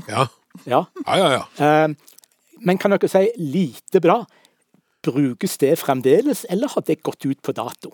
Ja. 0.08 0.28
Ja. 0.64 0.86
Ja, 1.06 1.18
ja, 1.18 1.30
ja. 1.34 1.44
Eh, 1.66 1.96
men 2.66 2.78
kan 2.80 2.94
dere 2.96 3.10
si 3.12 3.28
lite 3.38 4.00
bra? 4.02 4.22
Brukes 5.06 5.58
det 5.62 5.76
fremdeles, 5.82 6.46
eller 6.50 6.72
har 6.72 6.86
det 6.88 7.02
gått 7.04 7.26
ut 7.26 7.42
på 7.42 7.52
dato? 7.52 7.92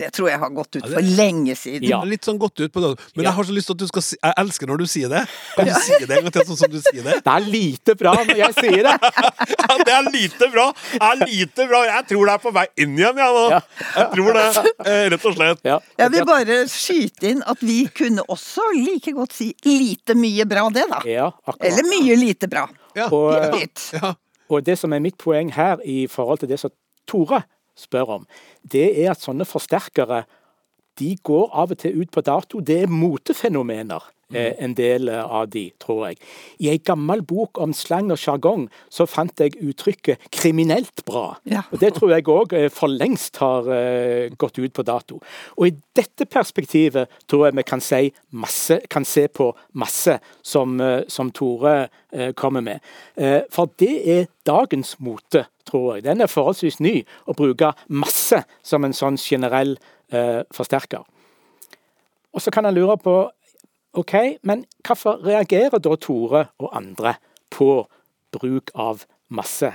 Det 0.00 0.08
tror 0.16 0.30
jeg 0.30 0.38
har 0.40 0.48
gått 0.56 0.76
ut 0.78 0.80
Ja, 0.82 0.88
det- 0.88 0.94
for 0.96 1.08
lenge 1.20 1.54
siden. 1.60 1.84
Ja. 1.84 1.98
Litt 2.08 2.24
sånn 2.24 2.38
gått 2.40 2.56
ut 2.64 2.72
på 2.72 2.80
det. 2.80 2.90
Men 3.14 3.24
Ja. 3.24 3.30
jeg 3.30 3.34
har 3.36 3.44
så 3.44 3.52
lyst 3.52 3.66
til 3.68 3.74
at 3.76 3.82
du 3.82 3.86
skal 3.90 4.02
si 4.06 4.16
Jeg 4.22 4.34
elsker 4.40 4.66
når 4.70 4.78
du 4.80 4.86
sier 4.88 5.08
det. 5.12 5.22
Kan 5.56 5.66
du 5.68 5.74
si 5.76 5.98
det 6.06 6.10
en 6.16 6.22
gang 6.24 6.32
til, 6.32 6.44
sånn 6.48 6.56
som 6.62 6.70
du 6.72 6.80
sier 6.80 7.02
det? 7.04 7.18
Det 7.26 7.32
er 7.34 7.44
lite 7.52 7.94
bra 8.00 8.14
når 8.16 8.36
jeg 8.40 8.54
sier 8.56 8.82
det! 8.88 8.94
Ja, 9.60 9.76
det 9.84 9.92
er 9.94 10.08
lite 10.10 10.48
bra! 10.54 10.72
Det 10.92 11.02
er 11.10 11.20
lite 11.26 11.66
bra. 11.68 11.82
Jeg 11.84 12.06
tror 12.08 12.24
det 12.26 12.34
er 12.34 12.42
på 12.46 12.52
vei 12.56 12.66
inn 12.78 12.96
igjen, 12.98 13.20
jeg 13.20 13.36
nå. 13.36 13.44
Jeg 13.50 14.08
tror 14.14 14.32
det, 14.32 14.46
eh, 14.86 15.04
rett 15.12 15.26
og 15.30 15.36
slett. 15.36 15.60
Ja. 15.68 15.78
Jeg 15.98 16.10
vil 16.16 16.24
bare 16.24 16.56
skyte 16.72 17.30
inn 17.30 17.42
at 17.46 17.60
vi 17.60 17.78
kunne 17.94 18.24
også 18.28 18.64
like 18.74 19.12
godt 19.14 19.32
si 19.36 19.52
lite 19.64 20.16
mye 20.18 20.44
bra, 20.48 20.68
det 20.70 20.88
da. 20.90 21.00
Ja. 21.04 21.30
Eller 21.60 21.84
mye 21.92 22.16
lite 22.16 22.48
bra. 22.48 22.66
Ja. 22.96 23.08
Og. 23.12 23.60
Ja. 23.92 24.14
Og 24.50 24.64
det 24.64 24.78
som 24.80 24.92
er 24.92 24.98
mitt 25.04 25.18
poeng 25.18 25.52
her 25.54 25.76
i 25.86 26.06
forhold 26.10 26.40
til 26.40 26.48
det 26.48 26.58
som 26.58 26.70
Tore 27.06 27.44
spør 27.78 28.16
om, 28.20 28.28
det 28.62 28.88
er 29.04 29.12
at 29.12 29.22
sånne 29.22 29.46
forsterkere 29.48 30.24
de 30.98 31.16
går 31.22 31.50
av 31.52 31.70
og 31.70 31.78
til 31.78 32.00
ut 32.02 32.10
på 32.10 32.24
dato. 32.24 32.60
Det 32.60 32.82
er 32.82 32.90
motefenomener, 32.92 34.02
eh, 34.34 34.52
en 34.58 34.74
del 34.74 35.08
eh, 35.08 35.24
av 35.24 35.48
de, 35.50 35.70
tror 35.80 36.08
jeg. 36.08 36.18
I 36.60 36.68
ei 36.72 36.78
gammel 36.78 37.22
bok 37.22 37.58
om 37.62 37.72
slang 37.72 38.10
og 38.12 38.18
sjargong 38.20 38.68
så 38.92 39.06
fant 39.06 39.40
jeg 39.40 39.56
uttrykket 39.60 40.18
'kriminelt 40.30 41.04
bra'. 41.06 41.36
Ja. 41.44 41.62
Og 41.72 41.80
Det 41.80 41.94
tror 41.94 42.10
jeg 42.10 42.24
òg 42.24 42.70
for 42.70 42.88
lengst 42.88 43.36
har 43.36 43.68
eh, 43.70 44.30
gått 44.36 44.58
ut 44.58 44.72
på 44.72 44.82
dato. 44.82 45.20
Og 45.56 45.66
i 45.66 45.76
dette 45.96 46.26
perspektivet 46.26 47.08
tror 47.28 47.46
jeg 47.46 47.56
vi 47.56 47.62
kan, 47.62 47.80
si 47.80 48.12
masse, 48.32 48.80
kan 48.90 49.04
se 49.04 49.28
på 49.28 49.54
masse 49.74 50.18
som, 50.42 50.80
eh, 50.80 51.02
som 51.08 51.30
Tore 51.30 51.88
eh, 52.12 52.32
kommer 52.32 52.60
med. 52.60 52.80
Eh, 53.16 53.42
For 53.50 53.66
det 53.78 54.08
er 54.08 54.26
dagens 54.46 54.96
mote, 55.00 55.46
tror 55.64 55.94
jeg. 55.94 56.04
Den 56.04 56.20
er 56.20 56.26
forholdsvis 56.26 56.80
ny, 56.80 57.04
å 57.26 57.34
bruke 57.34 57.72
masse 57.88 58.44
som 58.62 58.84
en 58.84 58.92
sånn 58.92 59.16
generell 59.16 59.76
eh, 60.12 60.42
forsterker. 60.54 61.04
Og 62.32 62.42
så 62.42 62.50
kan 62.50 62.66
en 62.66 62.74
lure 62.74 62.96
på 62.98 63.14
OK, 63.98 64.14
men 64.46 64.64
hvorfor 64.86 65.18
reagerer 65.26 65.82
da 65.82 65.96
Tore 65.98 66.46
og 66.58 66.76
andre 66.76 67.16
på 67.50 67.86
bruk 68.32 68.70
av 68.74 69.04
masse? 69.28 69.72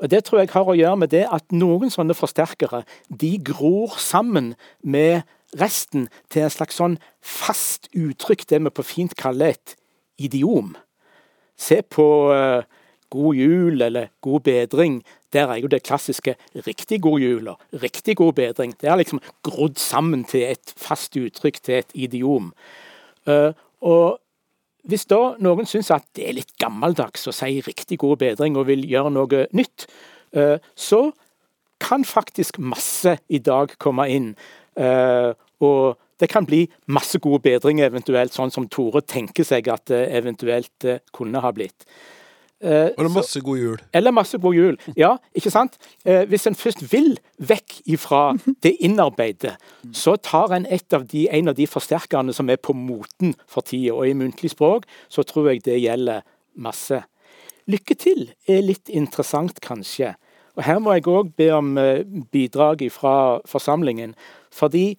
Og 0.00 0.10
Det 0.10 0.24
tror 0.24 0.40
jeg 0.40 0.52
har 0.52 0.68
å 0.68 0.76
gjøre 0.76 0.96
med 0.96 1.12
det 1.12 1.26
at 1.28 1.52
noen 1.52 1.92
sånne 1.92 2.16
forsterkere 2.16 2.84
de 3.08 3.36
gror 3.44 3.98
sammen 4.00 4.54
med 4.82 5.22
resten 5.60 6.08
til 6.30 6.46
en 6.46 6.52
slags 6.52 6.78
sånn 6.80 6.96
fast 7.20 7.90
uttrykk, 7.96 8.46
det 8.48 8.60
vi 8.64 8.72
på 8.72 8.86
fint 8.86 9.16
kaller 9.16 9.56
et 9.56 9.74
idiom. 10.20 10.76
Se 11.56 11.82
på 11.82 12.06
eh, 12.32 12.64
God 13.10 13.36
jul 13.36 13.82
eller 13.82 14.10
God 14.22 14.40
bedring. 14.46 15.00
Der 15.32 15.50
er 15.50 15.60
jo 15.62 15.68
det 15.68 15.82
klassiske 15.82 16.36
'riktig 16.54 17.00
god 17.02 17.20
jul' 17.20 17.48
og 17.48 17.58
'riktig 17.72 18.16
god 18.16 18.32
bedring'. 18.38 18.74
Det 18.80 18.88
er 18.88 18.96
liksom 18.96 19.20
grodd 19.42 19.78
sammen 19.78 20.24
til 20.24 20.42
et 20.42 20.74
fast 20.76 21.16
uttrykk, 21.16 21.62
til 21.62 21.74
et 21.74 21.90
idiom. 21.94 22.52
Eh, 23.26 23.52
og 23.80 24.20
hvis 24.84 25.04
da 25.04 25.34
noen 25.38 25.66
syns 25.66 25.90
at 25.90 26.06
det 26.16 26.28
er 26.28 26.32
litt 26.32 26.58
gammeldags 26.58 27.26
å 27.28 27.32
si 27.32 27.60
'riktig 27.60 27.98
god 27.98 28.18
bedring' 28.18 28.56
og 28.56 28.66
vil 28.66 28.86
gjøre 28.88 29.10
noe 29.10 29.46
nytt, 29.52 29.86
eh, 30.32 30.58
så 30.76 31.12
kan 31.80 32.04
faktisk 32.04 32.58
masse 32.58 33.18
i 33.28 33.38
dag 33.38 33.78
komme 33.78 34.08
inn. 34.10 34.36
Eh, 34.76 35.32
og 35.60 35.96
det 36.20 36.28
kan 36.28 36.46
bli 36.46 36.68
masse 36.86 37.18
god 37.18 37.40
bedring 37.40 37.80
eventuelt, 37.80 38.32
sånn 38.32 38.52
som 38.52 38.68
Tore 38.68 39.00
tenker 39.00 39.44
seg 39.44 39.68
at 39.68 39.86
det 39.86 40.08
eventuelt 40.12 41.00
kunne 41.12 41.40
ha 41.40 41.50
blitt. 41.50 41.86
Eh, 42.62 42.90
Og 42.92 43.04
det 43.04 43.06
er 43.06 43.14
masse 43.14 43.40
god 43.40 43.56
jul. 43.58 43.78
eller 43.92 44.10
masse 44.12 44.38
god 44.38 44.54
jul. 44.54 44.76
Ja, 44.96 45.14
ikke 45.34 45.50
sant? 45.50 45.78
Eh, 46.04 46.26
hvis 46.28 46.46
en 46.46 46.54
først 46.54 46.82
vil 46.92 47.14
vekk 47.38 47.78
ifra 47.86 48.34
det 48.62 48.74
innarbeidet, 48.84 49.54
så 49.96 50.16
tar 50.16 50.52
en 50.52 50.66
et 50.68 50.92
av 50.92 51.06
de, 51.08 51.26
en 51.32 51.48
av 51.48 51.54
de 51.56 51.66
forsterkerne 51.66 52.34
som 52.36 52.50
er 52.50 52.56
på 52.60 52.74
moten 52.76 53.34
for 53.48 53.64
tida. 53.64 53.94
Og 53.94 54.08
i 54.08 54.12
muntlig 54.12 54.50
språk 54.52 54.84
så 55.08 55.22
tror 55.24 55.48
jeg 55.50 55.64
det 55.64 55.80
gjelder 55.80 56.20
masse. 56.60 57.00
Lykke 57.70 57.94
til 57.96 58.26
er 58.48 58.60
litt 58.66 58.88
interessant, 58.92 59.60
kanskje. 59.64 60.14
Og 60.58 60.64
her 60.66 60.78
må 60.82 60.92
jeg 60.92 61.06
òg 61.08 61.32
be 61.38 61.48
om 61.54 61.78
eh, 61.78 62.04
bidrag 62.32 62.84
fra 62.92 63.40
forsamlingen. 63.48 64.12
Fordi 64.52 64.98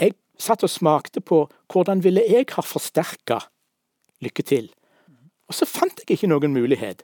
jeg 0.00 0.14
satt 0.40 0.64
og 0.64 0.70
smakte 0.72 1.20
på 1.20 1.44
hvordan 1.70 2.02
ville 2.02 2.22
jeg 2.26 2.48
ha 2.56 2.62
forsterka 2.64 3.38
lykke 4.24 4.42
til. 4.42 4.70
Og 5.50 5.56
så 5.58 5.66
fant 5.66 6.04
jeg 6.04 6.16
ikke 6.16 6.30
noen 6.30 6.54
mulighet. 6.54 7.02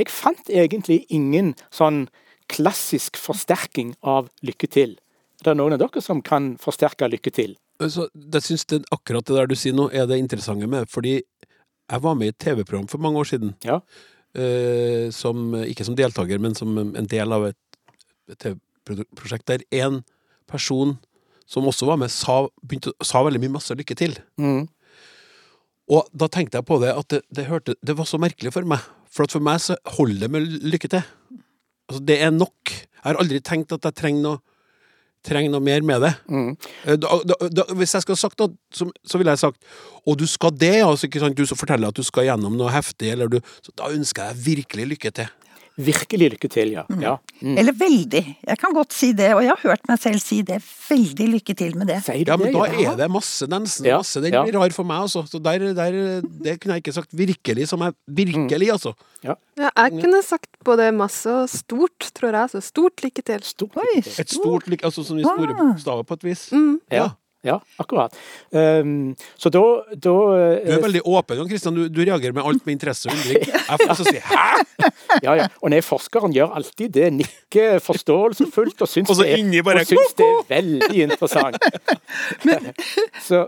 Jeg 0.00 0.12
fant 0.12 0.52
egentlig 0.52 1.02
ingen 1.12 1.54
sånn 1.74 2.04
klassisk 2.50 3.18
forsterking 3.20 3.94
av 4.04 4.28
lykke 4.44 4.68
til. 4.70 4.94
Er 5.40 5.50
det 5.50 5.56
noen 5.56 5.76
av 5.76 5.80
dere 5.82 6.02
som 6.04 6.20
kan 6.24 6.54
forsterke 6.60 7.08
lykke 7.08 7.32
til? 7.32 7.56
Så 7.80 8.10
jeg 8.12 8.44
synes 8.44 8.66
det, 8.68 8.82
akkurat 8.92 9.24
det 9.24 9.36
der 9.38 9.48
du 9.48 9.56
sier 9.56 9.76
nå, 9.76 9.88
er 9.96 10.08
det 10.10 10.20
interessante 10.20 10.68
med. 10.68 10.88
Fordi 10.92 11.20
jeg 11.20 12.04
var 12.04 12.16
med 12.18 12.28
i 12.28 12.34
et 12.34 12.40
TV-program 12.42 12.88
for 12.92 13.02
mange 13.02 13.22
år 13.22 13.30
siden. 13.32 13.54
Ja. 13.64 13.80
Eh, 14.36 15.08
som, 15.14 15.54
ikke 15.64 15.86
som 15.88 15.96
deltaker, 15.98 16.38
men 16.42 16.54
som 16.54 16.76
en 16.78 17.08
del 17.10 17.32
av 17.32 17.48
et, 17.48 17.58
et 18.30 18.44
TV-prosjekt 18.44 19.48
der 19.48 19.64
en 19.80 20.02
person 20.50 20.98
som 21.50 21.66
også 21.66 21.88
var 21.88 21.98
med, 21.98 22.12
sa, 22.14 22.44
begynte, 22.62 22.92
sa 23.02 23.24
veldig 23.26 23.40
mye 23.42 23.56
masse 23.56 23.74
lykke 23.74 23.96
til. 23.98 24.14
Mm. 24.38 24.68
Og 25.90 26.06
da 26.14 26.28
tenkte 26.30 26.60
jeg 26.60 26.68
på 26.68 26.78
det 26.82 26.92
at 26.94 27.08
det, 27.10 27.24
det, 27.34 27.48
hørte, 27.50 27.74
det 27.82 27.96
var 27.98 28.06
så 28.06 28.20
merkelig 28.22 28.52
for 28.54 28.68
meg. 28.68 28.84
For 29.10 29.26
at 29.26 29.34
for 29.34 29.42
meg 29.42 29.58
så 29.62 29.76
holder 29.96 30.26
det 30.26 30.30
med 30.30 30.46
lykke 30.70 30.90
til. 30.92 31.02
Altså, 31.90 32.04
det 32.06 32.20
er 32.22 32.30
nok. 32.30 32.70
Jeg 32.70 33.08
har 33.08 33.18
aldri 33.18 33.40
tenkt 33.42 33.74
at 33.74 33.88
jeg 33.88 33.96
trenger 33.98 34.22
noe, 34.22 34.42
trenger 35.26 35.50
noe 35.52 35.64
mer 35.66 35.82
med 35.82 36.04
det. 36.06 36.12
Mm. 36.30 36.52
Eh, 36.84 36.96
Da, 37.02 37.18
da, 37.26 37.38
da, 37.58 37.66
hvis 37.74 37.96
jeg 37.96 38.04
skulle 38.04 38.20
ha 38.20 38.22
sagt 38.22 38.38
noe, 38.40 38.54
så, 38.72 38.86
så 39.02 39.18
ville 39.18 39.34
jeg 39.34 39.42
sagt 39.42 39.66
Og 40.06 40.16
du 40.20 40.26
skal 40.30 40.54
det, 40.54 40.78
altså? 40.86 41.10
Du 41.10 41.42
som 41.48 41.58
forteller 41.58 41.90
at 41.90 41.98
du 41.98 42.06
skal 42.06 42.28
gjennom 42.28 42.54
noe 42.56 42.70
heftig, 42.72 43.10
eller 43.10 43.28
du 43.28 43.40
så 43.60 43.74
Da 43.74 43.90
ønsker 43.90 44.30
jeg 44.30 44.44
virkelig 44.46 44.86
lykke 44.94 45.10
til. 45.18 45.34
Virkelig 45.80 46.30
lykke 46.34 46.48
til, 46.50 46.72
ja. 46.74 46.82
ja. 47.00 47.14
Mm. 47.40 47.56
Eller 47.60 47.76
veldig. 47.76 48.22
Jeg 48.46 48.58
kan 48.60 48.74
godt 48.76 48.92
si 48.92 49.12
det, 49.16 49.30
og 49.36 49.42
jeg 49.44 49.54
har 49.54 49.62
hørt 49.70 49.86
meg 49.88 50.00
selv 50.02 50.20
si 50.22 50.40
det. 50.46 50.58
Veldig 50.90 51.28
lykke 51.36 51.54
til 51.56 51.76
med 51.78 51.88
det. 51.92 52.00
Sier 52.04 52.26
Ja, 52.28 52.36
men 52.40 52.52
da 52.52 52.66
er 52.68 52.98
det 52.98 53.08
masse, 53.12 53.46
den, 53.48 53.68
Ja, 53.86 54.00
Masse. 54.02 54.20
Den 54.20 54.34
ja. 54.34 54.42
blir 54.44 54.58
rar 54.58 54.74
for 54.76 54.88
meg, 54.88 55.06
altså. 55.06 55.24
Så 55.30 55.40
der, 55.42 55.70
der, 55.76 56.20
det 56.20 56.58
kunne 56.60 56.76
jeg 56.76 56.84
ikke 56.84 56.96
sagt 56.96 57.14
virkelig 57.16 57.68
som 57.70 57.84
jeg 57.86 57.96
Virkelig, 58.20 58.72
altså. 58.74 58.92
Ja, 59.24 59.36
jeg 59.60 59.96
kunne 60.00 60.22
sagt 60.24 60.50
både 60.64 60.90
masse 60.96 61.30
og 61.30 61.48
stort, 61.52 62.10
tror 62.16 62.36
jeg. 62.36 62.50
Så 62.52 62.60
stort 62.64 63.04
lykke 63.04 63.22
til. 63.22 63.42
Stort 63.46 63.76
Oi. 63.80 64.02
til. 64.02 64.12
Et 64.24 64.36
stort 64.36 64.68
lykke, 64.68 64.84
altså 64.84 65.04
som 65.06 65.16
vi 65.16 65.24
store 65.24 66.00
Ah. 66.00 66.04
på 66.04 66.14
et 66.14 66.24
vis. 66.24 66.48
Mm. 66.52 66.80
Ja. 66.90 67.10
Ja, 67.42 67.56
akkurat. 67.80 68.16
Um, 68.50 69.14
så 69.40 69.48
da, 69.48 69.62
da 69.94 70.12
Du 70.12 70.72
er 70.74 70.82
veldig 70.82 71.00
åpen, 71.08 71.38
Jan 71.40 71.48
Kristian. 71.48 71.76
Du, 71.76 71.86
du, 71.88 72.02
reagerer 72.04 72.34
med 72.36 72.44
alt 72.44 72.66
med 72.66 72.76
interesse 72.76 73.08
og 73.08 73.16
undring. 73.16 73.46
Jeg 73.48 73.80
får 73.80 73.88
lyst 73.88 74.02
til 74.02 74.08
å 74.08 74.12
si 74.12 74.20
'hæ?! 74.26 74.90
Ja, 75.24 75.34
ja. 75.36 75.46
Og 75.60 75.72
nei, 75.72 75.80
forskeren 75.84 76.32
gjør 76.32 76.52
alltid 76.56 76.92
det. 76.94 77.08
Nikker 77.16 77.80
forståelsesfullt 77.82 78.84
og 78.84 78.88
syns, 78.88 79.10
og 79.10 79.18
det, 79.20 79.32
er, 79.34 79.64
bare, 79.66 79.82
og 79.82 79.90
syns 79.90 80.14
det 80.16 80.26
er 80.28 80.38
veldig 80.54 81.02
interessant. 81.02 81.58
Men, 82.48 82.70
så. 83.24 83.42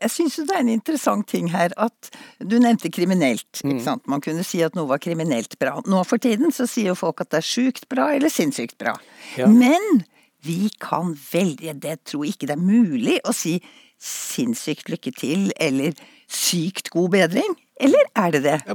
Jeg 0.00 0.10
syns 0.14 0.40
det 0.40 0.56
er 0.56 0.64
en 0.64 0.72
interessant 0.72 1.28
ting 1.28 1.50
her 1.52 1.74
at 1.76 2.10
du 2.40 2.58
nevnte 2.62 2.90
kriminelt. 2.90 3.46
ikke 3.62 3.76
mm. 3.78 3.84
sant? 3.84 4.06
Man 4.10 4.24
kunne 4.24 4.46
si 4.46 4.62
at 4.64 4.78
noe 4.78 4.88
var 4.90 5.02
kriminelt 5.02 5.58
bra. 5.60 5.76
Nå 5.86 6.02
for 6.08 6.22
tiden 6.22 6.54
så 6.54 6.68
sier 6.70 6.94
jo 6.94 6.98
folk 6.98 7.22
at 7.24 7.34
det 7.34 7.42
er 7.42 7.48
sjukt 7.50 7.88
bra 7.92 8.10
eller 8.16 8.32
sinnssykt 8.32 8.78
bra. 8.80 8.96
Ja. 9.38 9.50
Men 9.50 10.06
vi 10.46 10.70
kan 10.80 11.14
veldig 11.32 11.76
Det 11.82 11.98
tror 12.06 12.24
jeg 12.24 12.36
ikke 12.36 12.48
det 12.50 12.56
er 12.56 12.62
mulig 12.62 13.18
å 13.26 13.34
si 13.36 13.58
sinnssykt 14.02 14.90
lykke 14.92 15.12
til 15.16 15.50
eller 15.60 15.96
sykt 16.28 16.90
god 16.92 17.10
bedring. 17.14 17.56
Eller 17.80 18.08
er 18.16 18.32
det 18.34 18.42
det? 18.44 18.56
Ja, 18.66 18.74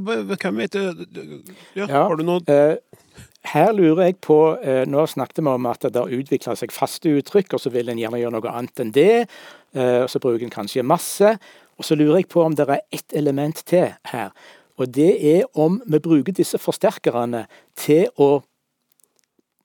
vet? 0.51 0.75
Ja, 1.75 1.87
har 1.87 2.15
du 2.15 2.23
noe 2.25 2.41
uh, 2.45 2.77
Her 3.49 3.71
lurer 3.73 4.11
jeg 4.11 4.19
på 4.21 4.37
uh, 4.61 4.83
Nå 4.85 5.07
snakket 5.09 5.41
vi 5.41 5.49
om 5.49 5.65
at 5.69 5.87
det 5.87 5.97
har 5.97 6.13
utvikla 6.13 6.55
seg 6.57 6.73
faste 6.73 7.09
uttrykk, 7.09 7.55
og 7.57 7.63
så 7.63 7.73
vil 7.73 7.89
en 7.89 8.01
gjerne 8.01 8.21
gjøre 8.21 8.35
noe 8.37 8.53
annet 8.53 8.83
enn 8.83 8.93
det. 8.95 9.25
Uh, 9.73 10.03
og 10.05 10.09
så 10.13 10.21
bruker 10.21 10.45
en 10.45 10.53
kanskje 10.53 10.85
masse. 10.85 11.35
Og 11.81 11.87
så 11.87 11.97
lurer 11.97 12.21
jeg 12.21 12.29
på 12.29 12.43
om 12.45 12.55
det 12.57 12.67
er 12.69 12.85
ett 12.93 13.17
element 13.17 13.63
til 13.65 13.89
her. 14.11 14.29
Og 14.77 14.89
det 14.93 15.11
er 15.33 15.45
om 15.57 15.79
vi 15.85 15.99
bruker 16.01 16.33
disse 16.33 16.57
forsterkerne 16.61 17.45
til 17.77 18.07
å 18.21 18.43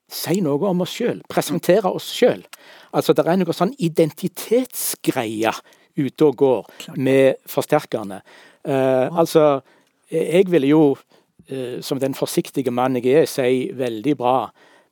si 0.07 0.39
noe 0.43 0.69
om 0.69 0.83
oss 0.85 0.93
sjøl, 0.95 1.19
presentere 1.29 1.89
oss 1.91 2.07
sjøl. 2.15 2.45
Altså, 2.95 3.15
det 3.15 3.25
er 3.27 3.39
noe 3.39 3.55
sånn 3.55 3.73
identitetsgreie 3.83 5.51
ute 5.97 6.29
og 6.29 6.37
går 6.39 6.95
med 6.95 7.41
forsterkerne. 7.49 8.21
Uh, 8.67 9.11
altså, 9.11 9.59
jeg 10.11 10.47
ville 10.51 10.71
jo, 10.71 10.81
uh, 11.51 11.77
som 11.83 11.99
den 11.99 12.15
forsiktige 12.17 12.71
mann 12.71 12.99
jeg 12.99 13.23
er, 13.23 13.29
si 13.29 13.67
veldig 13.75 14.15
bra. 14.19 14.37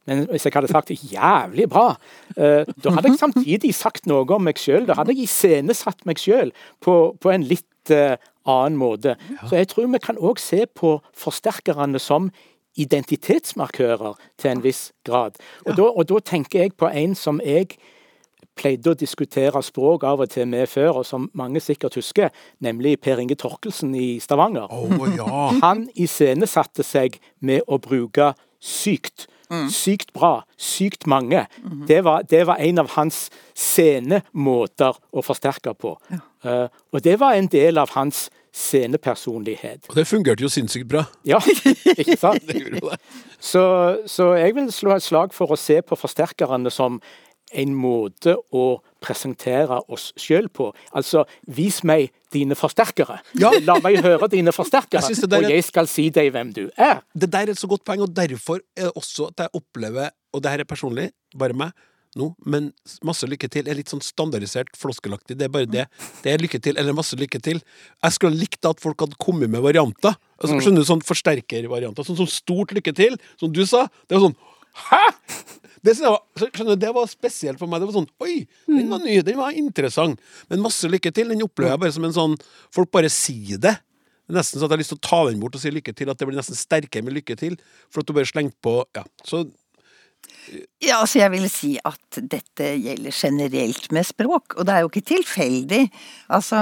Men 0.05 0.25
hvis 0.29 0.45
jeg 0.45 0.53
hadde 0.53 0.69
sagt 0.69 0.91
jævlig 0.93 1.69
bra, 1.71 1.93
uh, 2.35 2.63
da 2.65 2.95
hadde 2.97 3.13
jeg 3.13 3.21
samtidig 3.21 3.73
sagt 3.77 4.09
noe 4.09 4.27
om 4.27 4.43
meg 4.47 4.59
sjøl. 4.61 4.87
Da 4.89 4.97
hadde 4.99 5.15
jeg 5.15 5.29
iscenesatt 5.29 6.03
meg 6.09 6.21
sjøl 6.21 6.51
på, 6.83 7.15
på, 7.21 7.31
en 7.31 7.47
litt 7.47 7.63
annen 7.85 8.77
måte. 8.81 9.13
Så 9.45 9.59
jeg 9.59 9.69
tror 9.69 9.87
vi 9.93 10.01
kan 10.01 10.17
òg 10.17 10.39
se 10.41 10.63
på 10.65 10.97
forsterkerne 11.13 12.01
som 12.01 12.31
identitetsmarkører 12.75 14.15
til 14.37 14.51
en 14.51 14.63
viss 14.63 14.91
grad. 15.07 15.39
Og, 15.65 15.75
da, 15.77 15.89
og 15.89 16.07
da 16.09 16.19
tenker 16.19 16.65
jeg 16.65 16.75
på 16.79 16.89
en 16.91 17.15
som 17.15 17.41
jeg 17.43 17.77
pleide 18.55 18.93
å 18.93 18.97
diskutere 18.97 19.61
språk 19.63 20.05
av 20.07 20.23
og 20.23 20.31
til 20.31 20.47
med 20.47 20.69
før, 20.71 21.01
og 21.01 21.07
som 21.07 21.29
mange 21.35 21.61
sikkert 21.63 21.97
husker, 21.99 22.31
nemlig 22.63 22.97
Per 23.03 23.19
Inge 23.21 23.37
Torkelsen 23.39 23.95
i 23.99 24.15
Stavanger. 24.23 24.71
Oh, 24.71 25.07
ja. 25.11 25.47
Han 25.65 25.87
iscenesatte 25.95 26.85
seg 26.87 27.19
med 27.39 27.65
å 27.67 27.79
bruke 27.83 28.33
sykt. 28.63 29.27
Mm. 29.51 29.67
Sykt 29.69 30.09
bra, 30.15 30.39
sykt 30.57 31.05
mange. 31.05 31.45
Mm 31.61 31.71
-hmm. 31.71 31.87
det, 31.87 32.03
var, 32.03 32.21
det, 32.21 32.47
var, 32.47 32.55
en 32.55 32.79
av 32.79 32.89
hans 32.89 33.29
scenemåter 33.53 34.95
å 35.11 35.21
forsterke 35.21 35.73
på. 35.73 35.97
Ja. 36.09 36.17
Uh, 36.45 36.67
og 36.93 37.03
det 37.03 37.19
var 37.19 37.33
en 37.33 37.47
del 37.47 37.77
av 37.77 37.89
hans 37.89 38.29
scenepersonlighet. 38.55 39.89
Og 39.89 39.97
det 39.97 40.07
fungerte 40.07 40.45
jo 40.45 40.49
sinnssykt 40.51 40.87
bra. 40.89 41.03
Ja, 41.27 41.41
ikke 41.99 42.17
sant? 42.19 42.47
så, 43.39 43.65
så, 44.07 44.31
jeg 44.39 44.55
vil 44.55 44.71
slå 44.71 44.95
et 44.95 45.05
slag 45.05 45.35
for 45.35 45.51
å 45.51 45.59
se 45.59 45.81
på 45.83 45.97
forsterkerne 45.99 46.71
som 46.73 47.01
en 47.55 47.73
måte 47.77 48.33
å 48.55 48.63
presentere 49.03 49.77
oss 49.91 50.09
sjøl 50.19 50.47
på. 50.49 50.71
Altså, 50.97 51.25
vis 51.45 51.81
meg 51.87 52.09
dine 52.33 52.57
forsterkere. 52.57 53.19
Ja. 53.39 53.51
La 53.63 53.77
meg 53.83 53.99
høre 54.03 54.29
dine 54.31 54.53
forsterkere, 54.55 55.03
jeg 55.13 55.29
og 55.29 55.49
jeg 55.51 55.67
skal 55.67 55.89
si 55.91 56.07
deg 56.13 56.31
hvem 56.35 56.55
du 56.55 56.63
er. 56.73 57.03
Det 57.13 57.29
der 57.31 57.51
er 57.51 57.53
et 57.53 57.61
så 57.61 57.69
godt 57.71 57.85
poeng, 57.87 58.03
og 58.07 58.15
derfor 58.15 58.63
er 58.75 58.89
det 58.89 58.95
også 58.95 59.29
at 59.31 59.45
jeg 59.45 59.61
opplever, 59.61 60.15
og 60.33 60.43
det 60.43 60.55
her 60.55 60.65
er 60.65 60.69
personlig, 60.69 61.11
bare 61.37 61.55
meg, 61.55 61.75
nå, 62.15 62.29
men 62.47 62.69
masse 63.05 63.27
lykke 63.27 63.49
til 63.51 63.67
er 63.67 63.75
litt 63.77 63.91
sånn 63.91 64.03
standardisert, 64.03 64.71
floskelaktig. 64.79 65.35
Det 65.39 65.49
er 65.49 65.51
bare 65.51 65.67
det. 65.67 65.85
Det 66.23 66.31
er 66.31 66.41
lykke 66.41 66.61
til, 66.63 66.79
eller 66.79 66.95
masse 66.95 67.17
lykke 67.19 67.41
til. 67.43 67.59
Jeg 67.59 68.15
skulle 68.15 68.39
likt 68.39 68.65
at 68.67 68.79
folk 68.83 69.03
hadde 69.03 69.19
kommet 69.21 69.51
med 69.51 69.63
varianter. 69.65 70.15
Altså, 70.39 70.55
mm. 70.55 70.61
skjønner 70.63 70.85
du, 70.85 70.87
sånn 70.87 71.03
Forsterkervarianter. 71.05 72.07
Sånn 72.07 72.19
som 72.21 72.29
stort 72.31 72.71
lykke 72.75 72.95
til, 72.95 73.19
som 73.41 73.51
du 73.51 73.65
sa. 73.67 73.85
Det 74.07 74.17
var 74.17 74.29
sånn 74.29 74.39
Hæ?! 74.75 75.03
Det, 75.85 75.93
skjønner 75.95 76.79
det 76.81 76.89
var 76.95 77.05
spesielt 77.07 77.59
for 77.61 77.69
meg. 77.69 77.83
Det 77.83 77.89
var 77.91 77.97
sånn 77.99 78.09
Oi, 78.25 78.39
den 78.65 78.87
var 78.89 79.03
ny, 79.03 79.19
den 79.23 79.37
var 79.37 79.55
interessant. 79.55 80.23
Men 80.49 80.63
masse 80.63 80.89
lykke 80.89 81.11
til, 81.13 81.29
den 81.31 81.43
opplever 81.45 81.75
jeg 81.75 81.83
bare 81.83 81.95
som 81.95 82.07
en 82.07 82.15
sånn 82.15 82.39
Folk 82.73 82.89
bare 82.95 83.11
sier 83.13 83.61
det. 83.61 83.75
Nesten 84.31 84.57
så 84.57 84.65
at 84.65 84.71
jeg 84.71 84.73
har 84.73 84.81
lyst 84.81 84.93
til 84.95 84.97
å 84.97 85.05
ta 85.05 85.19
den 85.27 85.43
bort 85.43 85.55
og 85.57 85.61
si 85.61 85.69
lykke 85.69 85.93
til. 85.93 86.09
At 86.09 86.17
det 86.17 86.27
blir 86.29 86.39
nesten 86.39 86.57
sterkere 86.57 87.05
med 87.05 87.13
lykke 87.19 87.37
til. 87.37 87.59
For 87.93 88.01
at 88.01 88.09
du 88.09 88.15
bare 88.17 88.31
slengte 88.31 88.57
på 88.65 88.79
Ja. 88.97 89.05
Så 89.27 89.45
ja, 90.83 90.99
altså 90.99 91.19
jeg 91.19 91.31
vil 91.33 91.45
si 91.49 91.71
at 91.81 92.19
dette 92.21 92.71
gjelder 92.77 93.15
generelt 93.15 93.87
med 93.95 94.05
språk, 94.07 94.55
og 94.57 94.67
det 94.67 94.75
er 94.75 94.83
jo 94.83 94.91
ikke 94.91 95.07
tilfeldig. 95.09 95.81
Altså 96.35 96.61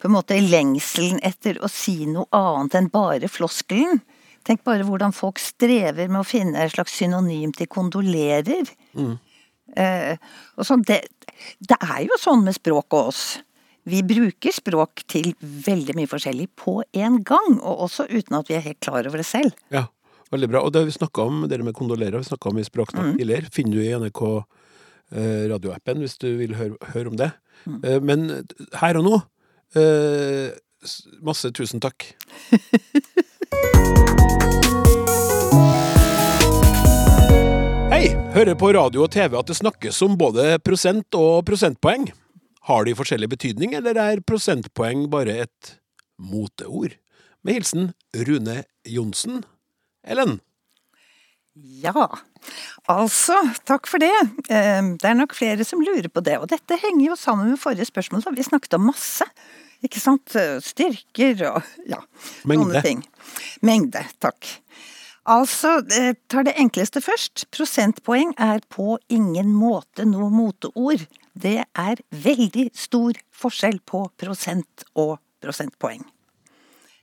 på 0.00 0.08
en 0.08 0.14
måte 0.14 0.38
lengselen 0.38 1.20
etter 1.26 1.58
å 1.58 1.70
si 1.72 2.04
noe 2.10 2.28
annet 2.34 2.78
enn 2.78 2.90
bare 2.94 3.30
floskelen. 3.30 4.02
Tenk 4.44 4.64
bare 4.66 4.84
hvordan 4.86 5.14
folk 5.16 5.40
strever 5.40 6.10
med 6.10 6.20
å 6.20 6.28
finne 6.28 6.60
et 6.60 6.74
slags 6.74 6.94
synonym 7.00 7.54
til 7.56 7.70
kondolerer. 7.72 8.68
Mm. 8.92 9.16
Eh, 9.80 10.12
og 10.58 10.68
sånn, 10.68 10.84
det, 10.86 11.00
det 11.64 11.78
er 11.80 12.04
jo 12.04 12.20
sånn 12.20 12.44
med 12.44 12.56
språk 12.56 12.92
og 12.92 13.10
oss. 13.14 13.24
Vi 13.88 14.00
bruker 14.06 14.52
språk 14.54 15.02
til 15.12 15.32
veldig 15.40 15.96
mye 15.98 16.08
forskjellig 16.08 16.46
på 16.60 16.78
en 16.96 17.18
gang, 17.26 17.58
og 17.60 17.88
også 17.88 18.06
uten 18.12 18.38
at 18.38 18.48
vi 18.48 18.56
er 18.56 18.64
helt 18.64 18.80
klar 18.84 19.04
over 19.08 19.20
det 19.20 19.28
selv. 19.28 19.56
Ja. 19.72 19.86
Veldig 20.34 20.50
bra. 20.50 20.64
Og 20.66 20.72
det 20.74 20.80
har 20.82 20.88
vi 20.88 20.96
snakka 20.96 21.28
om, 21.28 21.44
dere 21.50 21.62
med 21.62 21.76
kondolerer, 21.78 22.18
vi 22.18 22.26
snakka 22.26 22.50
om 22.50 22.58
i 22.58 22.66
Språksnakk 22.66 23.12
mm. 23.12 23.18
tidligere. 23.20 23.50
Finner 23.54 23.76
du 23.78 23.82
i 23.84 23.94
NRK 24.02 24.22
eh, 25.14 25.44
radioappen 25.52 26.02
hvis 26.02 26.18
du 26.18 26.26
vil 26.40 26.56
høre, 26.58 26.74
høre 26.90 27.08
om 27.12 27.18
det. 27.20 27.30
Mm. 27.70 27.78
Eh, 27.78 28.00
men 28.02 28.20
her 28.80 28.98
og 28.98 29.04
nå 29.06 29.14
eh, 29.78 30.50
Masse 31.24 31.48
tusen 31.56 31.80
takk. 31.80 32.04
Hei! 37.94 38.10
Hører 38.34 38.58
på 38.58 38.74
radio 38.74 39.06
og 39.06 39.12
TV 39.14 39.38
at 39.38 39.48
det 39.48 39.56
snakkes 39.62 40.02
om 40.04 40.18
både 40.20 40.58
prosent 40.66 41.14
og 41.16 41.46
prosentpoeng. 41.48 42.10
Har 42.66 42.84
de 42.84 42.98
forskjellig 42.98 43.30
betydning, 43.32 43.78
eller 43.78 43.96
er 44.02 44.20
prosentpoeng 44.26 45.06
bare 45.14 45.46
et 45.46 45.78
moteord? 46.18 46.98
Med 47.46 47.60
hilsen 47.60 47.92
Rune 48.26 48.64
Johnsen, 48.88 49.44
Ellen? 50.04 50.38
Ja, 51.54 52.08
altså, 52.90 53.36
takk 53.62 53.86
for 53.86 54.02
det. 54.02 54.10
Ehm, 54.50 54.96
det 54.98 55.06
er 55.06 55.18
nok 55.18 55.36
flere 55.38 55.64
som 55.66 55.82
lurer 55.84 56.10
på 56.10 56.22
det. 56.26 56.40
Og 56.42 56.48
dette 56.50 56.78
henger 56.82 57.12
jo 57.12 57.18
sammen 57.18 57.52
med 57.52 57.60
forrige 57.62 57.86
spørsmål, 57.86 58.24
da 58.24 58.32
vi 58.34 58.46
snakket 58.46 58.74
om 58.74 58.88
masse. 58.90 59.26
Ikke 59.84 60.00
sant? 60.02 60.34
Styrker 60.64 61.44
og 61.52 61.70
ja, 61.86 62.00
Mengde. 62.48 62.82
ting. 62.82 63.04
Mengde, 63.62 64.02
takk. 64.18 64.48
Altså, 65.30 65.78
tar 66.28 66.44
det 66.48 66.56
enkleste 66.60 67.00
først. 67.04 67.46
Prosentpoeng 67.54 68.34
er 68.40 68.64
på 68.68 68.98
ingen 69.08 69.52
måte 69.56 70.04
noe 70.08 70.28
moteord. 70.32 71.06
Det 71.32 71.60
er 71.64 72.02
veldig 72.10 72.66
stor 72.76 73.16
forskjell 73.32 73.80
på 73.88 74.04
prosent 74.20 74.84
og 74.94 75.16
prosentpoeng. 75.44 76.04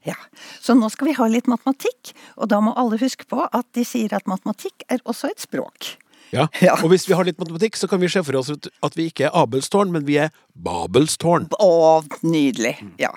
Ja, 0.06 0.18
Så 0.62 0.74
nå 0.74 0.90
skal 0.90 1.12
vi 1.12 1.18
ha 1.18 1.28
litt 1.30 1.50
matematikk, 1.50 2.16
og 2.42 2.50
da 2.50 2.58
må 2.64 2.74
alle 2.80 2.98
huske 3.02 3.28
på 3.30 3.44
at 3.46 3.68
de 3.78 3.84
sier 3.86 4.14
at 4.18 4.30
matematikk 4.30 4.86
er 4.90 5.04
også 5.06 5.30
et 5.30 5.44
språk. 5.44 5.96
Ja, 6.32 6.48
ja. 6.66 6.78
og 6.80 6.92
hvis 6.94 7.08
vi 7.10 7.18
har 7.18 7.28
litt 7.28 7.40
matematikk, 7.42 7.78
så 7.80 7.90
kan 7.92 8.02
vi 8.02 8.10
se 8.12 8.24
for 8.24 8.40
oss 8.40 8.52
at 8.52 8.98
vi 8.98 9.10
ikke 9.12 9.28
er 9.28 9.38
Abelstårn, 9.44 9.92
men 9.94 10.08
vi 10.08 10.18
er 10.24 10.34
Babelstårn. 10.56 11.50
Å, 11.60 12.02
nydelig. 12.24 12.78
Ja. 13.02 13.14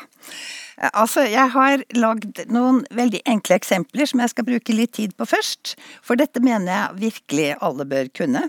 Altså, 0.75 1.23
jeg 1.31 1.53
har 1.55 1.85
lagd 1.95 2.41
noen 2.51 2.81
veldig 2.95 3.21
enkle 3.31 3.61
eksempler 3.61 4.09
som 4.11 4.21
jeg 4.25 4.33
skal 4.33 4.47
bruke 4.49 4.75
litt 4.75 4.97
tid 4.99 5.13
på 5.15 5.27
først. 5.29 5.77
For 6.03 6.19
dette 6.19 6.43
mener 6.43 6.73
jeg 6.73 7.03
virkelig 7.05 7.47
alle 7.63 7.87
bør 7.87 8.11
kunne. 8.19 8.43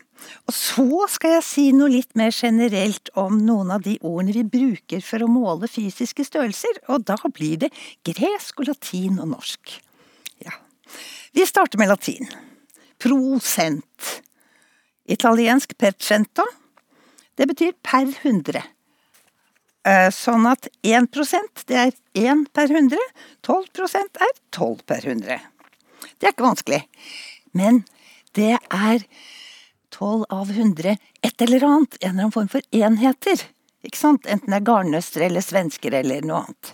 Og 0.49 0.55
så 0.57 1.05
skal 1.13 1.36
jeg 1.38 1.45
si 1.45 1.68
noe 1.76 1.91
litt 1.93 2.18
mer 2.18 2.34
generelt 2.34 3.11
om 3.20 3.38
noen 3.45 3.76
av 3.76 3.86
de 3.86 3.99
ordene 4.01 4.34
vi 4.39 4.45
bruker 4.57 5.05
for 5.05 5.22
å 5.22 5.30
måle 5.30 5.70
fysiske 5.70 6.26
størrelser. 6.26 6.82
Og 6.89 7.05
da 7.05 7.20
blir 7.30 7.61
det 7.68 7.72
gresk 8.07 8.63
og 8.63 8.72
latin 8.74 9.22
og 9.22 9.36
norsk. 9.36 9.78
Ja. 10.41 10.57
Vi 11.38 11.45
starter 11.45 11.78
med 11.78 11.93
latin. 11.93 12.32
Prosent. 12.97 14.16
Italiensk 15.06 15.78
per 15.78 15.93
cento, 15.99 16.43
Det 17.36 17.47
betyr 17.47 17.74
per 17.84 18.08
hundre. 18.24 18.62
Eh, 19.86 20.08
sånn 20.08 20.47
at 20.47 20.70
1 20.88 21.10
det 21.68 21.76
er 21.76 21.91
1 22.16 22.45
per 22.56 22.72
100, 22.72 22.97
12% 23.43 24.22
er 24.24 24.32
12 24.56 24.86
per 24.88 25.03
100. 25.03 25.41
Det 26.16 26.30
er 26.30 26.32
ikke 26.32 26.47
vanskelig. 26.47 26.80
Men 27.51 27.84
det 28.39 28.56
er 28.72 29.03
12 29.91 30.26
av 30.30 30.49
100 30.49 30.95
et 31.22 31.41
eller 31.41 31.68
annet, 31.68 31.97
en 32.01 32.10
eller 32.10 32.24
annen 32.24 32.32
form 32.32 32.49
for 32.49 32.62
enheter. 32.72 33.45
Ikke 33.86 33.99
sant? 33.99 34.26
Enten 34.26 34.51
det 34.56 34.62
er 34.62 34.68
garnnøster 34.72 35.28
eller 35.28 35.43
svensker 35.45 35.93
eller 35.93 36.26
noe 36.26 36.45
annet. 36.45 36.74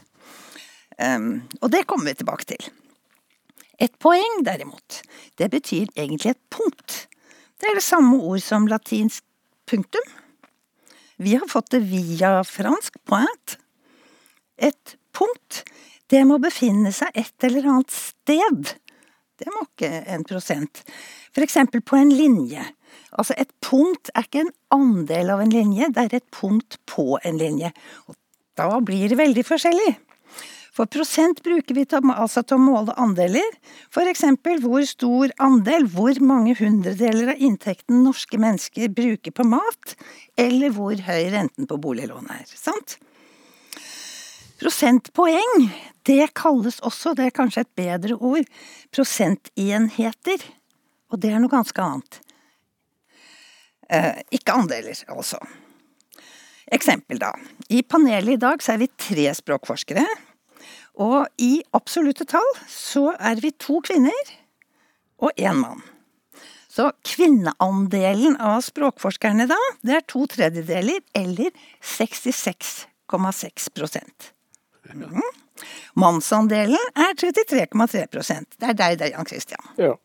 Um, 1.02 1.30
og 1.62 1.72
det 1.74 1.88
kommer 1.90 2.12
vi 2.12 2.20
tilbake 2.22 2.48
til. 2.54 2.70
Et 3.82 3.94
poeng, 4.00 4.44
derimot, 4.46 5.02
det 5.42 5.50
betyr 5.50 5.90
egentlig 5.98 6.36
et 6.36 6.44
punkt. 6.54 7.08
Det 7.62 7.70
er 7.70 7.78
det 7.78 7.86
samme 7.86 8.18
ord 8.26 8.42
som 8.42 8.66
latinsk 8.66 9.22
punktum. 9.70 10.08
Vi 11.22 11.36
har 11.38 11.46
fått 11.50 11.70
det 11.76 11.84
via 11.86 12.40
fransk 12.48 12.98
point. 13.06 13.58
Et 14.58 14.96
punkt, 15.14 15.62
det 16.10 16.24
må 16.26 16.40
befinne 16.42 16.90
seg 16.96 17.14
et 17.14 17.46
eller 17.46 17.68
annet 17.70 17.94
sted. 17.94 18.74
Det 19.38 19.54
må 19.54 19.68
ikke 19.68 19.92
en 20.10 20.26
prosent. 20.26 20.82
For 21.30 21.46
eksempel 21.46 21.84
på 21.86 22.00
en 22.00 22.10
linje. 22.10 22.66
Altså 23.14 23.38
et 23.38 23.54
punkt 23.62 24.10
er 24.16 24.26
ikke 24.26 24.48
en 24.48 24.54
andel 24.74 25.30
av 25.36 25.44
en 25.44 25.54
linje, 25.54 25.92
det 25.94 26.08
er 26.08 26.18
et 26.18 26.32
punkt 26.34 26.80
på 26.90 27.20
en 27.22 27.38
linje. 27.38 27.70
Og 28.10 28.18
da 28.58 28.72
blir 28.82 29.12
det 29.12 29.22
veldig 29.22 29.46
forskjellig. 29.46 29.94
For 30.72 30.88
prosent 30.88 31.42
bruker 31.44 31.76
vi 31.76 31.84
til, 31.90 32.12
altså 32.16 32.46
til 32.48 32.56
å 32.56 32.64
måle 32.64 32.96
andeler. 33.00 33.58
Eksempel 34.08 34.62
hvor 34.64 34.86
stor 34.88 35.34
andel, 35.44 35.88
hvor 35.92 36.16
mange 36.24 36.56
hundredeler 36.60 37.34
av 37.34 37.44
inntekten 37.44 38.06
norske 38.06 38.40
mennesker 38.40 38.92
bruker 38.96 39.36
på 39.36 39.46
mat, 39.52 39.96
eller 40.40 40.72
hvor 40.76 40.96
høy 40.96 41.28
renten 41.34 41.68
på 41.68 41.80
boliglån 41.84 42.32
er. 42.32 42.48
Sant? 42.48 42.98
Prosentpoeng, 44.62 45.68
det 46.08 46.32
kalles 46.38 46.80
også, 46.86 47.16
det 47.18 47.28
er 47.28 47.36
kanskje 47.36 47.66
et 47.66 47.76
bedre 47.82 48.16
ord, 48.16 48.48
prosentenheter. 48.96 50.44
Og 51.12 51.20
det 51.20 51.34
er 51.34 51.42
noe 51.44 51.52
ganske 51.52 51.84
annet. 51.84 52.22
Eh, 53.92 54.22
ikke 54.38 54.56
andeler, 54.56 54.96
altså. 55.12 55.42
Eksempel, 56.72 57.20
da. 57.20 57.34
I 57.68 57.82
panelet 57.84 58.38
i 58.38 58.40
dag 58.40 58.62
så 58.64 58.78
er 58.78 58.86
vi 58.86 58.94
tre 58.96 59.28
språkforskere. 59.36 60.06
Og 61.02 61.26
i 61.42 61.62
absolutte 61.76 62.28
tall 62.30 62.52
så 62.70 63.12
er 63.18 63.42
vi 63.42 63.54
to 63.58 63.80
kvinner 63.86 64.36
og 65.22 65.32
én 65.38 65.58
mann. 65.62 65.82
Så 66.72 66.88
kvinneandelen 67.04 68.38
av 68.40 68.62
språkforskerne 68.64 69.48
da, 69.50 69.58
det 69.84 69.98
er 69.98 70.06
to 70.08 70.24
tredjedeler, 70.32 71.02
eller 71.18 71.52
66,6 71.84 73.68
mm. 74.94 75.22
Mannsandelen 76.00 76.96
er 76.96 77.12
33,3% 77.20 78.56
Det 78.56 78.70
er 78.72 78.78
deg, 78.80 78.98
det, 79.02 79.12
Jan 79.12 79.28
Christian. 79.28 79.68
Ja. 79.82 79.98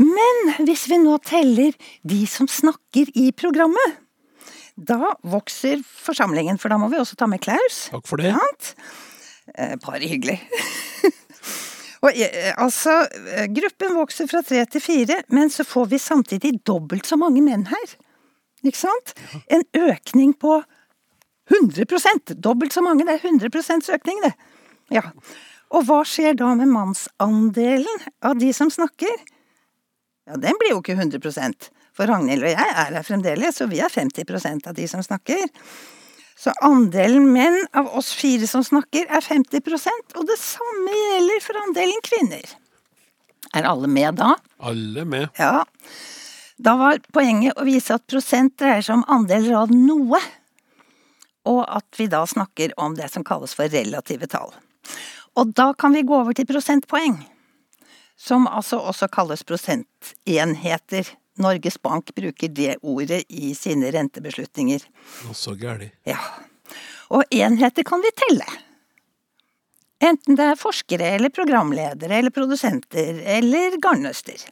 Men 0.00 0.64
hvis 0.64 0.88
vi 0.90 0.98
nå 1.02 1.18
teller 1.22 1.76
de 2.02 2.24
som 2.26 2.48
snakker 2.50 3.12
i 3.12 3.28
programmet, 3.36 4.00
da 4.74 5.12
vokser 5.22 5.84
forsamlingen, 5.84 6.58
for 6.58 6.72
da 6.72 6.80
må 6.80 6.88
vi 6.90 6.98
også 6.98 7.20
ta 7.20 7.28
med 7.30 7.44
Klaus. 7.44 7.84
Takk 7.92 8.08
for 8.08 8.18
det. 8.18 8.32
Sant? 8.34 8.72
Eh, 9.54 9.76
Bare 9.84 10.08
hyggelig. 10.08 10.38
Og, 12.04 12.10
eh, 12.12 12.52
altså, 12.60 13.06
eh, 13.32 13.46
gruppen 13.52 13.94
vokser 13.96 14.28
fra 14.28 14.42
tre 14.44 14.64
til 14.68 14.82
fire, 14.84 15.22
men 15.32 15.52
så 15.52 15.64
får 15.64 15.88
vi 15.92 16.00
samtidig 16.00 16.58
dobbelt 16.68 17.08
så 17.08 17.16
mange 17.20 17.42
menn 17.44 17.66
her. 17.70 17.94
Ikke 18.64 18.80
sant? 18.80 19.14
En 19.52 19.64
økning 19.76 20.34
på 20.40 20.62
100% 21.52 22.34
Dobbelt 22.40 22.72
så 22.72 22.80
mange, 22.80 23.04
det 23.04 23.18
er 23.18 23.24
100 23.28 23.92
økning, 23.92 24.20
det. 24.24 24.32
Ja. 24.92 25.02
Og 25.74 25.84
hva 25.88 26.00
skjer 26.08 26.36
da 26.38 26.54
med 26.56 26.70
mannsandelen 26.72 28.04
av 28.24 28.38
de 28.40 28.52
som 28.56 28.70
snakker? 28.72 29.12
Ja, 30.24 30.38
den 30.40 30.56
blir 30.60 30.72
jo 30.72 30.80
ikke 30.80 30.96
100% 30.96 31.68
for 31.94 32.08
Ragnhild 32.08 32.46
og 32.46 32.54
jeg 32.54 32.70
er 32.72 32.96
her 32.96 33.04
fremdeles, 33.06 33.58
så 33.58 33.68
vi 33.70 33.82
er 33.84 33.92
50% 33.92 34.70
av 34.70 34.76
de 34.76 34.86
som 34.88 35.04
snakker. 35.04 35.44
Så 36.44 36.52
andelen 36.60 37.30
menn 37.32 37.62
av 37.72 37.86
oss 37.96 38.10
fire 38.12 38.44
som 38.46 38.64
snakker, 38.64 39.06
er 39.08 39.24
50% 39.24 40.18
og 40.18 40.26
det 40.28 40.36
samme 40.36 40.92
gjelder 40.92 41.40
for 41.40 41.60
andelen 41.62 42.02
kvinner. 42.04 42.50
Er 43.56 43.68
alle 43.70 43.88
med 43.88 44.18
da? 44.18 44.34
Alle 44.60 45.06
med. 45.08 45.30
Ja. 45.40 45.62
Da 46.60 46.74
var 46.76 47.00
poenget 47.16 47.56
å 47.56 47.64
vise 47.64 47.96
at 47.96 48.04
prosent 48.10 48.58
dreier 48.60 48.84
seg 48.84 48.98
om 48.98 49.06
andeler 49.16 49.56
av 49.62 49.72
noe, 49.72 50.20
og 51.48 51.62
at 51.64 51.96
vi 51.96 52.10
da 52.12 52.22
snakker 52.28 52.76
om 52.80 52.96
det 52.98 53.08
som 53.12 53.24
kalles 53.24 53.56
for 53.56 53.72
relative 53.72 54.28
tall. 54.28 54.52
Og 55.40 55.56
da 55.56 55.72
kan 55.72 55.96
vi 55.96 56.04
gå 56.04 56.18
over 56.18 56.36
til 56.36 56.48
prosentpoeng, 56.48 57.22
som 58.20 58.44
altså 58.46 58.82
også 58.84 59.08
kalles 59.12 59.46
prosentenheter. 59.48 61.08
Norges 61.40 61.78
Bank 61.82 62.12
bruker 62.14 62.50
det 62.54 62.76
ordet 62.82 63.24
i 63.28 63.54
sine 63.58 63.90
rentebeslutninger. 63.94 64.84
Og 65.28 65.36
så 65.38 65.56
gæli. 65.58 65.90
Ja. 66.06 66.20
Og 67.14 67.26
enheter 67.34 67.86
kan 67.86 68.02
vi 68.04 68.12
telle. 68.18 68.46
Enten 70.04 70.36
det 70.38 70.46
er 70.52 70.60
forskere 70.60 71.14
eller 71.16 71.32
programledere 71.32 72.18
eller 72.18 72.34
produsenter 72.34 73.20
eller 73.38 73.78
garnnøster. 73.82 74.42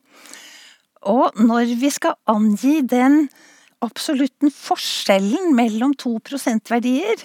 Og 1.11 1.35
når 1.39 1.75
vi 1.81 1.91
skal 1.91 2.19
angi 2.31 2.81
den 2.87 3.27
absolutten 3.83 4.53
forskjellen 4.55 5.51
mellom 5.59 5.97
to 5.99 6.15
prosentverdier, 6.25 7.19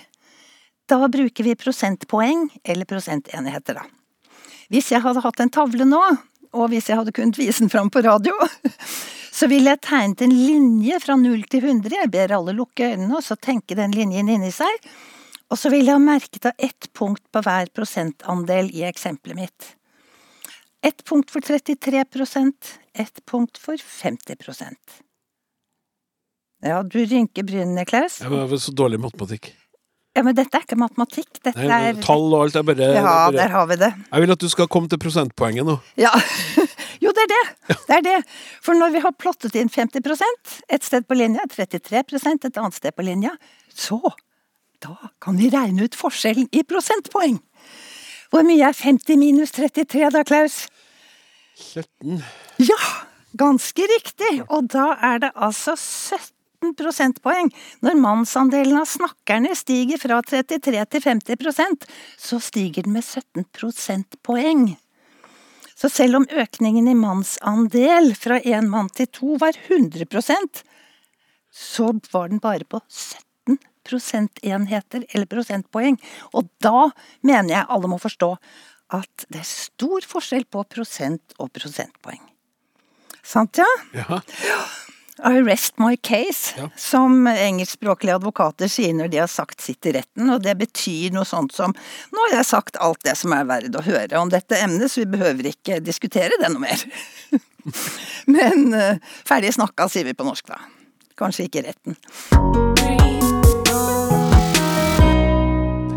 da 0.89 1.07
bruker 1.11 1.45
vi 1.45 1.57
prosentpoeng 1.59 2.47
eller 2.63 2.87
prosentenheter, 2.89 3.77
da. 3.77 3.85
Hvis 4.71 4.89
jeg 4.91 5.03
hadde 5.03 5.21
hatt 5.23 5.39
en 5.43 5.53
tavle 5.53 5.85
nå, 5.87 6.01
og 6.57 6.71
hvis 6.71 6.89
jeg 6.89 6.99
hadde 6.99 7.13
kunnet 7.15 7.37
vise 7.39 7.61
den 7.63 7.71
fram 7.71 7.91
på 7.93 8.01
radio, 8.03 8.33
så 9.37 9.47
ville 9.51 9.69
jeg 9.69 9.83
tegnet 9.85 10.23
en 10.25 10.33
linje 10.33 10.97
fra 11.03 11.15
0 11.19 11.43
til 11.51 11.67
100. 11.67 11.93
Jeg 11.93 12.09
ber 12.13 12.33
alle 12.39 12.55
lukke 12.57 12.89
øynene 12.89 13.19
og 13.19 13.25
så 13.25 13.37
tenke 13.37 13.77
den 13.77 13.93
linjen 13.93 14.31
inni 14.33 14.49
seg. 14.55 14.87
Og 15.51 15.59
så 15.61 15.69
ville 15.71 15.91
jeg 15.91 15.99
ha 15.99 16.03
merket 16.03 16.47
av 16.49 16.57
ett 16.57 16.89
punkt 16.97 17.21
på 17.31 17.43
hver 17.45 17.69
prosentandel 17.75 18.71
i 18.73 18.83
eksempelet 18.87 19.37
mitt. 19.37 19.69
Ett 20.85 21.03
punkt 21.05 21.31
for 21.33 21.45
33% 21.45 22.73
ett 22.97 23.25
punkt 23.25 23.57
for 23.61 23.77
50% 23.77 24.75
Ja, 26.65 26.81
du 26.83 27.05
rynker 27.05 27.45
brynene, 27.45 27.85
Klaus. 27.85 28.19
Jeg 28.21 28.33
var 28.33 28.57
så 28.57 28.73
dårlig 28.73 28.97
i 28.97 29.03
matematikk. 29.05 29.51
Ja, 30.17 30.23
men 30.25 30.33
dette 30.33 30.57
er 30.57 30.63
ikke 30.65 30.79
matematikk. 30.81 31.29
Dette 31.45 31.61
Nei, 31.61 31.81
er 31.91 31.99
Tall 32.01 32.25
og 32.31 32.47
alt 32.47 32.55
er 32.57 32.65
bare, 32.65 32.87
Ja, 32.97 33.29
der 33.33 33.53
har 33.53 33.67
vi 33.69 33.77
det. 33.77 33.91
Jeg 34.09 34.23
vil 34.23 34.33
at 34.33 34.41
du 34.41 34.49
skal 34.49 34.69
komme 34.73 34.89
til 34.89 34.97
prosentpoenget 35.01 35.67
nå. 35.67 35.77
Ja. 36.01 36.09
Jo, 37.07 37.13
det 37.15 37.23
er 37.23 37.31
det. 37.31 37.43
Det 37.87 37.95
er 37.95 38.03
det. 38.03 38.17
For 38.63 38.75
når 38.75 38.91
vi 38.97 39.01
har 39.05 39.15
plottet 39.15 39.55
inn 39.55 39.71
50% 39.71 40.55
et 40.75 40.83
sted 40.83 41.07
på 41.07 41.15
linja, 41.15 41.45
33% 41.47 42.47
et 42.49 42.59
annet 42.59 42.75
sted 42.75 42.95
på 42.95 43.05
linja, 43.07 43.31
så 43.71 44.01
da 44.83 45.11
kan 45.23 45.37
vi 45.39 45.47
regne 45.53 45.87
ut 45.87 45.95
forskjellen 45.95 46.49
i 46.51 46.65
prosentpoeng. 46.67 47.39
Hvor 48.27 48.43
mye 48.43 48.67
er 48.67 48.75
50 48.75 49.19
minus 49.21 49.55
33 49.55 50.09
da, 50.11 50.23
Klaus? 50.27 50.65
17. 51.55 52.19
Ja, 52.59 52.79
ganske 53.39 53.87
riktig. 53.95 54.33
Og 54.51 54.67
da 54.73 54.91
er 54.99 55.21
det 55.23 55.31
altså 55.33 55.77
17 55.79 56.75
prosentpoeng. 56.77 57.53
Når 57.85 58.01
mannsandelen 58.03 58.81
av 58.81 58.89
snakkerne 58.91 59.55
stiger 59.55 60.01
fra 60.01 60.19
33 60.27 60.83
til 60.91 61.07
50% 61.07 61.87
så 62.19 62.41
stiger 62.43 62.83
den 62.83 62.99
med 62.99 63.07
17 63.07 63.47
prosentpoeng. 63.55 64.75
Så 65.77 65.91
selv 65.93 66.17
om 66.17 66.25
økningen 66.33 66.87
i 66.89 66.97
mannsandel 66.97 68.15
fra 68.17 68.39
én 68.41 68.71
mann 68.71 68.89
til 68.89 69.09
to 69.13 69.37
var 69.41 69.53
100% 69.69 70.63
så 71.57 71.91
var 72.11 72.29
den 72.29 72.39
bare 72.39 72.65
på 72.69 72.79
17 72.87 73.57
prosentenheter, 73.87 75.05
eller 75.09 75.29
prosentpoeng. 75.31 75.97
Og 76.37 76.49
da 76.61 76.89
mener 77.25 77.53
jeg 77.55 77.69
alle 77.69 77.89
må 77.89 77.99
forstå 78.01 78.33
at 78.97 79.27
det 79.31 79.41
er 79.41 79.49
stor 79.49 80.05
forskjell 80.07 80.45
på 80.51 80.63
prosent 80.69 81.37
og 81.41 81.51
prosentpoeng. 81.55 82.21
Sant, 83.23 83.59
ja? 83.59 83.67
Ja. 83.97 84.21
I 85.25 85.41
rest 85.41 85.79
my 85.79 85.97
case, 85.97 86.53
Ja. 86.57 86.69
som 86.77 87.27
engelskspråklige 87.27 88.15
advokater 88.15 88.69
sier 88.69 88.93
når 88.93 89.07
de 89.09 89.17
har 89.17 89.27
sagt 89.27 89.61
sitt 89.61 89.85
i 89.85 89.91
retten, 89.95 90.29
og 90.29 90.43
det 90.43 90.53
betyr 90.59 91.11
noe 91.15 91.25
sånt 91.25 91.55
som 91.55 91.73
nå 92.13 92.25
har 92.27 92.37
jeg 92.37 92.45
sagt 92.45 92.77
alt 92.77 93.01
det 93.03 93.15
som 93.17 93.33
er 93.33 93.47
verdt 93.49 93.75
å 93.75 93.81
høre 93.81 94.21
om 94.21 94.29
dette 94.29 94.59
emnet, 94.61 94.91
så 94.91 95.01
vi 95.01 95.17
behøver 95.17 95.49
ikke 95.49 95.79
diskutere 95.81 96.37
det 96.37 96.51
noe 96.53 96.61
mer. 96.61 96.85
Men 98.37 98.73
uh, 98.73 99.01
ferdig 99.25 99.55
snakka, 99.57 99.89
sier 99.89 100.05
vi 100.05 100.13
på 100.13 100.27
norsk 100.27 100.53
da. 100.53 100.61
Kanskje 101.17 101.47
ikke 101.47 101.63
i 101.63 101.67
retten. 101.71 101.97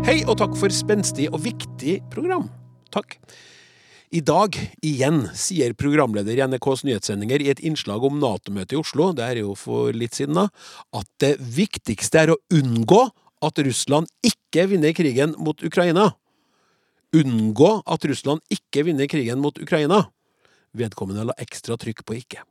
Hei 0.01 0.23
og 0.25 0.39
takk 0.41 0.57
for 0.57 0.73
spenstig 0.73 1.29
og 1.29 1.43
viktig 1.45 1.99
program. 2.11 2.49
Takk. 2.91 3.19
I 4.11 4.19
dag, 4.27 4.57
igjen, 4.83 5.21
sier 5.39 5.71
programleder 5.79 6.35
i 6.35 6.43
NRKs 6.43 6.81
nyhetssendinger 6.83 7.39
i 7.39 7.47
et 7.53 7.61
innslag 7.63 8.03
om 8.03 8.17
Nato-møtet 8.19 8.75
i 8.75 8.79
Oslo, 8.81 9.13
det 9.15 9.23
er 9.23 9.39
jo 9.39 9.53
for 9.55 9.95
litt 9.95 10.17
siden 10.19 10.35
da, 10.35 10.49
at 10.99 11.07
det 11.23 11.37
viktigste 11.39 12.19
er 12.19 12.33
å 12.33 12.39
unngå 12.51 13.05
at 13.47 13.63
Russland 13.63 14.11
ikke 14.27 14.67
vinner 14.73 14.91
krigen 14.97 15.31
mot 15.39 15.63
Ukraina. 15.63 16.09
Unngå 17.15 17.71
at 17.87 18.11
Russland 18.11 18.43
ikke 18.51 18.83
vinner 18.89 19.07
krigen 19.07 19.39
mot 19.39 19.55
Ukraina. 19.63 20.03
Vedkommende 20.75 21.29
la 21.31 21.39
ekstra 21.39 21.79
trykk 21.79 22.03
på 22.03 22.19
ikke. 22.19 22.43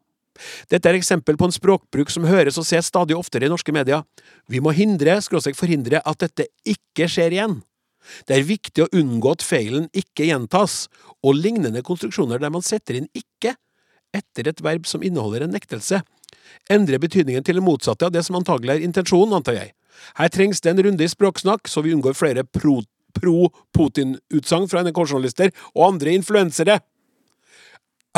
Dette 0.73 0.89
er 0.89 0.97
eksempel 0.97 1.37
på 1.37 1.45
en 1.45 1.53
språkbruk 1.53 2.09
som 2.09 2.25
høres 2.25 2.57
og 2.57 2.65
ses 2.65 2.89
stadig 2.89 3.21
oftere 3.21 3.45
i 3.45 3.53
norske 3.53 3.77
medier. 3.77 4.07
Vi 4.49 4.65
må 4.65 4.73
hindre, 4.73 5.21
skråstrek 5.21 5.61
forhindre, 5.61 6.01
at 6.01 6.25
dette 6.25 6.49
ikke 6.65 7.05
skjer 7.05 7.37
igjen. 7.37 7.61
Det 8.29 8.37
er 8.37 8.49
viktig 8.49 8.85
å 8.85 8.91
unngå 8.97 9.35
at 9.35 9.45
feilen 9.45 9.89
ikke 9.97 10.29
gjentas, 10.31 10.87
og 11.25 11.37
lignende 11.37 11.83
konstruksjoner 11.87 12.41
der 12.41 12.53
man 12.53 12.65
setter 12.65 13.01
inn 13.01 13.11
ikke 13.17 13.57
etter 14.17 14.49
et 14.51 14.63
verb 14.65 14.89
som 14.91 15.05
inneholder 15.07 15.41
en 15.47 15.55
nektelse, 15.55 16.01
endrer 16.73 16.99
betydningen 17.03 17.45
til 17.47 17.57
det 17.59 17.65
motsatte 17.65 18.07
av 18.09 18.13
det 18.15 18.23
som 18.27 18.39
antagelig 18.39 18.73
er 18.75 18.87
intensjonen, 18.87 19.37
antar 19.39 19.55
jeg. 19.59 19.69
Her 20.19 20.29
trengs 20.33 20.63
det 20.65 20.71
en 20.73 20.85
runde 20.87 21.05
i 21.05 21.13
språksnakk, 21.13 21.63
så 21.69 21.79
vi 21.85 21.93
unngår 21.95 22.15
flere 22.19 22.43
pro-Putin-utsagn 22.45 24.67
fra 24.71 24.83
NRK-journalister 24.87 25.49
og 25.75 25.83
andre 25.93 26.11
influensere. 26.19 26.77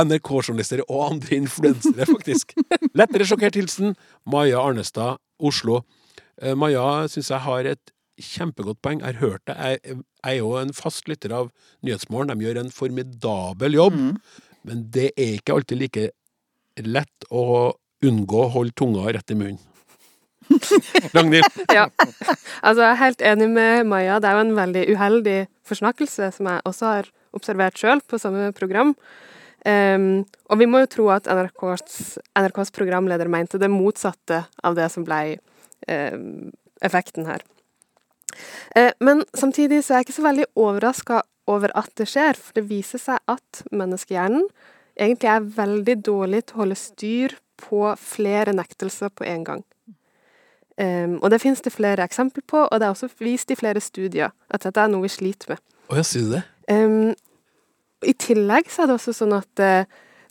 NRK-journalister 0.01 0.81
og 0.87 1.01
andre 1.11 1.33
influensere, 1.43 2.05
faktisk. 2.15 2.47
Lettere 2.99 3.25
sjokkert 3.29 3.59
hilsen 3.61 3.89
Maja 4.25 4.59
Arnestad, 4.63 5.13
Oslo. 5.43 5.77
Eh, 6.41 6.55
Maja 6.57 7.09
syns 7.13 7.31
jeg 7.35 7.45
har 7.45 7.63
et 7.75 7.85
kjempegodt 8.23 8.81
poeng. 8.85 9.03
Jeg 9.03 9.17
har 9.17 9.21
hørt 9.23 9.45
det. 9.51 9.57
Jeg 9.59 10.01
er 10.29 10.39
jo 10.39 10.55
en 10.61 10.73
fast 10.77 11.11
lytter 11.11 11.35
av 11.37 11.53
Nyhetsmorgen. 11.87 12.33
De 12.33 12.47
gjør 12.47 12.63
en 12.63 12.73
formidabel 12.75 13.79
jobb. 13.79 13.99
Mm. 13.99 14.17
Men 14.69 14.87
det 14.95 15.11
er 15.17 15.37
ikke 15.39 15.57
alltid 15.59 15.81
like 15.81 16.09
lett 16.83 17.29
å 17.31 17.73
unngå 18.03 18.45
å 18.45 18.53
holde 18.57 18.75
tunga 18.79 19.11
rett 19.15 19.35
i 19.35 19.39
munnen. 19.39 19.61
Ragnhild? 21.15 21.61
ja. 21.73 21.87
Altså, 22.63 22.83
jeg 22.83 22.91
er 22.91 23.03
helt 23.03 23.27
enig 23.33 23.51
med 23.53 23.91
Maja. 23.91 24.19
Det 24.21 24.31
er 24.31 24.39
jo 24.39 24.47
en 24.47 24.57
veldig 24.57 24.87
uheldig 24.95 25.37
forsnakkelse, 25.69 26.33
som 26.37 26.49
jeg 26.51 26.65
også 26.69 26.89
har 26.89 27.13
observert 27.37 27.79
sjøl 27.79 28.03
på 28.09 28.21
samme 28.21 28.51
program. 28.57 28.95
Um, 29.63 30.25
og 30.51 30.59
vi 30.59 30.67
må 30.67 30.83
jo 30.83 30.91
tro 30.91 31.07
at 31.15 31.29
NRKs, 31.31 32.19
NRKs, 32.35 32.73
programleder 32.75 33.31
mente 33.31 33.61
det 33.63 33.71
motsatte 33.71 34.43
av 34.67 34.75
det 34.75 34.89
som 34.91 35.07
ble 35.07 35.37
um, 35.87 36.51
effekten 36.83 37.29
her. 37.31 37.45
Uh, 38.77 38.91
men 39.05 39.25
samtidig 39.35 39.83
så 39.83 39.95
er 39.95 40.03
jeg 40.03 40.09
ikke 40.09 40.19
så 40.21 40.27
veldig 40.29 40.49
overraska 40.59 41.23
over 41.51 41.73
at 41.79 41.91
det 41.99 42.07
skjer, 42.11 42.39
for 42.39 42.57
det 42.59 42.69
viser 42.69 43.03
seg 43.03 43.19
at 43.31 43.65
menneskehjernen 43.75 44.47
egentlig 45.01 45.31
er 45.33 45.51
veldig 45.57 45.97
dårlig 46.05 46.45
til 46.47 46.57
å 46.57 46.63
holde 46.63 46.79
styr 46.79 47.37
på 47.63 47.85
flere 47.99 48.55
nektelser 48.57 49.13
på 49.15 49.27
en 49.29 49.45
gang. 49.47 49.65
Um, 50.81 51.19
og 51.21 51.29
det 51.31 51.43
finnes 51.43 51.61
det 51.61 51.75
flere 51.75 52.05
eksempler 52.05 52.45
på, 52.49 52.65
og 52.65 52.81
det 52.81 52.87
er 52.87 52.95
også 52.95 53.11
vist 53.21 53.51
i 53.53 53.59
flere 53.59 53.81
studier 53.83 54.33
at 54.49 54.65
dette 54.65 54.81
er 54.81 54.89
noe 54.91 55.05
vi 55.05 55.13
sliter 55.13 55.53
med. 55.53 55.61
Å, 55.91 55.99
jeg 56.01 56.09
sier 56.09 56.31
det? 56.33 56.41
Um, 56.73 57.13
i 58.03 58.15
tillegg 58.19 58.71
så 58.73 58.83
er 58.83 58.91
det 58.91 58.97
også 58.97 59.15
sånn 59.15 59.35
at 59.37 59.63
uh, 59.63 59.85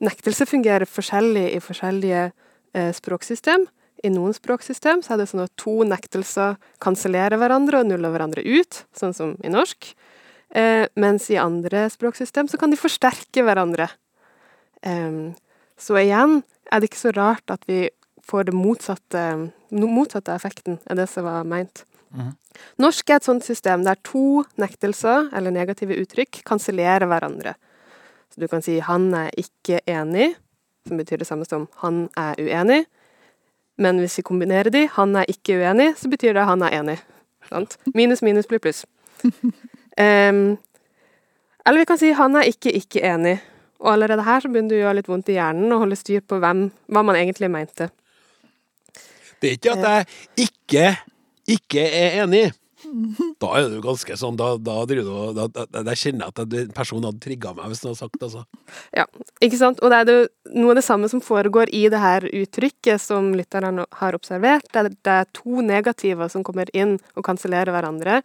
nektelse 0.03 0.47
fungerer 0.49 0.89
forskjellig 0.89 1.45
i 1.53 1.61
forskjellige 1.63 2.23
uh, 2.31 2.89
språksystem. 2.97 3.67
I 4.03 4.09
noen 4.09 4.33
språksystem 4.33 5.03
så 5.05 5.13
er 5.13 5.21
det 5.21 5.29
sånn 5.29 5.43
at 5.45 5.53
to 5.61 5.81
nektelser 5.87 6.57
kansellerer 6.81 7.37
hverandre 7.41 7.81
og 7.81 7.89
nuller 7.89 8.13
hverandre 8.13 8.43
ut, 8.45 8.83
sånn 8.97 9.13
som 9.13 9.35
i 9.45 9.51
norsk. 9.53 9.91
Eh, 10.51 10.87
mens 10.99 11.29
i 11.31 11.39
andre 11.39 11.85
språksystem 11.93 12.49
så 12.51 12.59
kan 12.59 12.73
de 12.73 12.79
forsterke 12.79 13.45
hverandre. 13.45 13.89
så 15.77 15.93
igjen 15.99 16.39
er 16.73 16.79
det 16.79 16.87
ikke 16.89 16.97
så 16.97 17.11
rart 17.13 17.51
at 17.53 17.61
vi 17.69 17.83
får 18.25 18.47
det 18.47 18.55
motsatte, 18.57 19.21
motsatte 19.69 20.33
effekten 20.33 20.79
av 20.89 20.97
det 20.97 21.05
som 21.09 21.27
var 21.27 21.45
meint. 21.45 21.83
Mm. 22.11 22.31
Norsk 22.81 23.09
er 23.09 23.19
et 23.19 23.27
sånt 23.27 23.45
system 23.45 23.85
der 23.85 23.99
to 24.07 24.43
nektelser, 24.59 25.29
eller 25.37 25.53
negative 25.53 25.97
uttrykk, 26.01 26.41
kansellerer 26.47 27.07
hverandre. 27.09 27.53
Så 28.33 28.39
du 28.41 28.47
kan 28.47 28.61
si 28.61 28.79
'han 28.79 29.13
er 29.13 29.29
ikke 29.37 29.81
enig', 29.87 30.35
som 30.87 30.97
betyr 30.97 31.19
det 31.19 31.27
samme 31.27 31.45
som 31.45 31.67
'han 31.77 32.09
er 32.17 32.35
uenig'. 32.35 32.85
Men 33.77 33.99
hvis 33.99 34.17
vi 34.17 34.23
kombinerer 34.23 34.69
de, 34.69 34.87
'han 34.87 35.15
er 35.15 35.25
ikke 35.27 35.59
uenig', 35.59 35.95
så 35.97 36.09
betyr 36.09 36.33
det 36.33 36.45
'han 36.45 36.61
er 36.61 36.81
enig'. 36.81 36.99
Sant? 37.49 37.77
Minus 37.95 38.21
minus 38.21 38.47
blir 38.47 38.59
pluss. 38.59 38.85
Um, 39.23 40.57
eller 41.65 41.79
vi 41.79 41.85
kan 41.85 41.97
si 41.97 42.11
'han 42.11 42.35
er 42.35 42.41
ikke 42.41 42.71
ikke 42.71 43.01
enig'. 43.01 43.39
Og 43.79 43.93
allerede 43.93 44.23
her 44.23 44.39
så 44.39 44.47
begynner 44.47 44.69
det 44.69 44.77
å 44.77 44.83
gjøre 44.85 44.95
litt 44.95 45.07
vondt 45.09 45.29
i 45.29 45.37
hjernen 45.39 45.71
å 45.73 45.79
holde 45.81 45.95
styr 45.95 46.21
på 46.21 46.37
hvem, 46.37 46.71
hva 46.87 47.01
man 47.01 47.15
egentlig 47.15 47.49
mente. 47.49 47.89
Det 49.41 49.49
er 49.49 49.57
ikke 49.57 49.71
at 49.71 49.87
jeg 49.87 50.05
ikke 50.37 50.97
ikke 51.49 51.81
er 51.81 52.23
enig, 52.23 52.51
da 53.43 53.49
er 53.57 53.69
du 53.71 53.79
ganske 53.83 54.15
sånn 54.19 54.37
Da, 54.39 54.53
da, 54.59 54.75
da, 54.85 55.65
da 55.71 55.95
kjenner 55.97 56.27
jeg 56.27 56.33
at 56.33 56.55
en 56.61 56.73
person 56.75 57.05
hadde 57.07 57.23
trigga 57.23 57.53
meg, 57.57 57.71
hvis 57.71 57.83
han 57.83 57.91
hadde 57.91 58.01
sagt 58.01 58.17
det. 58.19 58.29
Altså. 58.29 58.45
Ja, 58.97 59.05
ikke 59.43 59.59
sant. 59.59 59.81
Og 59.81 59.93
det 59.93 59.99
er 60.01 60.07
det 60.09 60.17
noe 60.55 60.73
av 60.73 60.79
det 60.79 60.85
samme 60.85 61.09
som 61.11 61.23
foregår 61.23 61.71
i 61.75 61.85
det 61.91 62.01
her 62.01 62.27
uttrykket 62.27 63.01
som 63.03 63.31
lytterne 63.37 63.85
har 64.01 64.17
observert. 64.17 64.67
Det 64.71 64.83
er, 64.83 64.91
det 64.93 65.17
er 65.19 65.29
to 65.37 65.65
negativer 65.65 66.31
som 66.31 66.45
kommer 66.47 66.71
inn 66.77 66.97
og 67.15 67.25
kansellerer 67.27 67.73
hverandre, 67.75 68.21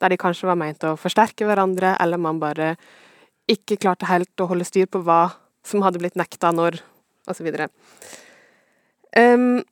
der 0.00 0.12
de 0.12 0.20
kanskje 0.20 0.48
var 0.48 0.60
meint 0.60 0.84
å 0.84 0.96
forsterke 1.00 1.48
hverandre, 1.48 1.94
eller 2.02 2.20
man 2.20 2.40
bare 2.42 2.74
ikke 3.50 3.78
klarte 3.80 4.08
helt 4.10 4.42
å 4.42 4.48
holde 4.50 4.66
styr 4.66 4.88
på 4.90 5.00
hva 5.06 5.28
som 5.66 5.82
hadde 5.86 6.00
blitt 6.02 6.18
nekta 6.18 6.52
når, 6.54 6.80
osv. 7.30 7.48
Um, 9.16 9.62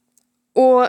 og 0.58 0.86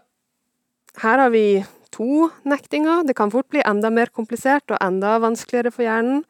her 1.02 1.22
har 1.22 1.32
vi 1.34 1.48
to 1.96 2.30
nektinger. 2.48 3.06
Det 3.08 3.16
kan 3.18 3.32
fort 3.34 3.48
bli 3.54 3.64
enda 3.66 3.92
mer 3.94 4.12
komplisert 4.14 4.68
og 4.72 4.82
enda 4.84 5.18
vanskeligere 5.24 5.74
for 5.74 5.88
hjernen. 5.88 6.24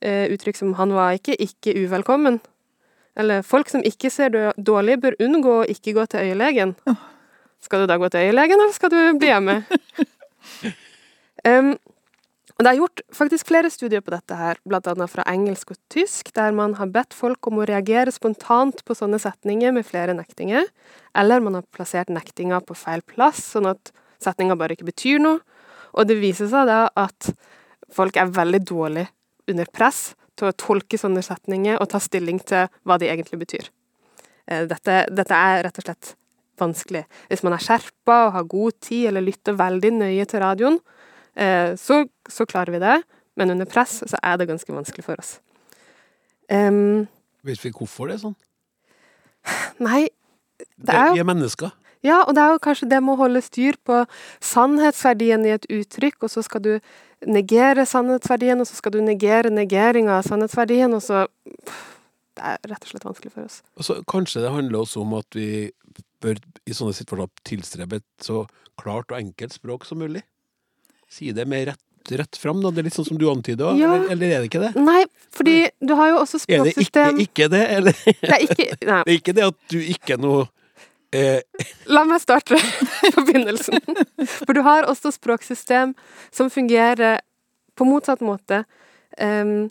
Eh, 0.00 0.32
uttrykk 0.32 0.56
som 0.56 0.74
'han 0.74 0.92
var 0.92 1.12
ikke', 1.12 1.36
'ikke 1.36 1.76
uvelkommen'. 1.76 2.40
Eller 3.16 3.42
'folk 3.42 3.68
som 3.68 3.82
ikke 3.82 4.10
ser 4.10 4.30
dårlig, 4.56 5.00
bør 5.00 5.20
unngå 5.20 5.60
å 5.60 5.68
ikke 5.68 5.92
gå 5.92 6.06
til 6.08 6.20
øyelegen'. 6.20 6.74
Skal 7.60 7.80
du 7.80 7.86
da 7.86 7.98
gå 7.98 8.08
til 8.08 8.20
øyelegen, 8.20 8.60
eller 8.60 8.72
skal 8.72 8.90
du 8.90 9.18
bli 9.18 9.28
hjemme? 9.28 9.64
um, 11.48 11.78
Det 12.60 12.68
er 12.68 12.76
gjort 12.76 13.00
faktisk 13.16 13.48
flere 13.48 13.70
studier 13.70 14.02
på 14.04 14.12
dette, 14.12 14.36
her, 14.36 14.58
bl.a. 14.68 15.06
fra 15.08 15.24
engelsk 15.26 15.70
og 15.70 15.78
tysk, 15.88 16.34
der 16.34 16.52
man 16.52 16.74
har 16.74 16.90
bedt 16.92 17.14
folk 17.16 17.46
om 17.48 17.62
å 17.62 17.64
reagere 17.64 18.12
spontant 18.12 18.84
på 18.84 18.92
sånne 18.92 19.16
setninger 19.16 19.72
med 19.72 19.86
flere 19.88 20.12
nektinger, 20.12 20.68
eller 21.16 21.40
man 21.40 21.54
har 21.54 21.64
plassert 21.72 22.12
nektinga 22.12 22.60
på 22.60 22.76
feil 22.76 23.00
plass, 23.00 23.40
sånn 23.54 23.70
at 23.70 23.92
setninga 24.22 24.56
bare 24.58 24.76
ikke 24.76 24.88
betyr 24.90 25.20
noe. 25.22 25.40
Og 25.98 26.06
det 26.06 26.20
viser 26.20 26.50
seg 26.50 26.68
da 26.70 26.84
at 26.98 27.32
folk 27.90 28.16
er 28.20 28.30
veldig 28.30 28.62
dårlige 28.68 29.10
under 29.50 29.70
press 29.74 30.12
til 30.38 30.50
å 30.50 30.56
tolke 30.56 30.98
sånne 31.00 31.22
setninger 31.24 31.80
og 31.80 31.90
ta 31.90 32.00
stilling 32.02 32.38
til 32.46 32.70
hva 32.86 32.96
de 33.00 33.10
egentlig 33.10 33.40
betyr. 33.42 33.70
Eh, 34.46 34.66
dette, 34.70 35.02
dette 35.10 35.36
er 35.36 35.64
rett 35.66 35.80
og 35.80 35.86
slett 35.86 36.14
vanskelig. 36.60 37.04
Hvis 37.30 37.44
man 37.46 37.56
er 37.56 37.64
skjerpa 37.64 38.18
og 38.26 38.34
har 38.36 38.50
god 38.50 38.78
tid 38.84 39.10
eller 39.10 39.24
lytter 39.24 39.56
veldig 39.58 39.92
nøye 39.98 40.26
til 40.28 40.44
radioen, 40.44 40.78
eh, 41.34 41.72
så, 41.80 42.04
så 42.28 42.46
klarer 42.48 42.76
vi 42.76 42.82
det. 42.82 43.00
Men 43.40 43.54
under 43.54 43.68
press 43.68 44.00
så 44.04 44.20
er 44.22 44.38
det 44.38 44.50
ganske 44.50 44.74
vanskelig 44.74 45.06
for 45.06 45.20
oss. 45.20 45.38
Um, 46.50 47.06
Vet 47.46 47.62
vi 47.62 47.70
hvorfor 47.72 48.10
det 48.10 48.18
er 48.18 48.24
sånn? 48.24 48.34
Nei, 49.86 50.08
det 50.76 50.92
er 50.92 51.06
jo 51.08 51.14
Vi 51.16 51.22
er 51.22 51.28
mennesker. 51.28 51.70
Ja, 52.06 52.22
og 52.24 52.34
det 52.36 52.42
er 52.42 52.54
jo 52.54 52.62
kanskje 52.64 52.88
det 52.88 53.00
med 53.04 53.14
å 53.14 53.20
holde 53.20 53.42
styr 53.44 53.76
på 53.84 54.02
sannhetsverdien 54.44 55.44
i 55.44 55.54
et 55.56 55.66
uttrykk, 55.68 56.22
og 56.24 56.32
så 56.32 56.44
skal 56.46 56.64
du 56.64 56.72
negere 57.28 57.84
sannhetsverdien, 57.88 58.62
og 58.62 58.68
så 58.68 58.78
skal 58.78 58.94
du 58.96 59.02
negere 59.04 59.52
negeringa 59.52 60.16
av 60.20 60.28
sannhetsverdien, 60.28 60.94
og 60.96 61.04
så 61.04 61.26
Det 62.40 62.46
er 62.46 62.70
rett 62.70 62.84
og 62.86 62.88
slett 62.88 63.04
vanskelig 63.04 63.32
for 63.34 63.44
oss. 63.44 63.56
Altså, 63.76 63.94
kanskje 64.08 64.40
det 64.40 64.52
handler 64.54 64.80
også 64.80 65.02
om 65.02 65.18
at 65.18 65.36
vi 65.36 65.68
bør 66.22 66.38
i 66.64 66.72
sånne 66.72 66.94
situasjoner 66.96 67.28
tilstrebe 67.44 67.98
et 68.00 68.24
så 68.24 68.44
klart 68.80 69.10
og 69.10 69.18
enkelt 69.18 69.52
språk 69.52 69.84
som 69.84 70.00
mulig? 70.00 70.22
Si 71.10 71.34
det 71.36 71.44
med 71.50 71.66
rett 71.68 71.84
rett 72.16 72.36
fram, 72.36 72.62
da? 72.62 72.70
Det 72.70 72.80
er 72.80 72.86
litt 72.88 72.96
sånn 72.96 73.08
som 73.10 73.18
du 73.20 73.26
antyder, 73.30 73.76
ja. 73.78 73.90
eller, 74.10 74.30
er 74.30 74.40
det 74.40 74.48
ikke 74.48 74.62
det? 74.62 74.70
Nei, 74.80 75.02
fordi 75.36 75.56
du 75.84 75.92
har 75.98 76.14
jo 76.14 76.22
også 76.22 76.40
språksystem 76.42 77.10
Er 77.12 77.18
det 77.18 77.26
ikke, 77.26 77.44
ikke 77.44 77.48
det, 77.52 77.60
eller? 77.76 78.00
Det 78.06 78.30
er 78.30 78.46
ikke, 78.46 78.68
det 78.80 78.96
er 78.96 79.12
ikke 79.14 79.34
det 79.36 79.44
at 79.50 79.58
du 79.70 79.78
ikke 79.82 80.16
er 80.16 80.22
noe 80.24 80.46
Eh. 81.10 81.42
La 81.94 82.04
meg 82.06 82.22
starte 82.22 82.58
på 83.14 83.24
begynnelsen. 83.26 83.82
For 84.46 84.54
du 84.54 84.62
har 84.66 84.88
også 84.88 85.12
språksystem 85.14 85.94
som 86.30 86.50
fungerer 86.52 87.20
på 87.74 87.86
motsatt 87.88 88.22
måte. 88.24 88.64
Um, 89.18 89.70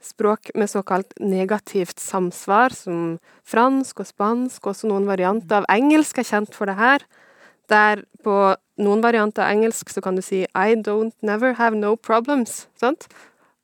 språk 0.00 0.50
med 0.54 0.70
såkalt 0.70 1.12
negativt 1.20 2.00
samsvar, 2.00 2.72
som 2.74 3.18
fransk 3.44 4.00
og 4.00 4.08
spansk, 4.08 4.66
også 4.66 4.88
noen 4.88 5.06
varianter 5.08 5.60
av 5.60 5.68
engelsk 5.70 6.22
er 6.22 6.26
kjent 6.26 6.56
for 6.56 6.70
det 6.70 6.78
her. 6.80 7.04
Der 7.70 8.02
på 8.24 8.36
noen 8.80 9.04
varianter 9.04 9.44
av 9.44 9.52
engelsk 9.52 9.92
så 9.92 10.02
kan 10.02 10.16
du 10.16 10.24
si 10.24 10.42
I 10.56 10.74
don't 10.74 11.14
never 11.22 11.54
have 11.60 11.78
no 11.78 11.94
problems, 11.96 12.66
sant? 12.80 13.06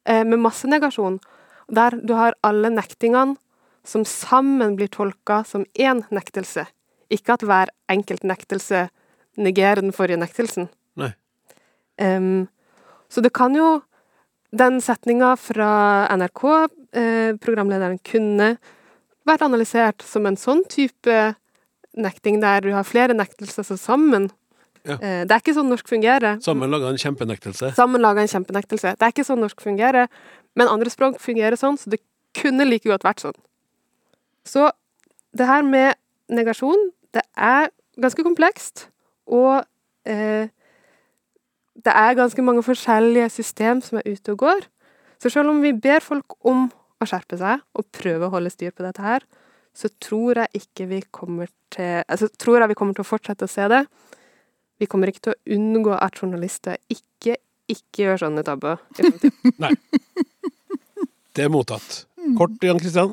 Eh, 0.07 0.23
med 0.23 0.39
masse 0.45 0.69
negasjon. 0.69 1.19
Der 1.73 1.97
du 1.99 2.15
har 2.15 2.37
alle 2.47 2.71
nektingene 2.71 3.41
som 3.87 4.05
sammen 4.05 4.77
blir 4.77 4.91
tolka 4.93 5.43
som 5.45 5.65
én 5.75 6.05
nektelse. 6.11 6.67
Ikke 7.13 7.37
at 7.37 7.45
hver 7.47 7.73
enkelt 7.93 8.25
nektelse 8.27 8.89
negerer 9.37 9.83
den 9.85 9.95
forrige 9.95 10.21
nektelsen. 10.21 10.71
Nei. 10.99 11.13
Um, 12.01 12.49
så 13.09 13.23
det 13.25 13.33
kan 13.37 13.55
jo 13.57 13.83
Den 14.57 14.79
setninga 14.81 15.35
fra 15.37 16.07
NRK, 16.17 16.43
eh, 16.97 17.33
programlederen, 17.43 17.99
kunne 18.07 18.57
vært 19.27 19.43
analysert 19.43 20.05
som 20.07 20.25
en 20.25 20.39
sånn 20.39 20.63
type 20.71 21.35
nekting 21.99 22.39
der 22.41 22.63
du 22.65 22.71
har 22.73 22.87
flere 22.87 23.13
nektelser 23.13 23.67
som 23.67 23.77
sammen. 23.77 24.31
Ja. 24.87 24.97
Eh, 25.01 25.23
det 25.27 25.35
er 25.35 25.43
ikke 25.43 25.57
sånn 25.57 25.69
norsk 25.69 25.91
fungerer. 25.91 26.39
Sammen 26.45 26.71
laga 26.71 26.93
en 26.93 27.01
kjempenektelse. 27.01 27.73
Sammen 27.77 28.01
laga 28.05 28.23
en 28.23 28.31
kjempenektelse. 28.31 28.95
Det 28.95 29.03
er 29.09 29.13
ikke 29.13 29.27
sånn 29.27 29.43
norsk 29.43 29.61
fungerer, 29.61 30.09
men 30.57 30.71
andre 30.73 30.93
språk 30.95 31.19
fungerer 31.21 31.59
sånn, 31.59 31.77
så 31.77 31.91
det 31.93 32.01
kunne 32.39 32.69
like 32.69 32.89
godt 32.89 33.05
vært 33.05 33.27
sånn. 33.27 33.37
Så 34.47 34.71
det 35.37 35.51
her 35.51 35.67
med 35.67 35.99
negasjon, 36.33 36.93
det 37.17 37.25
er 37.37 37.71
ganske 38.01 38.25
komplekst, 38.27 38.87
og 39.27 39.65
eh, 40.09 40.49
det 41.77 41.93
er 41.93 42.19
ganske 42.19 42.43
mange 42.45 42.65
forskjellige 42.65 43.29
system 43.33 43.83
som 43.85 44.01
er 44.01 44.09
ute 44.09 44.35
og 44.35 44.43
går. 44.45 44.67
Så 45.23 45.33
selv 45.33 45.53
om 45.53 45.63
vi 45.65 45.73
ber 45.73 46.05
folk 46.05 46.37
om 46.45 46.69
å 47.01 47.09
skjerpe 47.09 47.39
seg 47.41 47.63
og 47.77 47.89
prøve 47.95 48.29
å 48.29 48.33
holde 48.33 48.53
styr 48.53 48.75
på 48.75 48.85
dette 48.85 49.05
her, 49.05 49.25
så 49.77 49.91
tror 50.01 50.41
jeg 50.41 50.63
ikke 50.63 50.87
vi 50.89 51.03
kommer 51.13 51.51
til 51.75 52.01
Altså 52.09 52.31
tror 52.33 52.63
jeg 52.63 52.71
vi 52.71 52.77
kommer 52.79 52.97
til 52.97 53.05
å 53.05 53.09
fortsette 53.09 53.45
å 53.45 53.51
se 53.51 53.67
det. 53.69 53.83
Vi 54.81 54.89
kommer 54.89 55.11
ikke 55.11 55.27
til 55.27 55.35
å 55.35 55.57
unngå 55.57 55.97
at 55.99 56.17
journalister 56.21 56.79
ikke 56.93 57.37
ikke 57.67 58.05
gjør 58.05 58.21
sånne 58.23 58.45
tabber. 58.47 58.79
Nei. 59.63 59.73
Det 61.35 61.45
er 61.45 61.51
mottatt. 61.53 62.05
Kort, 62.39 62.55
Jan 62.63 62.79
Kristian. 62.81 63.13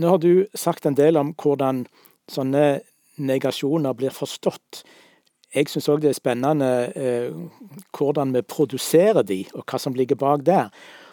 Nå 0.00 0.12
har 0.14 0.20
du 0.22 0.46
sagt 0.56 0.88
en 0.88 0.96
del 0.96 1.18
om 1.20 1.34
hvordan 1.36 1.84
sånne 2.32 2.64
negasjoner 3.18 3.96
blir 3.96 4.14
forstått. 4.14 4.82
Jeg 5.54 5.70
syns 5.70 5.88
òg 5.88 6.02
det 6.02 6.10
er 6.10 6.18
spennende 6.18 6.70
eh, 6.98 7.32
hvordan 7.96 8.34
vi 8.34 8.42
produserer 8.42 9.24
de, 9.26 9.44
og 9.54 9.64
hva 9.64 9.80
som 9.80 9.96
ligger 9.96 10.18
bak 10.20 10.44
der. 10.46 10.68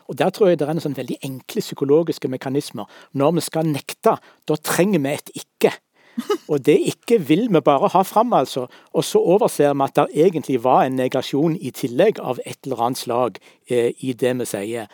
Og 0.08 0.18
Der 0.18 0.30
tror 0.30 0.48
jeg 0.48 0.60
det 0.60 0.68
er 0.68 0.74
en 0.74 0.84
sånn 0.84 0.98
veldig 0.98 1.22
enkle 1.24 1.62
psykologiske 1.64 2.28
mekanismer. 2.28 2.90
Når 3.14 3.38
vi 3.38 3.44
skal 3.46 3.70
nekte, 3.70 4.18
da 4.20 4.56
trenger 4.60 5.00
vi 5.00 5.14
et 5.14 5.32
ikke. 5.46 5.72
Og 6.52 6.66
det 6.66 6.76
ikke 6.92 7.18
vil 7.22 7.48
vi 7.50 7.62
bare 7.64 7.90
ha 7.90 8.02
fram, 8.06 8.34
altså. 8.34 8.68
Og 8.94 9.04
så 9.04 9.20
overser 9.20 9.74
vi 9.74 9.86
at 9.88 9.96
det 9.96 10.26
egentlig 10.26 10.60
var 10.64 10.84
en 10.84 11.00
negasjon 11.00 11.56
i 11.56 11.72
tillegg 11.72 12.20
av 12.20 12.42
et 12.46 12.60
eller 12.66 12.84
annet 12.84 13.02
slag 13.02 13.40
eh, 13.70 13.94
i 14.00 14.14
det 14.14 14.36
vi 14.42 14.50
sier. 14.50 14.92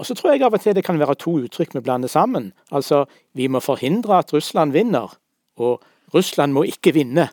Og 0.00 0.06
så 0.08 0.16
tror 0.16 0.32
jeg 0.32 0.42
av 0.42 0.54
og 0.56 0.60
til 0.60 0.74
det 0.74 0.84
kan 0.84 0.98
være 0.98 1.18
to 1.20 1.38
uttrykk 1.44 1.74
vi 1.76 1.84
blander 1.84 2.08
sammen. 2.08 2.52
Altså, 2.72 3.04
vi 3.36 3.48
må 3.48 3.60
forhindre 3.60 4.18
at 4.18 4.32
Russland 4.32 4.72
vinner, 4.72 5.12
og 5.60 5.82
Russland 6.14 6.52
må 6.52 6.62
ikke 6.68 6.92
vinne. 6.94 7.28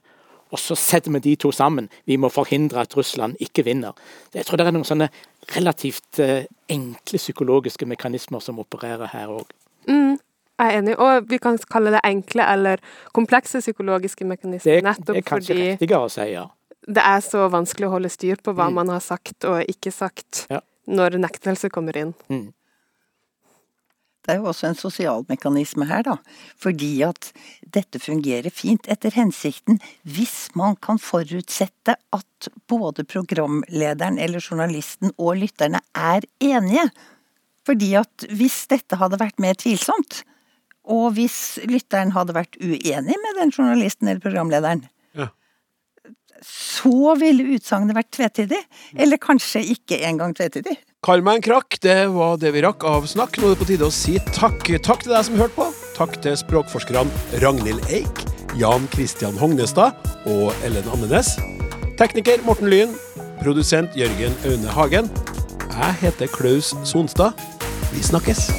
Og 0.52 0.60
så 0.64 0.76
setter 0.80 1.12
vi 1.12 1.20
de 1.20 1.36
to 1.36 1.52
sammen. 1.52 1.90
Vi 2.08 2.16
må 2.16 2.30
forhindre 2.32 2.80
at 2.86 2.96
Russland 2.96 3.36
ikke 3.44 3.66
vinner. 3.68 3.92
Jeg 4.34 4.46
tror 4.48 4.58
det 4.58 4.68
er 4.68 4.72
noen 4.72 4.86
sånne 4.88 5.10
relativt 5.56 6.20
eh, 6.24 6.46
enkle 6.72 7.20
psykologiske 7.20 7.86
mekanismer 7.86 8.40
som 8.40 8.60
opererer 8.64 9.10
her 9.12 9.28
òg. 9.28 9.50
Mm, 9.90 10.14
jeg 10.60 10.68
er 10.72 10.78
enig. 10.80 10.96
Og 11.04 11.28
vi 11.30 11.38
kan 11.44 11.58
kalle 11.70 11.92
det 11.98 12.00
enkle 12.08 12.46
eller 12.54 12.80
komplekse 13.14 13.60
psykologiske 13.60 14.24
mekanismer, 14.28 14.78
er- 14.80 14.88
nettopp 14.88 15.16
det 15.18 15.24
er 15.24 15.28
kanskje 15.28 15.54
fordi 15.54 15.68
riktigere 15.74 16.06
å 16.08 16.10
si, 16.16 16.30
ja. 16.32 16.46
det 16.88 17.04
er 17.04 17.20
så 17.28 17.50
vanskelig 17.52 17.88
å 17.90 17.96
holde 17.98 18.10
styr 18.10 18.40
på 18.44 18.54
hva 18.56 18.70
Mm. 18.70 18.74
man 18.80 18.90
har 18.96 19.00
sagt 19.04 19.44
og 19.46 19.66
ikke 19.68 19.92
sagt 19.92 20.46
Ja. 20.50 20.62
når 20.88 21.20
nektelse 21.20 21.70
kommer 21.70 21.98
inn. 21.98 22.14
Mm. 22.30 22.54
Det 24.28 24.34
er 24.36 24.42
jo 24.42 24.50
også 24.52 24.68
en 24.68 24.76
sosial 24.76 25.22
mekanisme 25.30 25.86
her, 25.88 26.02
da. 26.04 26.18
Fordi 26.60 26.90
at 27.08 27.30
dette 27.72 28.00
fungerer 28.04 28.52
fint 28.52 28.90
etter 28.92 29.16
hensikten 29.16 29.80
hvis 30.04 30.50
man 30.60 30.76
kan 30.84 31.00
forutsette 31.00 31.96
at 31.96 32.50
både 32.68 33.06
programlederen 33.08 34.20
eller 34.20 34.44
journalisten 34.44 35.14
og 35.16 35.38
lytterne 35.40 35.80
er 35.96 36.28
enige. 36.44 36.90
Fordi 37.68 37.94
at 38.02 38.28
hvis 38.36 38.66
dette 38.68 39.00
hadde 39.00 39.20
vært 39.24 39.40
mer 39.44 39.56
tvilsomt, 39.60 40.26
og 40.88 41.16
hvis 41.16 41.58
lytteren 41.68 42.12
hadde 42.16 42.36
vært 42.36 42.60
uenig 42.60 43.16
med 43.24 43.40
den 43.40 43.56
journalisten 43.56 44.08
eller 44.12 44.24
programlederen, 44.24 44.86
Ja. 45.16 45.30
så 46.44 47.16
ville 47.20 47.48
utsagnet 47.56 47.96
vært 47.96 48.12
tvetydig. 48.12 48.60
Eller 48.96 49.18
kanskje 49.18 49.64
ikke 49.74 50.04
engang 50.04 50.36
tvetydig. 50.36 50.78
Kall 51.06 51.22
meg 51.22 51.38
en 51.38 51.44
krakk, 51.46 51.76
det 51.86 52.08
var 52.10 52.40
det 52.42 52.50
vi 52.56 52.62
rakk 52.66 52.82
av 52.90 53.06
snakk. 53.06 53.38
Nå 53.38 53.52
er 53.52 53.54
det 53.54 53.60
på 53.62 53.68
tide 53.70 53.86
å 53.86 53.94
si 53.94 54.16
takk. 54.34 54.66
Takk 54.82 55.04
til 55.06 55.14
deg 55.14 55.28
som 55.28 55.38
hørte 55.38 55.54
på. 55.54 55.68
Takk 55.94 56.16
til 56.26 56.34
språkforskerne 56.40 57.38
Ragnhild 57.44 57.86
Eik, 57.94 58.24
Jan 58.58 58.90
Christian 58.96 59.38
Hognestad 59.38 59.94
og 60.26 60.66
Ellen 60.66 60.90
Andenes. 60.90 61.36
Tekniker 62.02 62.42
Morten 62.50 62.74
Lyn. 62.74 62.98
Produsent 63.44 63.94
Jørgen 63.98 64.34
Aune 64.50 64.74
Hagen. 64.74 65.14
Jeg 65.70 66.02
heter 66.02 66.34
Klaus 66.34 66.74
Sonstad. 66.82 67.38
Vi 67.94 68.02
snakkes. 68.02 68.50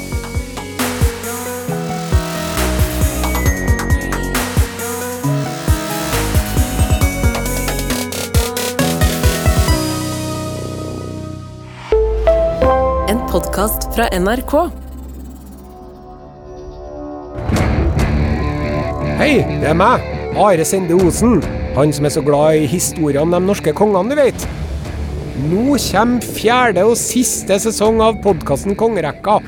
En 13.29 13.33
podkast 13.33 13.83
fra 13.93 14.07
NRK. 14.17 14.53
Hei, 19.19 19.43
det 19.61 19.69
er 19.69 19.77
meg, 19.77 20.07
Are 20.33 20.65
Sende 20.65 20.97
Osen. 20.97 21.43
Han 21.77 21.93
som 21.93 22.09
er 22.09 22.15
så 22.15 22.23
glad 22.25 22.63
i 22.63 22.71
historien 22.73 23.27
om 23.27 23.37
de 23.37 23.43
norske 23.45 23.75
kongene, 23.77 24.17
du 24.17 24.23
vet. 24.23 24.49
Nå 25.51 25.77
kommer 25.77 26.25
fjerde 26.39 26.87
og 26.89 26.97
siste 26.97 27.61
sesong 27.67 28.01
av 28.01 28.17
podkasten 28.25 28.79
Kongerekka. 28.81 29.43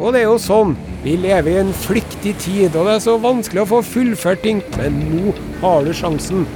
Og 0.00 0.10
det 0.10 0.24
er 0.24 0.28
jo 0.32 0.36
sånn, 0.42 0.74
vi 1.06 1.14
lever 1.22 1.54
i 1.54 1.62
en 1.62 1.74
flyktig 1.86 2.34
tid, 2.42 2.74
og 2.74 2.90
det 2.90 2.98
er 2.98 3.06
så 3.06 3.18
vanskelig 3.22 3.62
å 3.62 3.72
få 3.76 3.84
fullført 3.94 4.42
ting. 4.42 4.66
Men 4.74 4.98
nå 5.06 5.38
har 5.62 5.86
du 5.86 5.94
sjansen. 5.94 6.48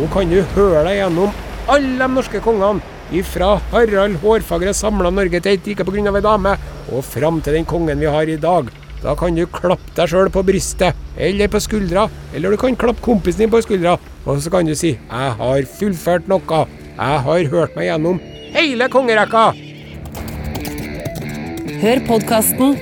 Nå 0.00 0.12
kan 0.16 0.32
du 0.32 0.40
høre 0.56 0.86
deg 0.88 1.02
gjennom 1.02 1.40
alle 1.68 1.98
de 2.00 2.14
norske 2.16 2.40
kongene. 2.40 2.95
Ifra 3.14 3.60
Harald 3.70 4.18
Hårfagre 4.22 4.72
samla 4.74 5.12
Norge 5.14 5.38
til 5.38 5.52
et 5.54 5.68
rike 5.68 5.84
pga. 5.86 6.14
ei 6.16 6.22
dame, 6.22 6.56
og 6.90 7.04
fram 7.04 7.40
til 7.40 7.54
den 7.54 7.64
kongen 7.64 8.00
vi 8.00 8.06
har 8.06 8.26
i 8.26 8.36
dag. 8.36 8.66
Da 9.02 9.14
kan 9.14 9.34
du 9.34 9.46
klappe 9.46 9.94
deg 9.94 10.08
sjøl 10.08 10.30
på 10.30 10.42
brystet, 10.42 10.96
eller 11.16 11.48
på 11.48 11.60
skuldra, 11.60 12.08
eller 12.34 12.50
du 12.50 12.56
kan 12.56 12.74
klappe 12.74 13.02
kompisen 13.02 13.44
din 13.44 13.50
på 13.50 13.62
skuldra, 13.62 13.98
og 14.26 14.40
så 14.42 14.50
kan 14.50 14.66
du 14.66 14.74
si 14.74 14.98
'Jeg 14.98 15.32
har 15.38 15.62
fullført 15.62 16.26
noe'. 16.26 16.66
Jeg 16.98 17.20
har 17.20 17.44
hørt 17.44 17.76
meg 17.76 17.86
gjennom 17.86 18.20
hele 18.52 18.88
kongerekka. 18.88 19.52
Hør 21.82 22.00
podkasten 22.08 22.76